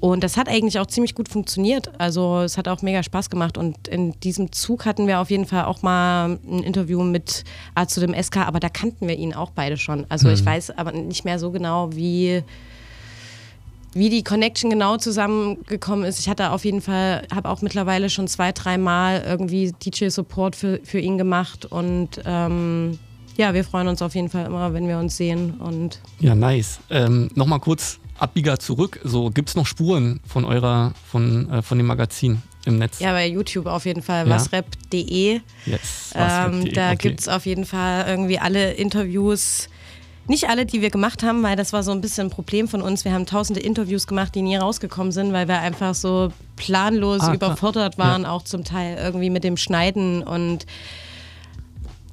Und 0.00 0.22
das 0.22 0.36
hat 0.36 0.48
eigentlich 0.48 0.78
auch 0.78 0.86
ziemlich 0.86 1.14
gut 1.16 1.28
funktioniert. 1.28 1.90
Also 1.98 2.38
es 2.40 2.56
hat 2.56 2.68
auch 2.68 2.82
mega 2.82 3.02
Spaß 3.02 3.30
gemacht. 3.30 3.58
Und 3.58 3.88
in 3.88 4.12
diesem 4.20 4.52
Zug 4.52 4.86
hatten 4.86 5.08
wir 5.08 5.18
auf 5.20 5.28
jeden 5.30 5.44
Fall 5.46 5.64
auch 5.64 5.82
mal 5.82 6.38
ein 6.48 6.62
Interview 6.62 7.02
mit 7.02 7.42
A 7.74 7.86
zu 7.88 7.98
dem 8.00 8.14
SK, 8.14 8.38
aber 8.46 8.60
da 8.60 8.68
kannten 8.68 9.08
wir 9.08 9.16
ihn 9.16 9.34
auch 9.34 9.50
beide 9.50 9.76
schon. 9.76 10.06
Also 10.08 10.28
ich 10.28 10.42
Mhm. 10.42 10.46
weiß 10.46 10.70
aber 10.78 10.92
nicht 10.92 11.24
mehr 11.24 11.40
so 11.40 11.50
genau, 11.50 11.90
wie, 11.96 12.44
wie 13.92 14.08
die 14.10 14.22
Connection 14.22 14.70
genau 14.70 14.98
zusammengekommen 14.98 16.04
ist. 16.04 16.20
Ich 16.20 16.28
hatte 16.28 16.52
auf 16.52 16.64
jeden 16.64 16.80
Fall, 16.80 17.26
habe 17.34 17.48
auch 17.48 17.62
mittlerweile 17.62 18.08
schon 18.08 18.28
zwei, 18.28 18.52
dreimal 18.52 19.24
irgendwie 19.26 19.72
DJ-Support 19.72 20.54
für, 20.54 20.78
für 20.84 21.00
ihn 21.00 21.18
gemacht. 21.18 21.64
Und 21.66 22.20
ähm, 22.24 23.00
ja, 23.36 23.52
wir 23.52 23.64
freuen 23.64 23.88
uns 23.88 24.00
auf 24.02 24.14
jeden 24.14 24.28
Fall 24.28 24.46
immer, 24.46 24.72
wenn 24.74 24.86
wir 24.86 24.98
uns 24.98 25.16
sehen. 25.16 25.54
Und 25.58 26.00
Ja, 26.20 26.36
nice. 26.36 26.78
Ähm, 26.90 27.30
Nochmal 27.34 27.58
kurz 27.60 27.98
Abbieger 28.18 28.58
zurück. 28.58 29.00
So, 29.04 29.30
gibt 29.30 29.48
es 29.50 29.54
noch 29.54 29.66
Spuren 29.66 30.20
von 30.26 30.44
eurer, 30.44 30.92
von, 31.10 31.50
äh, 31.50 31.62
von 31.62 31.78
dem 31.78 31.86
Magazin 31.86 32.42
im 32.66 32.78
Netz? 32.78 32.98
Ja, 32.98 33.12
bei 33.12 33.26
YouTube 33.28 33.66
auf 33.66 33.86
jeden 33.86 34.02
Fall, 34.02 34.26
Ja. 34.28 34.34
wasrap.de. 34.34 35.40
Yes, 35.66 36.12
Ähm, 36.14 36.72
da 36.72 36.88
okay. 36.92 36.96
gibt 36.98 37.20
es 37.20 37.28
auf 37.28 37.46
jeden 37.46 37.64
Fall 37.64 38.06
irgendwie 38.08 38.38
alle 38.38 38.72
Interviews. 38.72 39.68
Nicht 40.26 40.50
alle, 40.50 40.66
die 40.66 40.82
wir 40.82 40.90
gemacht 40.90 41.22
haben, 41.22 41.42
weil 41.42 41.56
das 41.56 41.72
war 41.72 41.82
so 41.82 41.90
ein 41.90 42.02
bisschen 42.02 42.26
ein 42.26 42.30
Problem 42.30 42.68
von 42.68 42.82
uns. 42.82 43.04
Wir 43.06 43.12
haben 43.12 43.24
tausende 43.24 43.60
Interviews 43.60 44.06
gemacht, 44.06 44.34
die 44.34 44.42
nie 44.42 44.56
rausgekommen 44.56 45.10
sind, 45.10 45.32
weil 45.32 45.48
wir 45.48 45.58
einfach 45.60 45.94
so 45.94 46.30
planlos 46.56 47.22
Ah, 47.22 47.32
überfordert 47.32 47.96
waren, 47.96 48.22
Ja. 48.24 48.32
auch 48.32 48.42
zum 48.42 48.62
Teil 48.64 48.98
irgendwie 49.02 49.30
mit 49.30 49.42
dem 49.42 49.56
Schneiden 49.56 50.22
und 50.22 50.66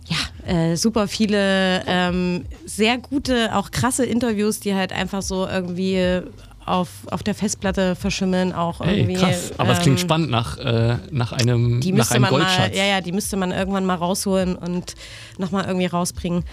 ja, 0.08 0.52
äh, 0.52 0.76
super 0.78 1.08
viele 1.08 1.84
ähm, 1.88 2.46
sehr 2.66 2.98
gute, 2.98 3.56
auch 3.56 3.72
krasse 3.72 4.06
Interviews, 4.06 4.60
die 4.60 4.76
halt 4.76 4.94
einfach 4.94 5.22
so 5.22 5.48
irgendwie 5.48 6.22
auf, 6.66 6.90
auf 7.12 7.24
der 7.24 7.36
Festplatte 7.36 7.96
verschimmeln, 7.96 8.52
auch 8.54 8.82
Ey, 8.82 9.00
irgendwie. 9.00 9.16
krass. 9.16 9.52
Aber 9.58 9.72
es 9.74 9.80
klingt 9.80 10.00
ähm, 10.00 10.06
spannend 10.06 10.30
nach, 10.32 10.58
äh, 10.58 10.98
nach 11.12 11.32
einem, 11.32 11.80
die 11.82 11.92
nach 11.92 12.12
einem 12.12 12.24
man 12.24 12.32
mal, 12.32 12.38
Goldschatz. 12.40 12.76
ja, 12.76 12.86
ja, 12.86 13.02
die 13.02 13.12
müsste 13.12 13.38
man 13.38 13.52
irgendwann 13.52 13.86
mal 13.86 13.96
rausholen 13.96 14.56
und 14.56 14.96
nochmal 15.38 15.66
irgendwie 15.66 15.86
rausbringen. 15.86 16.44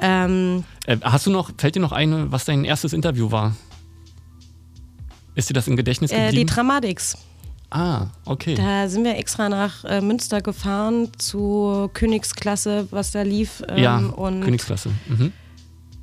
Ähm, 0.00 0.64
Äh, 0.86 0.96
hast 1.02 1.26
du 1.26 1.30
noch, 1.30 1.50
fällt 1.58 1.74
dir 1.76 1.80
noch 1.80 1.92
ein, 1.92 2.30
was 2.32 2.44
dein 2.44 2.64
erstes 2.64 2.92
Interview 2.92 3.30
war? 3.30 3.54
Ist 5.34 5.50
dir 5.50 5.54
das 5.54 5.68
im 5.68 5.76
Gedächtnis 5.76 6.10
äh, 6.10 6.16
die 6.16 6.24
geblieben? 6.26 6.50
Dramatics. 6.50 7.18
Ah, 7.70 8.06
okay. 8.24 8.54
Da 8.54 8.88
sind 8.88 9.04
wir 9.04 9.16
extra 9.16 9.48
nach 9.48 9.84
äh, 9.84 10.00
Münster 10.00 10.40
gefahren 10.40 11.10
zu 11.18 11.90
Königsklasse, 11.94 12.88
was 12.90 13.10
da 13.10 13.22
lief. 13.22 13.62
Ähm, 13.68 13.82
ja, 13.82 13.98
und 13.98 14.42
Königsklasse. 14.42 14.90
Mhm. 15.08 15.32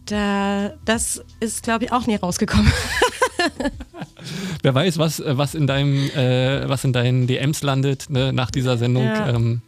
da, 0.06 0.72
das 0.86 1.24
ist, 1.40 1.64
glaube 1.64 1.86
ich, 1.86 1.92
auch 1.92 2.08
nie 2.08 2.16
rausgekommen. 2.16 2.72
Wer 4.64 4.74
weiß, 4.74 4.98
was, 4.98 5.20
äh, 5.20 5.38
was, 5.38 5.56
in 5.56 5.68
deinem, 5.68 6.10
äh, 6.12 6.68
was 6.68 6.84
in 6.84 6.94
deinen 6.94 7.28
DMs 7.28 7.62
landet 7.64 8.10
ne, 8.10 8.34
nach 8.34 8.52
dieser 8.52 8.78
Sendung. 8.78 9.06
Ja. 9.06 9.30
Ähm, 9.30 9.62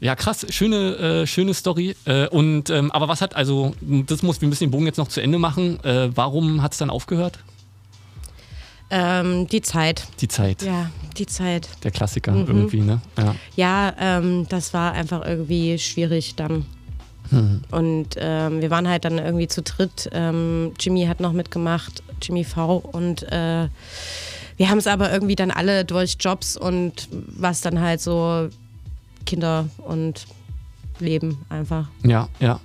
ja, 0.00 0.16
krass, 0.16 0.46
schöne, 0.48 0.96
äh, 0.96 1.26
schöne 1.26 1.52
Story. 1.52 1.94
Äh, 2.06 2.26
und 2.28 2.70
ähm, 2.70 2.90
aber 2.90 3.08
was 3.08 3.20
hat, 3.20 3.36
also, 3.36 3.74
das 3.80 4.22
muss, 4.22 4.40
wir 4.40 4.48
müssen 4.48 4.64
den 4.64 4.70
Bogen 4.70 4.86
jetzt 4.86 4.96
noch 4.96 5.08
zu 5.08 5.20
Ende 5.20 5.38
machen. 5.38 5.82
Äh, 5.84 6.10
warum 6.16 6.62
hat 6.62 6.72
es 6.72 6.78
dann 6.78 6.88
aufgehört? 6.88 7.38
Ähm, 8.90 9.46
die 9.48 9.62
Zeit. 9.62 10.06
Die 10.20 10.28
Zeit. 10.28 10.62
Ja, 10.62 10.90
die 11.16 11.26
Zeit. 11.26 11.68
Der 11.84 11.90
Klassiker 11.90 12.32
Mhm. 12.32 12.46
irgendwie, 12.46 12.80
ne? 12.80 13.00
Ja. 13.16 13.34
Ja, 13.56 13.94
ähm, 13.98 14.46
das 14.48 14.72
war 14.74 14.92
einfach 14.92 15.24
irgendwie 15.24 15.78
schwierig 15.78 16.34
dann. 16.36 16.66
Hm. 17.30 17.62
Und 17.70 18.08
ähm, 18.16 18.60
wir 18.60 18.70
waren 18.70 18.88
halt 18.88 19.04
dann 19.04 19.18
irgendwie 19.18 19.46
zu 19.46 19.62
dritt. 19.62 20.08
Ähm, 20.12 20.72
Jimmy 20.80 21.06
hat 21.06 21.20
noch 21.20 21.32
mitgemacht, 21.32 22.02
Jimmy 22.20 22.42
V. 22.42 22.76
Und 22.78 23.22
äh, 23.30 23.68
wir 24.56 24.68
haben 24.68 24.78
es 24.78 24.88
aber 24.88 25.12
irgendwie 25.12 25.36
dann 25.36 25.50
alle 25.52 25.84
durch 25.84 26.16
Jobs 26.18 26.56
und 26.56 27.08
was 27.10 27.60
dann 27.60 27.80
halt 27.80 28.00
so 28.00 28.48
Kinder 29.26 29.68
und 29.78 30.26
Leben 30.98 31.38
einfach. 31.48 31.86
Ja, 32.04 32.28
ja. 32.40 32.58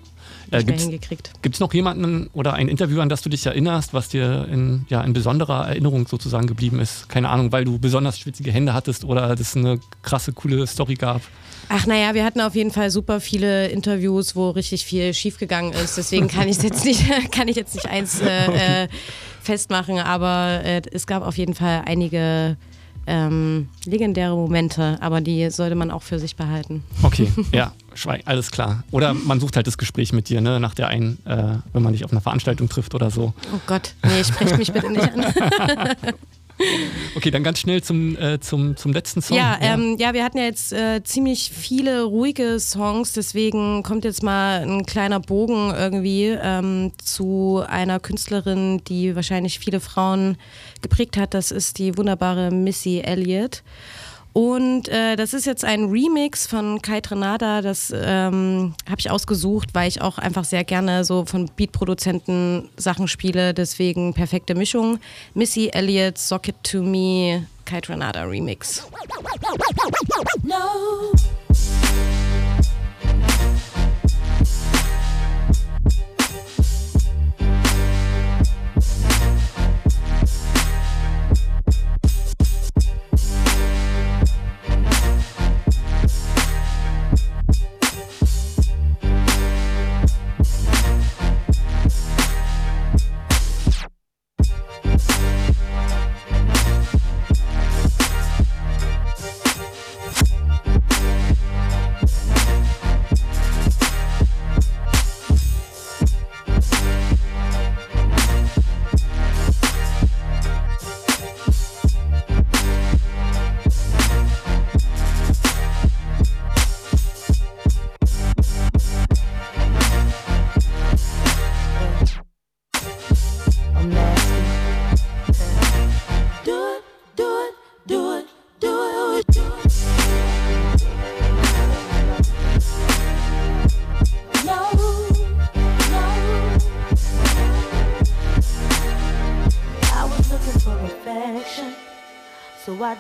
Mehr 0.52 0.64
gibt's, 0.64 0.84
hingekriegt. 0.84 1.32
Gibt 1.42 1.56
es 1.56 1.60
noch 1.60 1.74
jemanden 1.74 2.30
oder 2.34 2.54
ein 2.54 2.68
Interview, 2.68 3.02
an 3.02 3.10
das 3.10 3.22
du 3.22 3.30
dich 3.30 3.46
erinnerst, 3.46 3.94
was 3.94 4.10
dir 4.10 4.48
in, 4.52 4.86
ja, 4.90 5.02
in 5.02 5.14
besonderer 5.14 5.68
Erinnerung 5.68 6.08
sozusagen 6.08 6.48
geblieben 6.48 6.80
ist? 6.80 7.10
Keine 7.10 7.30
Ahnung, 7.30 7.52
weil 7.52 7.66
du 7.66 7.80
besonders 7.80 8.20
schwitzige 8.20 8.52
Hände 8.52 8.74
hattest 8.74 9.06
oder 9.06 9.30
es 9.32 9.56
eine 9.56 9.80
krasse, 10.02 10.34
coole 10.34 10.66
Story 10.68 10.96
gab? 10.96 11.22
Ach 11.70 11.88
naja, 11.88 12.14
wir 12.14 12.24
hatten 12.24 12.42
auf 12.42 12.56
jeden 12.56 12.72
Fall 12.72 12.92
super 12.92 13.20
viele 13.20 13.68
Interviews, 13.70 14.36
wo 14.36 14.52
richtig 14.52 14.86
viel 14.86 15.14
schiefgegangen 15.14 15.74
ist. 15.74 15.98
Deswegen 15.98 16.28
kann 16.28 16.48
ich 16.48 16.62
jetzt 16.62 16.86
nicht, 16.86 17.04
kann 17.32 17.48
ich 17.48 17.56
jetzt 17.56 17.76
nicht 17.76 17.88
eins 17.88 18.22
äh, 18.22 18.84
äh, 18.84 18.88
festmachen, 19.42 20.00
aber 20.00 20.62
äh, 20.64 20.82
es 20.92 21.08
gab 21.08 21.26
auf 21.26 21.38
jeden 21.38 21.56
Fall 21.56 21.84
einige 21.86 22.58
ähm, 23.08 23.70
legendäre 23.86 24.36
Momente, 24.36 24.98
aber 25.02 25.22
die 25.22 25.50
sollte 25.50 25.76
man 25.76 25.92
auch 25.92 26.02
für 26.04 26.20
sich 26.20 26.36
behalten. 26.36 26.84
Okay, 27.04 27.32
ja, 27.52 27.74
Schweig, 27.96 28.22
alles 28.26 28.52
klar. 28.52 28.84
Oder 28.92 29.14
man 29.14 29.40
sucht 29.40 29.56
halt 29.56 29.68
das 29.68 29.78
Gespräch 29.78 30.14
mit 30.14 30.30
dir, 30.30 30.42
ne, 30.42 30.60
nach 30.60 30.76
der 30.76 30.90
einen, 30.90 31.18
äh, 31.26 31.58
wenn 31.74 31.82
man 31.82 31.94
dich 31.94 32.06
auf 32.06 32.12
einer 32.12 32.22
Veranstaltung 32.22 32.70
trifft 32.70 32.94
oder 32.94 33.10
so. 33.10 33.34
Oh 33.54 33.60
Gott, 33.66 33.96
nee, 34.04 34.24
sprecht 34.24 34.58
mich 34.58 34.72
bitte 34.72 34.92
nicht 34.92 35.12
an. 35.12 35.26
Okay, 37.16 37.32
dann 37.32 37.44
ganz 37.44 37.60
schnell 37.60 37.84
zum, 37.84 38.18
äh, 38.18 38.40
zum, 38.40 38.78
zum 38.78 38.94
letzten 38.94 39.22
Song. 39.22 39.36
Ja, 39.36 39.58
ähm, 39.60 39.98
ja, 40.00 40.14
wir 40.14 40.24
hatten 40.24 40.38
ja 40.38 40.46
jetzt 40.46 40.72
äh, 40.72 41.04
ziemlich 41.04 41.52
viele 41.54 42.04
ruhige 42.04 42.60
Songs, 42.60 43.12
deswegen 43.12 43.84
kommt 43.84 44.06
jetzt 44.06 44.24
mal 44.24 44.62
ein 44.62 44.86
kleiner 44.86 45.20
Bogen 45.20 45.74
irgendwie 45.76 46.28
ähm, 46.28 46.94
zu 47.04 47.64
einer 47.68 48.00
Künstlerin, 48.00 48.82
die 48.88 49.16
wahrscheinlich 49.16 49.60
viele 49.60 49.82
Frauen 49.82 50.38
geprägt 50.82 51.18
hat. 51.18 51.34
Das 51.34 51.52
ist 51.52 51.78
die 51.78 51.98
wunderbare 51.98 52.52
Missy 52.52 53.02
Elliott. 53.04 53.64
Und 54.36 54.90
äh, 54.90 55.16
das 55.16 55.34
ist 55.34 55.46
jetzt 55.46 55.64
ein 55.64 55.86
Remix 55.86 56.46
von 56.46 56.82
Kai 56.82 57.00
Tranada. 57.00 57.62
Das 57.62 57.94
ähm, 57.96 58.76
habe 58.86 59.00
ich 59.00 59.10
ausgesucht, 59.10 59.70
weil 59.72 59.88
ich 59.88 60.02
auch 60.02 60.18
einfach 60.18 60.44
sehr 60.44 60.66
gerne 60.66 61.06
so 61.06 61.24
von 61.24 61.50
Beatproduzenten 61.56 62.68
Sachen 62.76 63.08
spiele. 63.08 63.54
Deswegen 63.54 64.14
perfekte 64.14 64.54
Mischung. 64.54 65.00
Missy 65.36 65.70
Elliott, 65.72 66.18
Socket 66.18 66.58
to 66.64 66.84
Me, 66.84 67.48
Kai 67.64 67.80
Tranada 67.80 68.24
Remix. 68.24 68.86
No. 70.44 71.14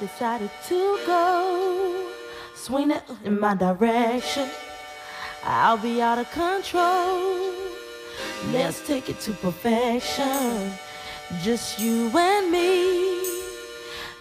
Decided 0.07 0.51
to 0.67 0.99
go 1.05 2.11
swing 2.53 2.91
it 2.91 3.03
in 3.23 3.39
my 3.39 3.55
direction. 3.55 4.47
I'll 5.43 5.77
be 5.77 5.99
out 5.99 6.19
of 6.19 6.29
control. 6.31 7.51
Let's 8.51 8.85
take 8.85 9.09
it 9.09 9.19
to 9.21 9.31
perfection. 9.33 10.71
Just 11.41 11.79
you 11.79 12.11
and 12.15 12.51
me. 12.51 13.23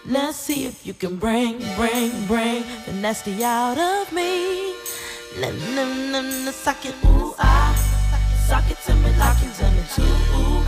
Let's 0.07 0.37
see 0.37 0.65
if 0.65 0.85
you 0.87 0.93
can 0.93 1.17
bring, 1.17 1.59
bring, 1.75 2.11
bring 2.25 2.63
the 2.87 2.93
nasty 2.93 3.43
out 3.43 3.77
of 3.77 4.11
me. 4.11 4.73
Let 5.39 5.53
me, 5.53 6.11
let 6.11 6.23
me 6.25 6.51
suck 6.51 6.83
it, 6.85 6.95
ooh, 7.05 7.35
I. 7.37 7.75
Suck 8.47 8.69
it 8.71 8.77
to 8.85 8.93
me 8.95 9.09
like 9.17 9.37
you 9.43 9.49
done 9.59 9.75
it 9.75 9.89
too, 9.95 10.03
ooh. 10.03 10.65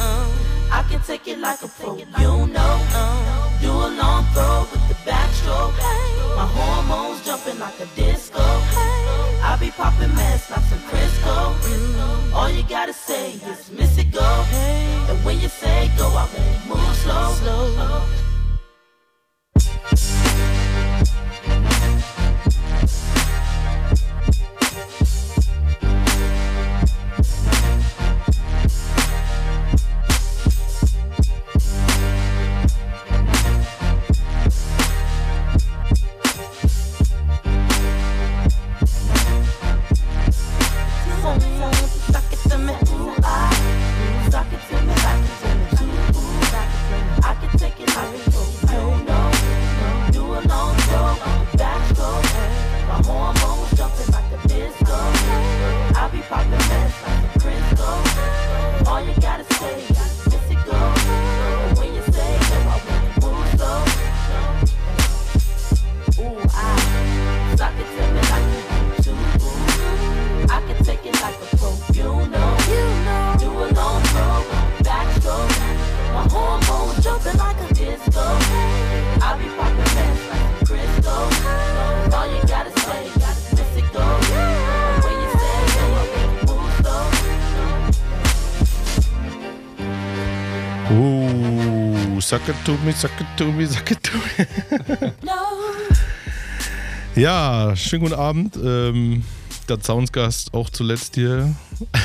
I 0.72 0.86
can 0.90 1.02
take 1.02 1.28
it 1.28 1.40
like 1.40 1.62
a 1.64 1.68
pro, 1.68 1.98
you 1.98 2.06
know. 2.48 3.37
Do 3.68 3.74
a 3.74 3.92
long 4.02 4.24
throw 4.32 4.66
with 4.72 4.88
the 4.88 4.96
backstroke. 5.04 5.76
My 6.38 6.48
hormones 6.56 7.20
jumping 7.26 7.60
like 7.60 7.78
a 7.82 7.86
disco. 7.98 8.40
I 8.40 9.58
be 9.60 9.72
popping 9.72 10.16
mess 10.16 10.50
like 10.50 10.64
some 10.72 10.80
Crisco. 10.88 12.34
All 12.34 12.50
you 12.50 12.64
gotta 12.64 12.94
say 12.94 13.34
is 13.34 13.70
miss 13.70 13.98
it 13.98 14.10
go. 14.14 14.46
And 15.10 15.18
when 15.26 15.42
you 15.42 15.50
say 15.50 15.92
go, 15.98 16.08
I 16.08 16.30
won't 16.34 16.80
move 16.80 16.96
slow. 16.96 18.27
Suck 92.38 92.50
it 92.50 92.66
to 92.66 92.78
me, 92.86 92.92
suck 92.92 93.12
it 93.20 93.28
to 93.38 93.46
me, 93.52 93.66
suck 93.66 93.92
it 93.92 94.04
to 94.04 94.18
me. 94.18 95.14
ja, 97.16 97.76
schönen 97.76 98.04
guten 98.04 98.14
Abend. 98.16 98.56
Ähm, 98.64 99.24
der 99.68 99.80
Soundsgast 99.82 100.54
auch 100.54 100.70
zuletzt 100.70 101.16
hier. 101.16 101.56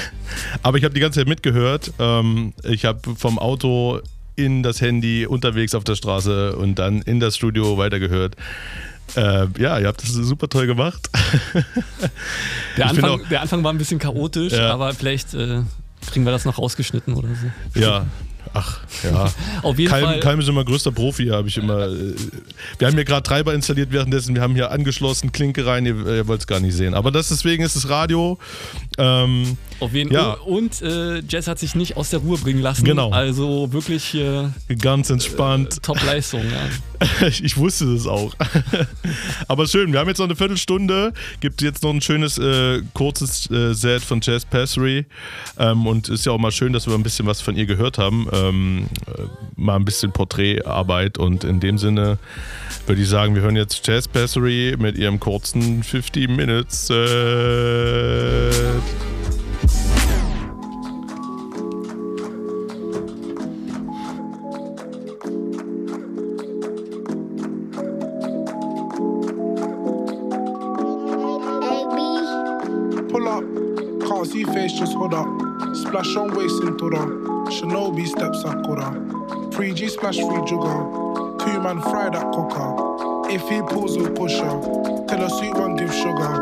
Aber 0.63 0.79
ich 0.79 0.85
habe 0.85 0.95
die 0.95 1.01
ganze 1.01 1.21
Zeit 1.21 1.29
mitgehört. 1.29 1.93
Ähm, 1.99 2.55
ich 2.65 2.85
habe 2.85 3.15
vom 3.17 3.39
Auto 3.39 4.01
in 4.35 4.63
das 4.63 4.81
Handy 4.81 5.27
unterwegs 5.27 5.75
auf 5.75 5.85
der 5.85 5.95
Straße 5.97 6.57
und 6.57 6.77
dann 6.79 7.03
in 7.03 7.21
das 7.21 7.37
Studio 7.37 7.77
weitergehört. 7.77 8.37
Äh, 9.15 9.47
ja, 9.59 9.79
ihr 9.79 9.87
habt 9.89 10.03
das 10.03 10.09
super 10.13 10.49
toll 10.49 10.67
gemacht. 10.67 11.11
Der 12.79 12.89
Anfang, 12.89 13.21
der 13.29 13.43
Anfang 13.43 13.63
war 13.63 13.71
ein 13.71 13.77
bisschen 13.77 13.99
chaotisch, 13.99 14.55
Ja. 14.55 14.73
aber 14.73 14.95
vielleicht 14.95 15.35
äh, 15.35 15.61
kriegen 16.11 16.25
wir 16.25 16.33
das 16.33 16.47
noch 16.47 16.57
rausgeschnitten 16.57 17.13
oder 17.13 17.29
so. 17.75 17.79
Ja, 17.79 18.07
ach, 18.55 18.81
ja. 19.03 19.33
Auf 19.63 19.79
jeden 19.79 19.91
Kalm, 19.91 20.05
Fall. 20.05 20.21
Kalm 20.21 20.41
ist 20.41 20.49
immer 20.49 20.65
größter 20.65 20.93
Profi, 20.93 21.27
habe 21.29 21.49
ich 21.49 21.57
immer. 21.59 21.87
äh, 21.89 22.15
Wir 22.79 22.87
haben 22.87 22.95
hier 22.95 23.05
gerade 23.05 23.23
Treiber 23.23 23.55
installiert 23.55 23.93
währenddessen, 23.93 24.35
wir 24.35 24.43
haben 24.43 24.55
hier 24.55 24.71
angeschlossen, 24.71 25.33
Klinke 25.33 25.67
rein, 25.67 25.87
ihr, 25.87 26.07
ihr 26.07 26.29
wollt 26.29 26.41
es 26.41 26.47
gar 26.47 26.61
nicht 26.61 26.75
sehen. 26.75 26.95
Aber 26.95 27.11
das, 27.11 27.29
deswegen 27.29 27.63
ist 27.63 27.77
es 27.77 27.89
Radio 27.89 28.39
Ähm, 28.99 29.57
Auf 29.81 29.95
jeden 29.95 30.13
ja. 30.13 30.33
Und 30.33 30.83
äh, 30.83 31.21
Jess 31.21 31.47
hat 31.47 31.59
sich 31.59 31.75
nicht 31.75 31.97
aus 31.97 32.11
der 32.11 32.21
Ruhe 32.21 32.39
bringen 32.39 32.61
lassen. 32.61 32.85
Genau. 32.85 33.11
Also 33.11 33.73
wirklich 33.73 34.15
äh, 34.15 34.49
Ganz 34.81 35.11
entspannt. 35.11 35.83
Top-Leistung, 35.83 36.43
ja. 36.43 37.27
ich 37.27 37.57
wusste 37.57 37.93
das 37.93 38.07
auch. 38.07 38.35
Aber 39.49 39.67
schön, 39.67 39.93
wir 39.93 40.01
haben 40.01 40.09
jetzt 40.09 40.19
noch 40.19 40.27
eine 40.27 40.37
Viertelstunde. 40.37 41.13
Gibt 41.41 41.63
jetzt 41.63 41.83
noch 41.83 41.91
ein 41.91 42.01
schönes, 42.01 42.39
äh, 42.39 42.83
kurzes 42.95 43.51
äh, 43.51 43.75
Set 43.75 44.03
von 44.03 44.21
Jazz 44.23 44.45
Passery. 44.45 45.07
Ähm, 45.59 45.87
und 45.87 46.09
ist 46.09 46.27
ja 46.27 46.33
auch 46.33 46.39
mal 46.39 46.53
schön, 46.53 46.73
dass 46.73 46.87
wir 46.87 46.95
ein 46.95 47.03
bisschen 47.03 47.27
was 47.27 47.41
von 47.41 47.57
ihr 47.57 47.67
gehört 47.67 47.99
haben. 47.99 48.29
Ähm, 48.33 48.87
äh, 49.07 49.23
mal 49.57 49.77
ein 49.77 49.85
bisschen 49.85 50.13
Porträtarbeit. 50.13 51.19
Und 51.19 51.45
in 51.45 51.61
dem 51.61 51.79
Sinne 51.79 52.19
würde 52.87 53.03
ich 53.03 53.09
sagen, 53.09 53.35
wir 53.35 53.43
hören 53.43 53.57
jetzt 53.57 53.87
Jazz 53.87 54.07
Passery 54.09 54.77
mit 54.79 54.97
ihrem 54.97 55.19
kurzen 55.19 55.83
50 55.83 56.29
Minutes 56.29 56.89
Set. 56.89 58.82
Pull 73.09 73.29
up, 73.29 73.45
can't 74.09 74.27
see 74.27 74.45
face, 74.45 74.73
just 74.73 74.95
hold 74.95 75.15
up. 75.15 75.27
Splash 75.75 76.17
on 76.17 76.35
waist 76.35 76.63
in 76.63 76.79
Tura. 76.79 77.33
Shinobi 77.53 78.07
steps 78.07 78.45
up, 78.45 78.65
Kura. 78.65 78.93
3G 79.51 79.91
splash, 79.91 80.17
free 80.17 80.43
jugger. 80.49 81.39
Two 81.39 81.61
man 81.61 81.81
fry 81.83 82.09
that 82.09 82.33
cocker. 82.33 83.31
If 83.31 83.43
he 83.49 83.61
pulls, 83.61 83.99
we'll 83.99 84.13
push 84.13 84.39
her. 84.39 85.07
Tell 85.07 85.23
a 85.23 85.29
sweet 85.29 85.55
one, 85.55 85.77
give 85.77 85.93
sugar. 85.93 86.33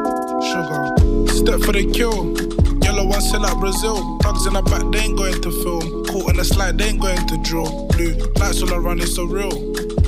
Sugar. 0.43 0.90
Step 1.29 1.61
for 1.61 1.73
the 1.73 1.91
kill. 1.93 2.37
Yellow 2.85 3.07
one 3.07 3.21
sell 3.21 3.45
out 3.47 3.59
Brazil. 3.59 4.19
Thugs 4.19 4.47
in 4.47 4.55
the 4.55 4.63
back, 4.63 4.83
they 4.93 5.01
ain't 5.01 5.17
going 5.17 5.41
to 5.41 5.51
film. 5.63 6.05
Caught 6.07 6.31
in 6.31 6.37
the 6.37 6.45
slide, 6.45 6.79
they 6.79 6.89
ain't 6.89 7.01
going 7.01 7.27
to 7.27 7.37
drill. 7.43 7.89
Blue 7.89 8.15
lights 8.37 8.63
all 8.63 8.75
around, 8.75 9.01
it's 9.01 9.15
so 9.15 9.25
real. 9.25 9.51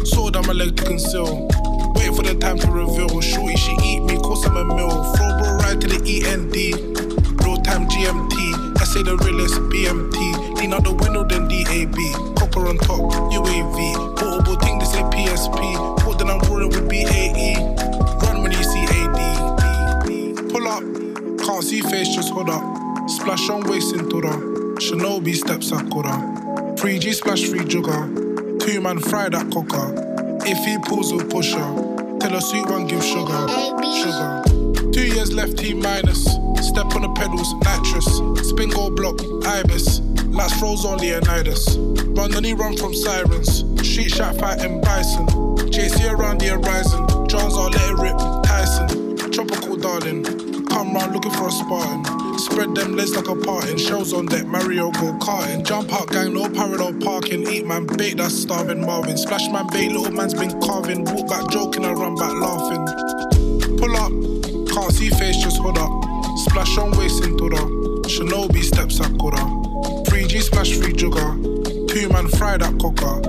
Sword 0.04 0.36
on 0.36 0.46
my 0.46 0.52
leg 0.52 0.76
to 0.76 0.84
conceal. 0.84 1.48
Waiting 1.94 2.14
for 2.14 2.22
the 2.22 2.36
time 2.40 2.58
to 2.58 2.70
reveal. 2.70 3.20
Shorty, 3.20 3.56
she 3.56 3.72
eat 3.82 4.00
me, 4.00 4.16
cause 4.18 4.44
I'm 4.46 4.56
a 4.56 4.64
mill. 4.64 5.14
Throw 5.14 5.38
bro 5.38 5.56
right 5.62 5.80
to 5.80 5.86
the 5.86 6.00
END. 6.02 6.54
Real 7.44 7.56
time 7.62 7.88
GMT. 7.88 8.80
I 8.80 8.84
say 8.84 9.02
the 9.02 9.16
realest 9.18 9.56
BMT. 9.70 10.58
Lean 10.58 10.74
out 10.74 10.84
the 10.84 10.92
window, 10.92 11.24
then 11.24 11.48
DAB. 11.48 11.96
Copper 12.36 12.68
on 12.68 12.78
top, 12.78 13.00
UAV. 13.30 14.16
Portable 14.16 14.56
thing, 14.56 14.78
they 14.78 14.86
say 14.86 15.02
PSP. 15.02 15.98
Put 16.00 16.18
then 16.18 16.30
I'm 16.30 16.40
rolling 16.50 16.70
with 16.70 16.88
BAE. 16.88 17.81
Can't 21.62 21.70
see 21.70 21.90
face, 21.90 22.08
just 22.08 22.32
hold 22.32 22.50
up. 22.50 23.08
Splash 23.08 23.48
on 23.48 23.62
waist 23.64 23.94
in 23.94 24.08
Tura. 24.08 24.32
Shinobi 24.80 25.34
steps 25.34 25.68
Sakura. 25.68 26.10
3G 26.76 27.14
splash, 27.14 27.44
free 27.44 27.60
jugger. 27.60 28.58
Two 28.58 28.80
man 28.80 28.98
fry 28.98 29.28
that 29.28 29.48
cocker. 29.52 29.94
If 30.44 30.58
he 30.64 30.76
pulls, 30.88 31.12
we'll 31.12 31.26
push 31.26 31.52
her. 31.52 32.18
Tell 32.18 32.34
a 32.34 32.40
sweet 32.40 32.66
one, 32.66 32.86
give 32.88 33.04
sugar. 33.04 33.46
Sugar. 34.00 34.42
Two 34.92 35.06
years 35.06 35.32
left, 35.32 35.56
T 35.58 35.74
minus. 35.74 36.24
Step 36.24 36.94
on 36.96 37.02
the 37.02 37.12
pedals, 37.16 37.52
nitrous. 37.62 38.48
Spin 38.48 38.70
go 38.70 38.90
block, 38.90 39.20
ibis. 39.46 40.00
Last 40.34 40.58
froze 40.58 40.84
on 40.84 40.98
Leonidas. 40.98 41.76
Run 42.16 42.30
knee 42.42 42.54
run 42.54 42.76
from 42.76 42.92
sirens. 42.92 43.60
Street 43.86 44.10
shot 44.10 44.36
fighting 44.36 44.80
bison. 44.80 45.26
JC 45.70 46.10
around 46.10 46.40
the 46.40 46.48
horizon. 46.48 47.06
Johns 47.28 47.54
all 47.54 47.70
let 47.70 47.90
it 47.90 47.98
rip, 47.98 48.18
Tyson. 48.44 49.30
Tropical 49.30 49.76
darling. 49.76 50.41
Round 50.92 51.14
looking 51.14 51.32
for 51.32 51.48
a 51.48 51.50
Spartan. 51.50 52.38
Spread 52.38 52.74
them 52.74 52.96
legs 52.96 53.16
like 53.16 53.28
a 53.28 53.34
parting. 53.34 53.78
Shells 53.78 54.12
on 54.12 54.26
deck, 54.26 54.46
Mario 54.46 54.90
go 54.90 55.12
karting. 55.14 55.64
Jump 55.64 55.92
out 55.92 56.10
gang, 56.10 56.34
no 56.34 56.48
parallel 56.50 56.92
parking. 57.00 57.48
Eat 57.48 57.66
man 57.66 57.86
bait, 57.86 58.18
that's 58.18 58.34
starving 58.34 58.84
Marvin. 58.84 59.16
Splash 59.16 59.48
man 59.50 59.66
bait, 59.72 59.90
little 59.90 60.12
man's 60.12 60.34
been 60.34 60.60
carving. 60.60 61.04
Walk 61.04 61.28
back 61.28 61.48
joking, 61.50 61.86
I 61.86 61.92
run 61.92 62.14
back 62.16 62.32
laughing. 62.34 62.84
Pull 63.78 63.96
up, 63.96 64.12
can't 64.68 64.92
see 64.92 65.08
face, 65.08 65.38
just 65.38 65.58
hold 65.58 65.78
up. 65.78 65.90
Splash 66.38 66.76
on 66.76 66.90
waist 66.98 67.24
in 67.24 67.38
Tura. 67.38 67.56
Shinobi 68.08 68.62
steps 68.62 68.98
Sakura. 68.98 69.38
3G 70.04 70.42
splash, 70.42 70.74
free 70.74 70.92
jugger. 70.92 71.88
Two 71.88 72.08
man 72.10 72.28
fry 72.28 72.58
that 72.58 72.78
cocker. 72.78 73.20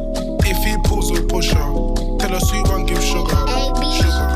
If 0.46 0.58
he 0.66 0.76
pulls, 0.90 1.12
we'll 1.12 1.26
push 1.28 1.52
her. 1.52 2.18
Tell 2.20 2.36
a 2.36 2.42
sweet 2.42 2.68
one, 2.68 2.86
give 2.86 3.02
sugar. 3.02 3.30
Sugar. 3.94 4.33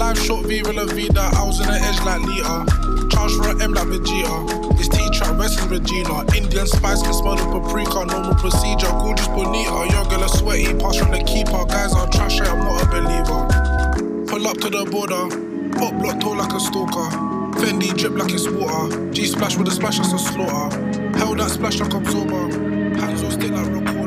Life 0.00 0.18
short, 0.24 0.46
Viva 0.46 0.72
La 0.72 0.86
Vida. 0.86 1.20
I 1.20 1.44
was 1.44 1.60
in 1.60 1.66
the 1.66 1.74
edge 1.76 2.00
like 2.08 2.22
Lita. 2.24 2.64
Charge 3.12 3.36
for 3.36 3.50
an 3.50 3.60
M 3.60 3.74
like 3.74 3.86
Vegeta. 3.88 4.78
This 4.78 4.88
T-trap, 4.88 5.36
West 5.36 5.60
Regina. 5.68 6.24
Indian 6.34 6.66
spice 6.66 7.02
can 7.02 7.12
smell 7.12 7.36
the 7.36 7.44
paprika. 7.44 8.06
Normal 8.06 8.34
procedure, 8.36 8.88
gorgeous 8.96 9.28
bonita. 9.28 9.92
Your 9.92 10.08
girl 10.08 10.24
is 10.24 10.32
sweaty, 10.32 10.72
pass 10.80 10.96
from 10.96 11.10
the 11.10 11.22
keeper. 11.24 11.66
Guys 11.68 11.92
are 11.92 12.08
trash, 12.08 12.40
I'm 12.40 12.60
not 12.60 12.80
a 12.80 12.86
believer. 12.88 14.24
Pull 14.24 14.46
up 14.48 14.56
to 14.64 14.70
the 14.70 14.88
border. 14.88 15.28
Pop 15.76 15.92
block 16.00 16.18
tall 16.18 16.36
like 16.38 16.54
a 16.54 16.60
stalker. 16.60 17.12
Fendi 17.60 17.92
drip 17.92 18.16
like 18.16 18.32
it's 18.32 18.48
water. 18.48 19.12
G 19.12 19.26
splash 19.26 19.58
with 19.58 19.68
a 19.68 19.70
splash, 19.70 19.98
that's 19.98 20.14
a 20.14 20.18
slaughter. 20.18 20.80
Held 21.18 21.40
that 21.40 21.50
splash 21.50 21.78
like 21.78 21.92
absorber. 21.92 22.48
Hands 22.96 23.22
on 23.22 23.30
stick 23.32 23.50
like 23.50 23.68
recorder. 23.68 23.99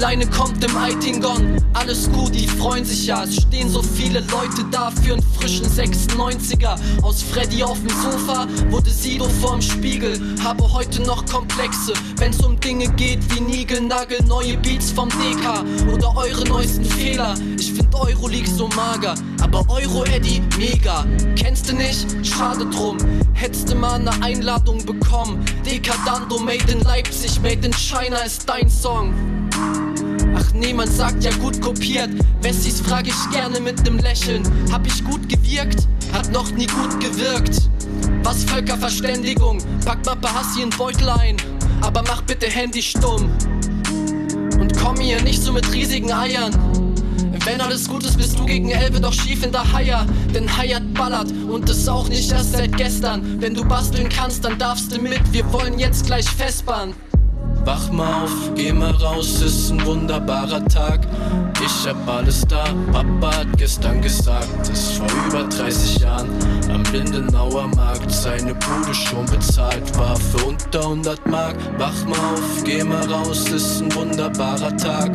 Kleine 0.00 0.26
kommt 0.28 0.64
im 0.64 0.74
Eitingon, 0.78 1.58
alles 1.74 2.10
gut, 2.10 2.34
die 2.34 2.46
freuen 2.46 2.86
sich 2.86 3.04
ja. 3.04 3.24
Es 3.24 3.42
stehen 3.42 3.68
so 3.68 3.82
viele 3.82 4.20
Leute 4.20 4.64
da 4.70 4.90
für 4.90 5.12
einen 5.12 5.22
frischen 5.22 5.66
96er. 5.66 6.74
Aus 7.02 7.22
Freddy 7.22 7.62
auf 7.62 7.78
dem 7.80 7.90
Sofa 7.90 8.46
wurde 8.70 8.88
Sido 8.88 9.28
vorm 9.42 9.60
Spiegel. 9.60 10.18
Habe 10.42 10.72
heute 10.72 11.02
noch 11.02 11.26
Komplexe, 11.26 11.92
wenn's 12.16 12.42
um 12.42 12.58
Dinge 12.60 12.88
geht 12.94 13.18
wie 13.34 13.42
Nigelnagel, 13.42 14.24
neue 14.24 14.56
Beats 14.56 14.90
vom 14.90 15.10
DK 15.10 15.92
oder 15.92 16.16
eure 16.16 16.48
neuesten 16.48 16.86
Fehler. 16.86 17.34
Ich 17.58 17.70
find 17.70 17.94
Euroleague 17.94 18.48
so 18.48 18.68
mager, 18.68 19.14
aber 19.42 19.68
Euro 19.68 20.04
Eddie 20.04 20.40
mega. 20.58 21.04
Kennst 21.36 21.68
du 21.68 21.74
nicht? 21.76 22.06
Schade 22.26 22.64
drum. 22.70 22.96
Hättest 23.34 23.70
du 23.70 23.74
mal 23.74 24.00
eine 24.00 24.12
Einladung 24.22 24.82
bekommen. 24.86 25.44
Decadando, 25.66 26.38
Made 26.38 26.72
in 26.72 26.80
Leipzig, 26.84 27.38
Made 27.42 27.66
in 27.66 27.74
China 27.74 28.16
ist 28.20 28.48
dein 28.48 28.70
Song. 28.70 29.12
Ach 30.40 30.52
niemand 30.54 30.92
sagt 30.92 31.22
ja 31.24 31.30
gut 31.32 31.60
kopiert. 31.60 32.10
Wessis 32.40 32.80
frage 32.80 33.10
ich 33.10 33.30
gerne 33.30 33.60
mit 33.60 33.82
nem 33.84 33.98
Lächeln. 33.98 34.42
Hab 34.72 34.86
ich 34.86 35.04
gut 35.04 35.28
gewirkt? 35.28 35.86
Hat 36.12 36.32
noch 36.32 36.50
nie 36.52 36.66
gut 36.66 36.98
gewirkt. 37.00 37.68
Was 38.22 38.44
Völkerverständigung? 38.44 39.58
Pack 39.84 40.04
mal 40.06 40.14
Bahassi 40.16 40.62
in 40.62 40.70
Beutel 40.70 41.08
ein. 41.10 41.36
Aber 41.82 42.02
mach 42.02 42.22
bitte 42.22 42.46
Handy 42.46 42.82
stumm. 42.82 43.30
Und 44.58 44.76
komm 44.78 44.96
hier 44.96 45.20
nicht 45.22 45.42
so 45.42 45.52
mit 45.52 45.70
riesigen 45.72 46.12
Eiern. 46.12 46.54
Wenn 47.44 47.60
alles 47.60 47.88
gut 47.88 48.04
ist, 48.04 48.16
bist 48.16 48.38
du 48.38 48.44
gegen 48.44 48.70
Elbe 48.70 49.00
doch 49.00 49.12
schief 49.12 49.44
in 49.44 49.52
der 49.52 49.70
Haier. 49.72 50.06
Denn 50.34 50.56
Hayat 50.56 50.94
ballert 50.94 51.32
und 51.48 51.68
das 51.68 51.88
auch 51.88 52.08
nicht 52.08 52.30
erst 52.30 52.52
seit 52.52 52.76
gestern. 52.76 53.40
Wenn 53.40 53.54
du 53.54 53.64
basteln 53.64 54.08
kannst, 54.08 54.44
dann 54.44 54.58
darfst 54.58 54.94
du 54.94 55.00
mit. 55.00 55.20
Wir 55.32 55.50
wollen 55.52 55.78
jetzt 55.78 56.06
gleich 56.06 56.26
festbahnen. 56.26 56.94
Wach 57.64 57.90
mal 57.90 58.24
auf, 58.24 58.54
geh 58.54 58.72
mal 58.72 58.92
raus, 58.92 59.42
ist 59.42 59.70
ein 59.70 59.84
wunderbarer 59.84 60.64
Tag. 60.66 61.00
Ich 61.62 61.86
hab 61.86 62.08
alles 62.08 62.46
da, 62.48 62.64
Papa 62.90 63.36
hat 63.36 63.58
gestern 63.58 64.00
gesagt, 64.00 64.68
ist 64.72 64.92
vor 64.94 65.06
über 65.28 65.44
30 65.44 65.98
Jahren 65.98 66.30
am 66.72 66.82
Lindenauer 66.92 67.68
Markt 67.68 68.10
seine 68.10 68.54
Bude 68.54 68.94
schon 68.94 69.26
bezahlt 69.26 69.96
war 69.98 70.16
für 70.16 70.46
unter 70.46 70.80
100 70.80 71.26
Mark. 71.26 71.56
Wach 71.76 72.04
mal 72.06 72.34
auf, 72.34 72.64
geh 72.64 72.82
mal 72.82 73.04
raus, 73.12 73.48
ist 73.50 73.82
ein 73.82 73.94
wunderbarer 73.94 74.76
Tag. 74.76 75.10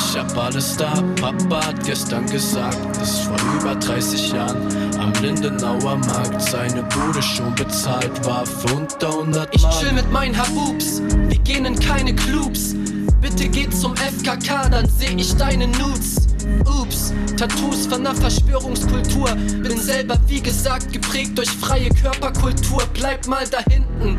Ich 0.00 0.16
hab 0.16 0.36
alles 0.38 0.76
da, 0.76 1.02
Papa 1.20 1.66
hat 1.66 1.84
gestern 1.84 2.24
gesagt, 2.26 2.78
ist 3.02 3.22
vor 3.22 3.36
über 3.60 3.74
30 3.74 4.32
Jahren 4.32 4.68
am 4.98 5.12
Lindenauer 5.20 5.96
Markt 5.96 6.40
seine 6.40 6.84
Bude 6.84 7.20
schon 7.20 7.52
bezahlt 7.56 8.24
war 8.24 8.46
für 8.46 8.74
unter 8.74 9.08
100 9.08 9.34
Mark. 9.34 9.48
Ich 9.52 9.80
chill 9.80 9.92
mit 9.92 10.10
meinen 10.12 10.36
Habubs, 10.36 11.02
wir 11.02 11.38
gehen 11.38 11.64
in 11.64 11.78
keine 11.78 12.14
Clubs. 12.14 12.74
Bitte 13.20 13.48
geh 13.48 13.68
zum 13.70 13.96
FKK, 13.96 14.68
dann 14.70 14.88
seh 14.88 15.14
ich 15.16 15.34
deine 15.36 15.66
Nudes. 15.66 16.28
Ups, 16.64 17.12
Tattoos 17.36 17.86
von 17.86 18.06
einer 18.06 18.14
Verschwörungskultur. 18.14 19.34
Bin 19.34 19.78
selber, 19.78 20.16
wie 20.28 20.40
gesagt, 20.40 20.92
geprägt 20.92 21.36
durch 21.36 21.50
freie 21.50 21.90
Körperkultur. 21.90 22.84
Bleib 22.94 23.26
mal 23.26 23.44
da 23.50 23.58
hinten. 23.68 24.16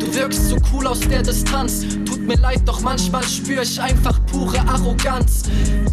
Du 0.00 0.14
wirkst 0.14 0.48
so 0.48 0.56
cool 0.72 0.86
aus 0.86 1.00
der 1.00 1.22
Distanz. 1.22 1.86
Mir 2.26 2.36
leid, 2.36 2.62
doch 2.66 2.80
manchmal 2.80 3.24
spür 3.24 3.62
ich 3.62 3.80
einfach 3.80 4.18
pure 4.26 4.60
Arroganz. 4.60 5.42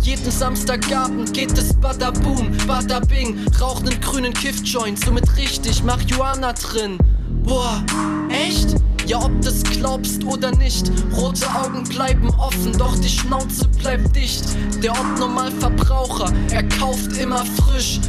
Jeden 0.02 0.32
Samstagabend 0.32 1.34
geht 1.34 1.58
es 1.58 1.74
bada 1.74 2.12
boom, 2.12 2.52
bada 2.68 3.00
bing. 3.00 3.36
Rauch 3.60 3.82
nen 3.82 4.00
grünen 4.00 4.34
Kiffjoint, 4.34 5.04
so 5.04 5.12
mit 5.12 5.38
richtig 5.38 5.84
Marihuana 5.84 6.54
drin. 6.54 7.00
Boah, 7.44 7.84
echt? 8.30 8.76
Ja, 9.08 9.18
ob 9.24 9.42
du's 9.42 9.64
glaubst 9.64 10.24
oder 10.24 10.52
nicht, 10.52 10.92
rote 11.16 11.48
Augen 11.56 11.84
bleiben 11.86 12.30
offen, 12.30 12.78
doch 12.78 12.96
die 13.00 13.10
Schnauze 13.10 13.68
bleibt 13.80 14.16
dicht. 14.16 14.44
Der 14.84 14.92
Otto-Normalverbraucher, 14.92 16.32
er 16.52 16.64
kauft 16.70 17.18
immer 17.18 17.44
frisch. 17.44 18.00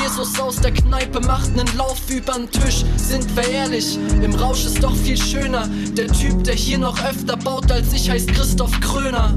Jesus 0.00 0.38
aus 0.40 0.56
der 0.56 0.72
Kneipe 0.72 1.20
macht 1.20 1.54
nen 1.54 1.68
Lauf 1.76 1.98
übern 2.08 2.50
Tisch. 2.50 2.84
Sind 2.96 3.34
wir 3.36 3.48
ehrlich, 3.48 3.98
im 4.22 4.34
Rausch 4.34 4.64
ist 4.64 4.82
doch 4.82 4.94
viel 4.94 5.16
schöner. 5.16 5.68
Der 5.96 6.08
Typ, 6.08 6.44
der 6.44 6.54
hier 6.54 6.78
noch 6.78 7.02
öfter 7.04 7.36
baut 7.36 7.70
als 7.70 7.92
ich, 7.92 8.10
heißt 8.10 8.32
Christoph 8.32 8.78
Kröner. 8.80 9.34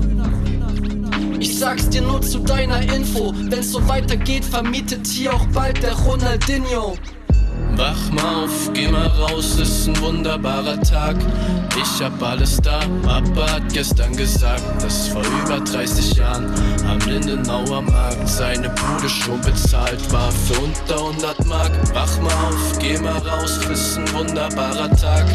Ich 1.40 1.60
sag's 1.60 1.90
dir 1.90 2.02
nur 2.02 2.22
zu 2.22 2.40
deiner 2.40 2.82
Info. 2.94 3.34
Wenn's 3.36 3.72
so 3.72 3.88
weitergeht, 3.88 4.46
vermietet 4.46 5.06
hier 5.08 5.34
auch 5.34 5.46
bald 5.48 5.82
der 5.84 5.94
Ronaldinho. 5.94 6.98
Wach 7.78 8.10
mal 8.12 8.46
auf, 8.46 8.72
geh 8.74 8.88
mal 8.88 9.08
raus, 9.08 9.60
ist 9.60 9.88
ein 9.88 10.00
wunderbarer 10.00 10.82
Tag. 10.82 11.18
Ich 11.76 12.02
hab 12.02 12.22
alles 12.24 12.58
da, 12.62 12.80
Papa 13.04 13.52
hat 13.52 13.74
gestern 13.74 14.16
gesagt, 14.16 14.64
dass 14.82 15.10
vor 15.10 15.22
über 15.44 15.60
30 15.60 16.14
Jahren 16.14 16.46
am 16.90 17.00
Lindenauer 17.00 17.82
Markt 17.82 18.30
seine 18.30 18.70
Bude 18.70 19.10
schon 19.10 19.42
bezahlt 19.42 20.00
war 20.14 20.32
für 20.32 20.58
unter 20.62 20.96
100 20.96 21.46
Mark. 21.48 21.72
Wach 21.94 22.22
mal 22.22 22.32
auf, 22.48 22.80
geh 22.80 22.98
mal 22.98 23.18
raus, 23.18 23.60
ist 23.70 23.98
ein 23.98 24.14
wunderbarer 24.14 24.90
Tag. 24.96 25.26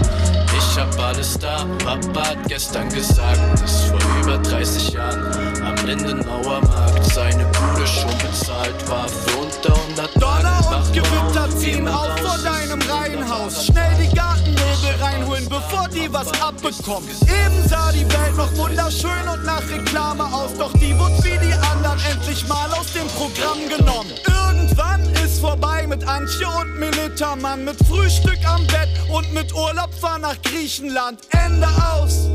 Ich 0.56 0.78
hab 0.78 0.98
alles 0.98 1.38
da, 1.38 1.66
Papa 1.84 2.30
hat 2.30 2.48
gestern 2.48 2.88
gesagt, 2.88 3.40
dass 3.60 3.84
vor 3.84 4.00
über 4.22 4.38
30 4.38 4.92
Jahren 4.92 5.20
am 5.62 5.86
Lindenauer 5.86 6.62
Markt 6.62 7.04
seine 7.04 7.44
Bude 7.44 7.86
schon 7.86 8.16
bezahlt 8.18 8.88
war 8.88 9.08
für 9.08 9.38
unter 9.40 9.49
100 9.66 9.96
Mark. 9.96 10.14
Donner 10.14 10.60
Wach 10.64 10.86
und 10.86 10.92
Gewitter 10.92 11.56
ziehen 11.56 11.88
auf 11.88 12.18
vor 12.20 12.38
deinem 12.38 12.80
Reihenhaus. 12.82 13.66
Schnell 13.66 13.92
die 14.00 14.14
Gartenmöbel 14.14 14.94
reinholen, 15.00 15.48
bevor 15.48 15.88
die 15.88 16.12
was 16.12 16.28
abbekommen. 16.40 17.08
Eben 17.22 17.68
sah 17.68 17.92
die 17.92 18.06
Welt 18.06 18.36
noch 18.36 18.54
wunderschön 18.56 19.28
und 19.32 19.44
nach 19.44 19.62
Reklame 19.68 20.24
aus, 20.24 20.54
doch 20.58 20.72
die 20.74 20.96
wurde 20.98 21.22
wie 21.24 21.38
die 21.46 21.52
anderen 21.52 21.98
endlich 22.10 22.46
mal 22.48 22.70
aus 22.72 22.92
dem 22.92 23.06
Programm 23.08 23.58
genommen. 23.68 24.10
Irgendwann 24.26 25.02
ist 25.24 25.40
vorbei 25.40 25.86
mit 25.86 26.06
Antje 26.06 26.46
und 26.48 26.78
Melita, 26.78 27.36
Mann, 27.36 27.64
mit 27.64 27.76
Frühstück 27.86 28.38
am 28.46 28.66
Bett 28.66 28.88
und 29.12 29.32
mit 29.32 29.52
Urlaub 29.54 29.92
fahr 30.00 30.18
nach 30.18 30.40
Griechenland. 30.42 31.20
Ende 31.30 31.68
aus. 31.92 32.28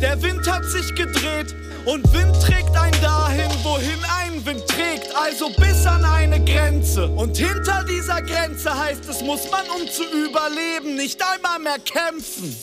Der 0.00 0.20
Wind 0.22 0.50
hat 0.50 0.64
sich 0.64 0.94
gedreht 0.94 1.54
und 1.88 2.12
Wind 2.12 2.36
trägt 2.42 2.76
einen 2.76 3.00
dahin, 3.00 3.50
wohin 3.62 3.98
ein 4.20 4.44
Wind 4.44 4.66
trägt, 4.68 5.14
also 5.16 5.48
bis 5.56 5.86
an 5.86 6.04
eine 6.04 6.38
Grenze. 6.44 7.08
Und 7.08 7.38
hinter 7.38 7.82
dieser 7.84 8.20
Grenze 8.20 8.78
heißt 8.78 9.08
es, 9.08 9.22
muss 9.22 9.50
man, 9.50 9.62
um 9.70 9.88
zu 9.88 10.04
überleben, 10.04 10.96
nicht 10.96 11.18
einmal 11.22 11.58
mehr 11.58 11.78
kämpfen. 11.78 12.54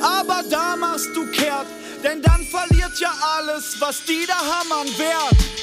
Aber 0.00 0.44
da 0.48 0.76
machst 0.76 1.08
du 1.14 1.26
kehrt, 1.32 1.66
denn 2.04 2.22
dann 2.22 2.42
verliert 2.42 3.00
ja 3.00 3.12
alles, 3.36 3.76
was 3.80 4.04
die 4.04 4.24
da 4.28 4.34
an 4.34 4.86
Wert. 4.96 5.58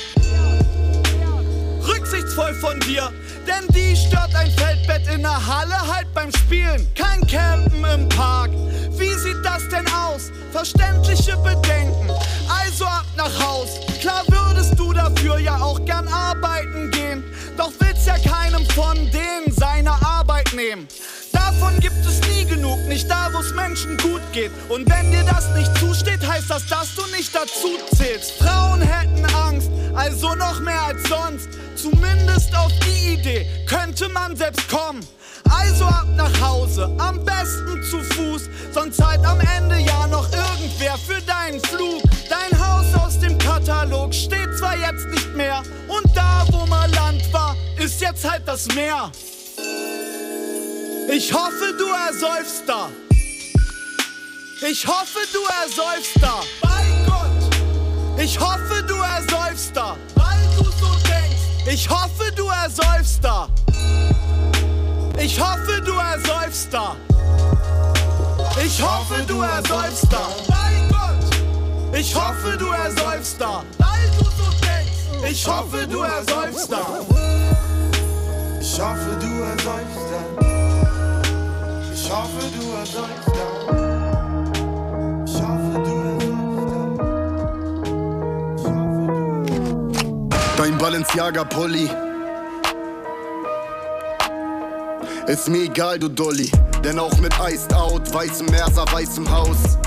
Rücksichtsvoll 1.87 2.53
von 2.55 2.79
dir, 2.81 3.13
denn 3.45 3.67
die 3.69 3.95
stört 3.95 4.33
ein 4.35 4.51
Feldbett 4.51 5.07
in 5.13 5.21
der 5.21 5.47
Halle 5.47 5.75
halt 5.75 6.11
beim 6.13 6.31
Spielen. 6.31 6.87
Kein 6.95 7.25
Campen 7.27 7.83
im 7.83 8.09
Park. 8.09 8.51
Wie 8.97 9.13
sieht 9.13 9.43
das 9.43 9.67
denn 9.69 9.85
aus? 9.93 10.31
Verständliche 10.51 11.37
Bedenken. 11.37 12.09
Also 12.49 12.85
ab 12.85 13.05
nach 13.15 13.39
Haus. 13.43 13.79
Klar 14.01 14.23
würdest 14.27 14.77
du 14.79 14.93
dafür 14.93 15.39
ja 15.39 15.57
auch 15.57 15.83
gern 15.85 16.07
arbeiten 16.07 16.91
gehen. 16.91 17.23
Doch 17.57 17.71
willst 17.79 18.07
ja 18.07 18.17
keinem 18.17 18.65
von 18.71 18.95
denen 19.11 19.51
seine 19.51 19.91
Arbeit 19.91 20.53
nehmen. 20.53 20.87
Davon 21.31 21.79
gibt 21.79 22.05
es 22.05 22.21
nie 22.29 22.45
genug, 22.45 22.79
nicht 22.87 23.09
da, 23.09 23.29
wo 23.33 23.39
es 23.39 23.53
Menschen 23.53 23.97
gut 23.97 24.21
geht. 24.31 24.51
Und 24.69 24.89
wenn 24.89 25.11
dir 25.11 25.23
das 25.23 25.49
nicht 25.55 25.75
zusteht, 25.77 26.25
heißt 26.25 26.49
das, 26.49 26.65
dass 26.67 26.95
du 26.95 27.01
nicht 27.15 27.33
dazu 27.35 27.77
zählst. 27.95 28.31
Frauen 28.39 28.81
hätten 28.81 29.25
Angst, 29.35 29.69
also 29.93 30.33
noch 30.35 30.59
mehr 30.61 30.81
als 30.81 31.03
sonst. 31.03 31.49
Zumindest 31.85 32.55
auf 32.57 32.71
die 32.79 33.13
Idee 33.13 33.45
könnte 33.67 34.09
man 34.09 34.35
selbst 34.35 34.67
kommen. 34.69 35.05
Also 35.51 35.85
ab 35.85 36.07
nach 36.15 36.41
Hause, 36.41 36.91
am 36.97 37.23
besten 37.23 37.83
zu 37.83 38.01
Fuß, 38.01 38.49
sonst 38.73 38.97
zahlt 38.97 39.23
am 39.23 39.39
Ende 39.39 39.77
ja 39.77 40.07
noch 40.07 40.27
irgendwer 40.31 40.97
für 40.97 41.21
deinen 41.21 41.61
Flug. 41.61 42.01
Dein 42.27 42.59
Haus 42.59 42.85
aus 42.95 43.19
dem 43.19 43.37
Katalog 43.37 44.15
steht 44.15 44.57
zwar 44.57 44.75
jetzt 44.75 45.05
nicht 45.11 45.35
mehr, 45.35 45.61
und 45.87 46.05
da, 46.15 46.47
wo 46.49 46.65
mal 46.65 46.89
Land 46.89 47.31
war, 47.31 47.55
ist 47.77 48.01
jetzt 48.01 48.27
halt 48.27 48.47
das 48.47 48.65
Meer. 48.73 49.11
Ich 51.13 51.31
hoffe, 51.31 51.75
du 51.77 51.85
ersäufst 52.07 52.63
da. 52.65 52.89
Ich 54.67 54.87
hoffe, 54.87 55.19
du 55.31 55.39
ersäufst 55.63 56.19
da. 56.19 56.41
Bei 56.61 56.83
Gott. 57.05 58.19
Ich 58.19 58.39
hoffe, 58.39 58.83
du 58.87 58.95
ersäufst 58.95 59.75
da. 59.75 59.95
Weil 60.15 60.47
du 60.57 60.63
so 60.63 60.91
denkst. 61.07 61.24
Ich 61.67 61.89
hoffe, 61.89 62.31
du 62.35 62.47
ersäufst 62.47 63.23
da. 63.23 63.47
Ich 65.19 65.39
hoffe, 65.39 65.81
du 65.81 65.93
ersäufst 65.93 66.71
da. 66.71 66.95
Ich 68.63 68.81
hoffe, 68.81 69.23
du 69.27 69.41
ersäufst 69.41 70.05
da. 70.11 70.27
Bei 70.47 70.73
Gott. 70.89 71.97
Ich 71.97 72.15
hoffe, 72.15 72.57
du 72.57 72.67
ersäufst 72.67 73.41
da. 73.41 73.63
Weil 73.79 74.09
du 74.17 74.25
so. 74.25 74.45
Ich 75.27 75.47
hoffe, 75.47 75.87
du 75.87 76.01
ersäufst 76.01 76.71
da. 76.71 76.85
Ich 78.61 78.79
hoffe, 78.79 79.17
du 79.19 79.27
ersäufst 79.41 80.05
da. 80.11 80.21
Ich 81.93 82.11
hoffe, 82.11 82.51
du 82.55 82.71
ersäufst 82.77 83.31
da. 83.33 83.94
Dein 90.57 90.77
Balenciaga-Pulli. 90.77 91.89
Ist 95.27 95.49
mir 95.49 95.63
egal, 95.63 95.99
du 95.99 96.07
Dolly. 96.07 96.49
Denn 96.81 96.97
auch 96.97 97.15
mit 97.17 97.33
Iced 97.45 97.73
Out, 97.73 98.13
weißem 98.13 98.45
Merser, 98.47 98.85
weißem 98.89 99.29
Haus. 99.29 99.77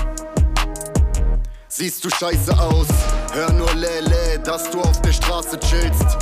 Siehst 1.67 2.05
du 2.05 2.09
scheiße 2.11 2.53
aus. 2.59 2.87
Hör 3.33 3.51
nur 3.53 3.73
Lele, 3.73 4.39
dass 4.43 4.69
du 4.69 4.79
auf 4.79 5.01
der 5.01 5.13
Straße 5.13 5.59
chillst. 5.59 6.17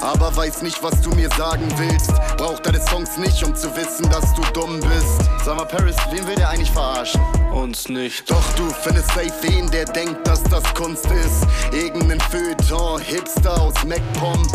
Aber 0.00 0.36
weiß 0.36 0.62
nicht, 0.62 0.80
was 0.84 1.00
du 1.00 1.10
mir 1.10 1.28
sagen 1.36 1.66
willst. 1.76 2.12
Brauch 2.36 2.60
deine 2.60 2.80
Songs 2.80 3.16
nicht, 3.16 3.42
um 3.42 3.52
zu 3.56 3.74
wissen, 3.74 4.08
dass 4.10 4.32
du 4.34 4.42
dumm 4.52 4.78
bist. 4.78 5.28
Sag 5.44 5.56
mal, 5.56 5.64
Paris, 5.64 5.96
wen 6.12 6.24
will 6.28 6.36
der 6.36 6.50
eigentlich 6.50 6.70
verarschen? 6.70 7.20
Uns 7.56 7.88
nicht. 7.88 8.30
Doch 8.30 8.52
du 8.54 8.68
findest 8.82 9.08
safe 9.08 9.32
wen, 9.40 9.70
der 9.70 9.86
denkt, 9.86 10.26
dass 10.26 10.42
das 10.42 10.62
Kunst 10.74 11.06
ist. 11.06 11.46
Irgendein 11.72 12.20
Feuilleton, 12.20 13.00
Hipster 13.00 13.58
aus 13.58 13.72
MacPom. 13.82 14.46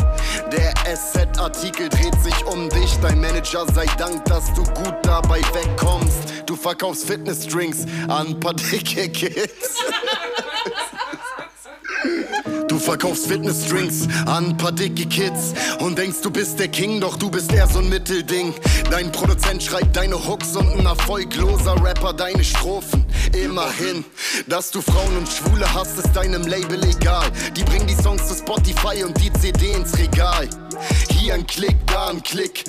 Der 0.51 0.71
SZ-Artikel 0.85 1.89
dreht 1.89 2.13
sich 2.21 2.45
um 2.45 2.69
dich. 2.69 2.95
Dein 3.01 3.19
Manager 3.19 3.65
sei 3.73 3.87
Dank, 3.97 4.23
dass 4.25 4.53
du 4.53 4.63
gut 4.63 4.95
dabei 5.01 5.41
wegkommst. 5.51 6.43
Du 6.45 6.55
verkaufst 6.55 7.07
Fitnessdrinks 7.07 7.85
an 8.07 8.27
ein 8.27 8.39
paar 8.39 8.53
dicke 8.53 9.09
Kids. 9.09 9.79
Verkaufst 12.81 13.27
Fitnessdrinks 13.27 14.07
an 14.25 14.57
paar 14.57 14.71
dicke 14.71 15.05
Kids 15.05 15.53
und 15.79 15.97
denkst, 15.97 16.17
du 16.23 16.31
bist 16.31 16.59
der 16.59 16.67
King, 16.67 16.99
doch 16.99 17.15
du 17.15 17.29
bist 17.29 17.53
eher 17.53 17.67
so 17.67 17.79
ein 17.79 17.89
Mittelding. 17.89 18.53
Dein 18.89 19.11
Produzent 19.11 19.61
schreibt 19.61 19.95
deine 19.95 20.15
Hooks 20.15 20.55
und 20.55 20.67
ein 20.79 20.85
erfolgloser 20.85 21.75
Rapper 21.83 22.13
deine 22.13 22.43
Strophen. 22.43 23.05
Immerhin, 23.33 24.03
dass 24.47 24.71
du 24.71 24.81
Frauen 24.81 25.15
und 25.17 25.29
Schwule 25.29 25.71
hast, 25.73 25.97
ist 25.99 26.11
deinem 26.13 26.45
Label 26.47 26.83
egal. 26.83 27.31
Die 27.55 27.63
bringen 27.63 27.85
die 27.85 28.01
Songs 28.01 28.27
zu 28.27 28.33
Spotify 28.33 29.03
und 29.03 29.15
die 29.21 29.31
CD 29.33 29.71
ins 29.71 29.97
Regal. 29.97 30.49
Hier 31.09 31.33
ein 31.33 31.45
Klick, 31.45 31.75
da 31.87 32.07
ein 32.07 32.21
Klick. 32.23 32.63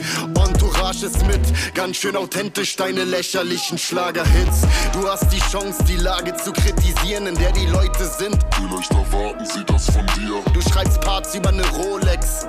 Entourage 0.82 1.06
ist 1.06 1.26
mit, 1.26 1.40
ganz 1.74 1.96
schön 1.96 2.16
authentisch 2.16 2.76
deine 2.76 3.04
lächerlichen 3.04 3.78
Schlagerhits. 3.78 4.62
Du 4.92 5.08
hast 5.08 5.32
die 5.32 5.38
Chance, 5.38 5.82
die 5.84 5.96
Lage 5.96 6.34
zu 6.36 6.52
kritisieren, 6.52 7.26
in 7.26 7.34
der 7.34 7.52
die 7.52 7.66
Leute 7.66 8.04
sind. 8.04 8.38
Vielleicht 8.54 8.90
erwarten 8.90 9.46
sie 9.46 9.64
das 9.64 9.86
von 9.86 10.06
dir. 10.18 10.42
Du 10.52 10.60
schreibst 10.60 11.00
Parts 11.00 11.34
über 11.34 11.52
ne 11.52 11.64
Rolex, 11.70 12.46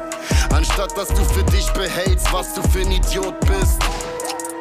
anstatt 0.54 0.98
dass 0.98 1.10
du 1.10 1.24
für 1.26 1.44
dich 1.46 1.70
behältst, 1.72 2.32
was 2.32 2.54
du 2.54 2.62
für 2.70 2.82
ein 2.82 2.92
Idiot 2.92 3.40
bist. 3.42 3.80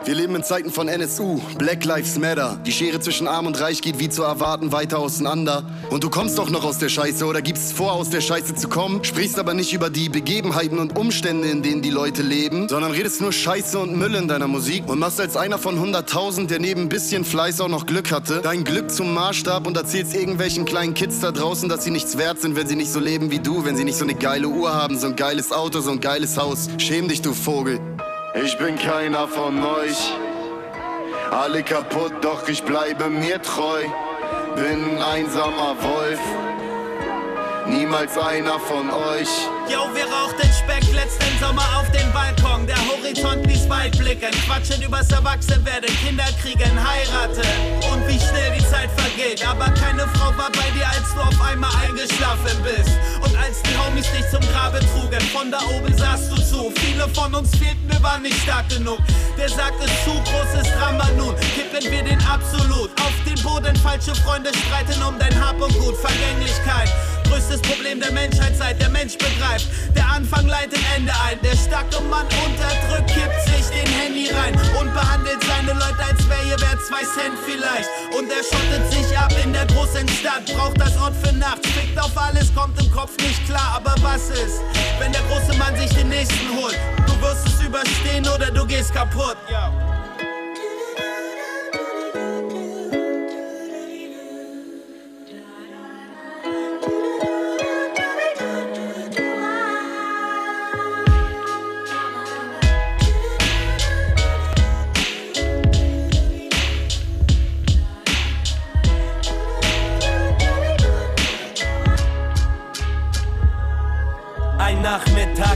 Wir 0.05 0.17
leben 0.17 0.35
in 0.35 0.43
Zeiten 0.43 0.73
von 0.73 0.89
NSU, 0.89 1.41
Black 1.59 1.85
Lives 1.85 2.19
Matter. 2.19 2.59
Die 2.67 2.73
Schere 2.73 2.99
zwischen 2.99 3.29
Arm 3.29 3.47
und 3.47 3.61
Reich 3.61 3.81
geht 3.83 4.01
wie 4.01 4.09
zu 4.09 4.25
erwarten 4.25 4.73
weiter 4.73 4.99
auseinander. 4.99 5.63
Und 5.91 6.03
du 6.03 6.11
kommst 6.11 6.39
doch 6.39 6.51
noch 6.51 6.65
aus 6.65 6.79
der 6.79 6.89
Scheiße 6.89 7.25
oder 7.25 7.41
gibst 7.41 7.73
vor, 7.75 7.93
aus 7.93 8.11
der 8.11 8.21
Scheiße 8.21 8.57
zu 8.57 8.69
kommen, 8.69 9.05
sprichst 9.05 9.39
aber 9.39 9.55
nicht 9.55 9.73
über 9.73 9.91
die 9.91 10.09
Begebenheiten 10.09 10.81
und 10.81 10.99
Umstände, 10.99 11.49
in 11.49 11.63
denen 11.63 11.83
die 11.83 11.91
Leute 11.91 12.23
leben, 12.23 12.69
sondern 12.69 12.91
redest 12.91 13.21
nur 13.21 13.33
Scheiße 13.33 13.79
und 13.79 13.97
Müll 13.97 14.17
in 14.17 14.27
deiner 14.27 14.49
Musik 14.49 14.89
und 14.89 14.99
machst 14.99 15.21
als 15.21 15.37
einer 15.37 15.59
von 15.59 15.79
100.000, 15.79 16.49
der 16.49 16.59
neben 16.59 16.83
ein 16.83 16.89
bisschen 16.89 17.25
Fleiß 17.25 17.61
auch 17.61 17.69
noch 17.69 17.87
Glück 17.87 18.11
hatte, 18.11 18.41
dein 18.43 18.65
Glück 18.65 18.91
zum 18.91 19.15
Maßstab 19.15 19.69
und 19.69 19.77
erzählst 19.77 20.17
irgendwelchen 20.17 20.65
kleinen 20.65 20.95
Kids 20.95 21.21
da 21.21 21.31
draußen, 21.31 21.69
dass 21.69 21.85
sie 21.85 21.93
nichts 21.93 22.19
wert 22.19 22.41
sind, 22.41 22.57
wenn 22.57 22.67
sie 22.67 22.77
nicht 22.77 22.93
so 22.93 22.99
leben 22.99 23.31
wie 23.31 23.39
du, 23.39 23.65
wenn 23.65 23.77
sie 23.77 23.85
nicht 23.85 23.99
so 23.99 24.05
eine 24.05 24.17
geile 24.17 24.49
Uhr 24.49 24.75
haben, 24.75 24.99
so 24.99 25.07
ein 25.07 25.15
geiles 25.15 25.53
Auto, 25.53 25.81
so 25.81 25.93
ein 25.93 26.01
geiles 26.01 26.37
Haus. 26.37 26.69
Schäm 26.79 27.07
dich, 27.07 27.23
du 27.23 27.33
Vogel. 27.35 27.79
Ich 28.35 28.57
bin 28.57 28.79
keiner 28.79 29.29
von 29.29 29.63
euch. 29.63 30.11
Alle 31.31 31.63
kaputt, 31.63 32.13
doch 32.23 32.49
ich 32.49 32.63
bleibe 32.63 33.11
mir 33.11 33.43
treu. 33.43 33.83
Bin 34.57 34.97
ein 34.97 35.03
einsamer 35.03 35.77
Wolf, 35.83 36.21
niemals 37.67 38.17
einer 38.19 38.59
von 38.59 38.91
euch. 38.91 39.29
Yo, 39.69 39.89
wir 39.95 40.05
rauchten 40.05 40.49
Speck 40.53 40.85
letzten 40.93 41.39
Sommer 41.41 41.65
auf 41.79 41.91
dem 41.93 42.11
Balkon. 42.13 42.67
Der 42.67 42.77
Horizont 42.77 43.47
ließ 43.47 43.69
weit 43.69 43.97
blicken. 43.99 44.31
Quatschen 44.47 44.83
übers 44.83 45.11
Erwachsenwerden, 45.11 45.91
Kinder 46.05 46.27
kriegen, 46.41 46.73
heiraten. 46.77 47.49
Und 47.93 48.07
wie 48.09 48.19
schnell 48.19 48.53
die 48.59 48.65
Zeit 48.67 48.91
vergeht. 48.97 49.47
Aber 49.47 49.67
keine 49.81 50.07
Frau 50.15 50.37
war 50.37 50.51
bei 50.53 50.69
dir, 50.77 50.87
als 50.89 51.15
du 51.15 51.21
auf 51.21 51.41
einmal 51.47 51.71
eingeschlafen 51.85 52.57
bist. 52.63 52.91
Und 53.21 53.37
als 53.37 53.63
die 53.63 53.77
Homies 53.79 54.11
dich 54.13 54.29
zum 54.31 54.43
Grabe 54.53 54.81
trugen, 54.93 55.21
von 55.33 55.51
da 55.51 55.59
oben 55.75 55.97
sahst 55.97 56.31
du 56.31 56.37
zu. 56.37 56.73
Viele 56.77 57.09
von 57.09 57.35
uns 57.35 57.51
fehlten, 57.57 57.89
wir 57.89 58.03
waren 58.03 58.23
nicht 58.23 58.41
stark 58.43 58.69
genug. 58.69 58.99
Der 59.39 59.49
sagt 59.49 59.83
es 59.85 59.91
zu, 60.05 60.11
großes 60.11 60.73
Drama 60.75 61.09
nun. 61.17 61.35
Kippen 61.55 61.91
wir 61.91 62.03
den 62.03 62.21
absolut. 62.27 62.91
Auf 63.01 63.15
den 63.27 63.41
Boden, 63.43 63.77
falsche 63.77 64.15
Freunde 64.15 64.51
streiten 64.55 65.03
um 65.03 65.19
dein 65.19 65.35
Hab 65.41 65.61
und 65.61 65.73
Gut. 65.79 65.97
Vergänglichkeit. 65.97 66.91
Größtes 67.33 67.63
Problem 67.63 67.99
der 67.99 68.13
Menschheit 68.13 68.55
seit 68.59 68.79
der 68.79 68.91
Mensch 68.91 69.17
begreift. 69.17 69.67
Der 69.97 70.07
Anfang 70.07 70.47
leitet 70.49 70.79
Ende 70.95 71.13
ein. 71.25 71.39
Der 71.43 71.57
starke 71.57 71.99
Mann 72.03 72.27
unterdrückt, 72.45 73.09
kippt 73.09 73.41
sich 73.49 73.71
den 73.73 73.91
Handy 73.91 74.29
rein 74.29 74.53
und 74.79 74.93
behandelt 74.93 75.43
seine 75.49 75.73
Leute, 75.73 76.05
als 76.11 76.29
wäre 76.29 76.45
ihr 76.45 76.61
wert 76.61 76.85
zwei 76.85 77.01
Cent 77.01 77.33
vielleicht. 77.47 77.89
Und 78.13 78.29
er 78.29 78.45
schottet 78.45 78.85
sich 78.93 79.17
ab 79.17 79.33
in 79.43 79.55
der 79.55 79.65
großen 79.65 80.07
Stadt, 80.11 80.45
braucht 80.55 80.79
das 80.79 80.95
Ort 81.01 81.15
für 81.25 81.33
Nacht. 81.33 81.65
Fickt 81.69 81.99
auf 81.99 82.13
alles, 82.19 82.55
kommt 82.55 82.79
im 82.79 82.91
Kopf 82.93 83.17
nicht 83.17 83.47
klar. 83.47 83.81
Aber 83.81 83.95
was 84.03 84.29
ist, 84.29 84.61
wenn 84.99 85.11
der 85.13 85.23
große 85.23 85.57
Mann 85.57 85.75
sich 85.79 85.89
den 85.95 86.11
nächsten 86.11 86.55
holt? 86.55 86.77
Du 87.07 87.19
wirst 87.23 87.49
es 87.49 87.65
überstehen 87.65 88.29
oder 88.29 88.51
du 88.51 88.67
gehst 88.67 88.93
kaputt. 88.93 89.39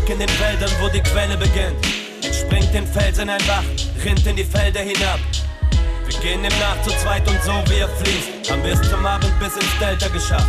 Nachmittag 0.07 0.11
in 0.11 0.18
den 0.18 0.40
Wäldern, 0.40 0.70
wo 0.80 0.88
die 0.88 1.00
Quelle 1.00 1.36
beginnt. 1.36 1.76
Entspringt 2.22 2.72
den 2.72 2.86
Felsen 2.86 3.28
ein 3.28 3.40
Bach, 3.46 3.64
rinnt 4.04 4.26
in 4.26 4.36
die 4.36 4.44
Felder 4.44 4.80
hinab. 4.80 5.18
Wir 6.07 6.20
gehen 6.20 6.44
im 6.44 6.52
Nach 6.61 6.80
zu 6.82 6.90
zweit 7.02 7.26
und 7.28 7.42
so 7.42 7.52
wie 7.70 7.80
er 7.80 7.88
fließt, 7.88 8.50
haben 8.50 8.62
wir 8.62 8.72
es 8.72 8.90
zum 8.90 9.04
Abend 9.04 9.32
bis 9.40 9.54
ins 9.54 9.78
Delta 9.80 10.09
geschafft. 10.09 10.48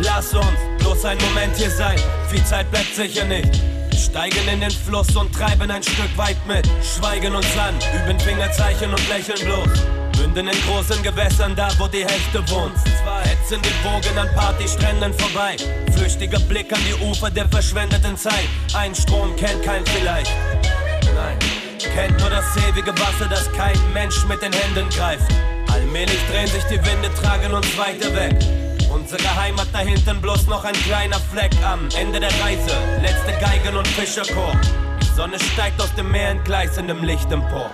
Lass 0.00 0.32
uns 0.34 0.58
bloß 0.78 1.04
ein 1.04 1.18
Moment 1.18 1.56
hier 1.56 1.70
sein, 1.70 1.98
viel 2.28 2.44
Zeit 2.44 2.70
bleibt 2.70 2.94
sicher 2.94 3.24
nicht. 3.24 3.60
Wir 3.90 3.98
steigen 3.98 4.48
in 4.48 4.60
den 4.60 4.70
Fluss 4.70 5.14
und 5.16 5.32
treiben 5.32 5.70
ein 5.70 5.82
Stück 5.82 6.16
weit 6.16 6.36
mit, 6.46 6.68
schweigen 6.82 7.34
uns 7.34 7.56
an, 7.58 7.74
üben 7.94 8.18
Fingerzeichen 8.20 8.90
und 8.90 9.08
lächeln 9.08 9.40
bloß. 9.44 9.93
Münden 10.34 10.52
in 10.52 10.66
großen 10.66 11.00
Gewässern, 11.02 11.54
da 11.54 11.68
wo 11.78 11.86
die 11.86 12.04
Hechte 12.04 12.42
wohnt. 12.50 12.74
Hetzen 13.22 13.60
die 13.62 13.84
Wogen 13.84 14.18
an 14.18 14.28
Partystränden 14.34 15.14
vorbei. 15.14 15.56
Flüchtiger 15.96 16.40
Blick 16.40 16.72
an 16.72 16.80
die 16.88 17.04
Ufer 17.04 17.30
der 17.30 17.48
verschwendeten 17.48 18.16
Zeit. 18.16 18.48
Ein 18.74 18.94
Strom 18.94 19.36
kennt 19.36 19.62
kein 19.62 19.86
vielleicht. 19.86 20.32
Nein, 21.14 21.38
kennt 21.78 22.18
nur 22.18 22.30
das 22.30 22.44
ewige 22.68 22.92
Wasser, 22.98 23.28
das 23.30 23.50
kein 23.52 23.78
Mensch 23.92 24.24
mit 24.26 24.42
den 24.42 24.52
Händen 24.52 24.88
greift. 24.88 25.30
Allmählich 25.72 26.18
drehen 26.30 26.48
sich 26.48 26.64
die 26.64 26.84
Winde, 26.84 27.10
tragen 27.22 27.52
uns 27.54 27.78
weiter 27.78 28.12
weg. 28.14 28.36
Unsere 28.92 29.36
Heimat 29.36 29.68
da 29.72 29.80
hinten 29.80 30.20
bloß 30.20 30.48
noch 30.48 30.64
ein 30.64 30.74
kleiner 30.84 31.20
Fleck 31.32 31.52
am 31.64 31.88
Ende 31.96 32.18
der 32.18 32.32
Reise. 32.42 32.72
Letzte 33.00 33.32
Geigen 33.40 33.76
und 33.76 33.86
Fischerchor. 33.86 34.52
Die 35.00 35.16
Sonne 35.16 35.38
steigt 35.38 35.80
aus 35.80 35.94
dem 35.94 36.10
Meer 36.10 36.32
in 36.32 36.42
gleißendem 36.42 37.04
Licht 37.04 37.30
empor. 37.30 37.70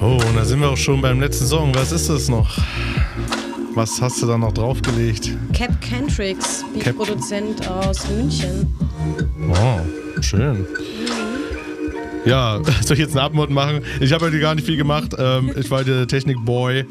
Oh, 0.00 0.18
und 0.28 0.36
da 0.36 0.44
sind 0.44 0.60
wir 0.60 0.68
auch 0.68 0.76
schon 0.76 1.00
beim 1.00 1.20
letzten 1.20 1.46
Song. 1.46 1.74
Was 1.74 1.92
ist 1.92 2.08
das 2.08 2.28
noch? 2.28 2.58
Was 3.74 4.00
hast 4.00 4.22
du 4.22 4.26
da 4.26 4.38
noch 4.38 4.52
draufgelegt? 4.52 5.36
Cap 5.52 5.80
Cantrix, 5.80 6.64
Beatproduzent 6.74 7.68
aus 7.68 8.08
München. 8.08 8.74
Oh, 9.50 10.22
schön. 10.22 10.66
Ja, 12.24 12.60
soll 12.82 12.94
ich 12.94 13.00
jetzt 13.00 13.12
eine 13.12 13.22
Abmod 13.22 13.50
machen? 13.50 13.82
Ich 14.00 14.12
habe 14.12 14.26
heute 14.26 14.40
gar 14.40 14.54
nicht 14.54 14.66
viel 14.66 14.76
gemacht. 14.76 15.14
Ähm, 15.18 15.52
ich 15.56 15.70
war 15.70 15.84
der 15.84 16.06
Technik-Boy 16.06 16.86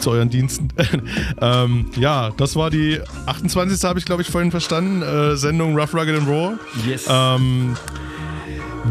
zu 0.00 0.10
euren 0.10 0.30
Diensten. 0.30 0.68
ähm, 1.40 1.86
ja, 1.96 2.30
das 2.36 2.56
war 2.56 2.70
die 2.70 3.00
28. 3.26 3.82
habe 3.84 3.98
ich, 3.98 4.04
glaube 4.04 4.22
ich, 4.22 4.30
vorhin 4.30 4.50
verstanden. 4.50 5.02
Äh, 5.02 5.36
Sendung 5.36 5.78
Rough, 5.78 5.94
Rugged 5.94 6.18
and 6.18 6.28
Raw. 6.28 6.54
Yes. 6.86 7.06
Ähm, 7.08 7.76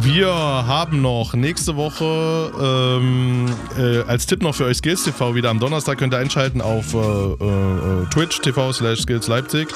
wir 0.01 0.27
haben 0.27 1.01
noch 1.01 1.33
nächste 1.33 1.75
Woche 1.75 2.51
ähm, 2.61 3.45
äh, 3.77 4.01
als 4.07 4.27
Tipp 4.27 4.43
noch 4.43 4.53
für 4.53 4.65
euch 4.65 4.77
Skills 4.77 5.03
TV 5.03 5.33
wieder 5.33 5.49
am 5.49 5.59
Donnerstag 5.59 5.97
könnt 5.97 6.13
ihr 6.13 6.19
einschalten 6.19 6.61
auf 6.61 6.93
äh, 6.93 6.97
äh, 6.97 8.05
Twitch 8.11 8.39
TV 8.41 8.71
slash 8.73 9.01
Skills 9.01 9.27
Leipzig. 9.27 9.69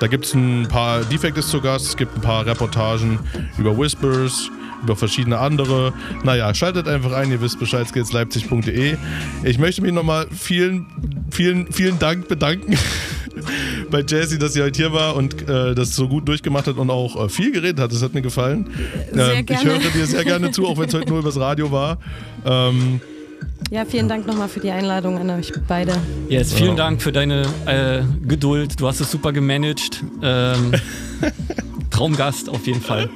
Da 0.00 0.08
gibt 0.08 0.24
es 0.24 0.34
ein 0.34 0.66
paar 0.68 1.02
Defects 1.02 1.48
zu 1.48 1.60
Gast, 1.60 1.86
es 1.86 1.96
gibt 1.96 2.16
ein 2.16 2.20
paar 2.20 2.46
Reportagen 2.46 3.20
über 3.58 3.76
Whispers, 3.76 4.50
über 4.82 4.96
verschiedene 4.96 5.38
andere. 5.38 5.92
Naja, 6.24 6.54
schaltet 6.54 6.88
einfach 6.88 7.12
ein, 7.12 7.30
ihr 7.30 7.40
wisst 7.40 7.58
Bescheid, 7.58 7.86
skillsleipzig.de. 7.88 8.96
Ich 9.44 9.58
möchte 9.58 9.82
mich 9.82 9.92
nochmal 9.92 10.26
vielen, 10.30 10.86
vielen, 11.30 11.72
vielen 11.72 11.98
Dank 11.98 12.28
bedanken 12.28 12.76
bei 13.90 14.04
Jazzy, 14.06 14.38
dass 14.38 14.54
sie 14.54 14.62
heute 14.62 14.76
hier 14.76 14.92
war 14.92 15.16
und 15.16 15.48
äh, 15.48 15.74
das 15.74 15.94
so 15.94 16.08
gut 16.08 16.28
durchgemacht 16.28 16.66
hat 16.66 16.76
und 16.76 16.90
auch 16.90 17.24
äh, 17.24 17.28
viel 17.28 17.52
geredet 17.52 17.80
hat. 17.80 17.92
Das 17.92 18.02
hat 18.02 18.14
mir 18.14 18.22
gefallen. 18.22 18.70
Sehr 19.12 19.38
Ähm, 19.38 19.46
ich 19.48 19.64
höre 19.64 19.78
dir 19.78 20.06
sehr 20.06 20.24
gerne 20.24 20.50
zu, 20.50 20.66
auch 20.66 20.78
wenn 20.78 20.88
es 20.88 20.94
heute 20.94 21.08
nur 21.08 21.20
übers 21.20 21.38
Radio 21.38 21.70
war. 21.70 21.98
Ähm, 22.44 23.00
Ja, 23.70 23.84
vielen 23.84 24.08
Dank 24.08 24.26
nochmal 24.26 24.48
für 24.48 24.60
die 24.60 24.70
Einladung 24.70 25.18
an 25.18 25.30
euch 25.30 25.52
beide. 25.68 25.92
Yes, 26.28 26.52
vielen. 26.52 26.76
Dank 26.76 27.00
für 27.02 27.12
deine 27.12 27.42
äh, 27.66 28.02
Geduld. 28.26 28.80
Du 28.80 28.88
hast 28.88 29.00
es 29.00 29.10
super 29.10 29.32
gemanagt. 29.32 30.02
Ähm, 30.22 30.72
Traumgast 31.90 32.48
auf 32.48 32.66
jeden 32.66 32.80
Fall. 32.80 33.10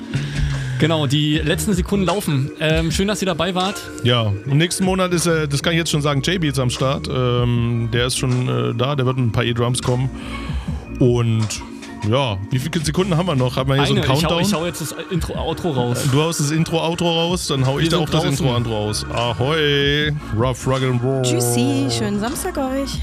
Genau, 0.84 1.06
die 1.06 1.38
letzten 1.38 1.72
Sekunden 1.72 2.04
laufen. 2.04 2.50
Ähm, 2.60 2.90
schön, 2.90 3.08
dass 3.08 3.22
ihr 3.22 3.26
dabei 3.26 3.54
wart. 3.54 3.80
ja, 4.02 4.30
im 4.44 4.58
nächsten 4.58 4.84
Monat 4.84 5.14
ist, 5.14 5.24
äh, 5.24 5.48
das 5.48 5.62
kann 5.62 5.72
ich 5.72 5.78
jetzt 5.78 5.90
schon 5.90 6.02
sagen, 6.02 6.20
JB 6.20 6.44
ist 6.44 6.58
am 6.58 6.68
Start. 6.68 7.08
Ähm, 7.08 7.88
der 7.90 8.08
ist 8.08 8.18
schon 8.18 8.48
äh, 8.48 8.74
da, 8.74 8.94
der 8.94 9.06
wird 9.06 9.16
mit 9.16 9.28
ein 9.28 9.32
paar 9.32 9.44
E-Drums 9.44 9.80
kommen. 9.80 10.10
Und 10.98 11.48
ja, 12.06 12.36
wie 12.50 12.58
viele 12.58 12.84
Sekunden 12.84 13.16
haben 13.16 13.26
wir 13.26 13.34
noch? 13.34 13.56
Haben 13.56 13.70
wir 13.70 13.76
hier 13.76 13.84
Eine, 13.84 13.88
so 13.88 13.94
einen 13.94 14.02
ich, 14.04 14.08
hau, 14.10 14.28
Countdown? 14.28 14.42
ich 14.42 14.52
hau 14.52 14.66
jetzt 14.66 14.82
das 14.82 14.94
Intro, 15.10 15.34
Outro 15.38 15.70
raus. 15.70 16.06
Du 16.12 16.20
haust 16.20 16.40
das 16.40 16.50
Intro-Outro 16.50 17.10
raus, 17.10 17.46
dann 17.46 17.64
hau 17.64 17.78
ich 17.78 17.84
Wir 17.84 17.90
da 17.92 17.96
sind 17.96 18.06
auch 18.06 18.10
das 18.10 18.22
draußen. 18.24 18.46
Intro-Outro 18.46 18.76
raus. 18.76 19.06
Ahoi, 19.10 20.12
Rough, 20.38 20.66
Rugged 20.66 20.90
and 20.90 21.02
Raw. 21.02 21.22
Tschüssi, 21.22 21.86
schönen 21.90 22.20
Samstag 22.20 22.58
euch. 22.58 23.00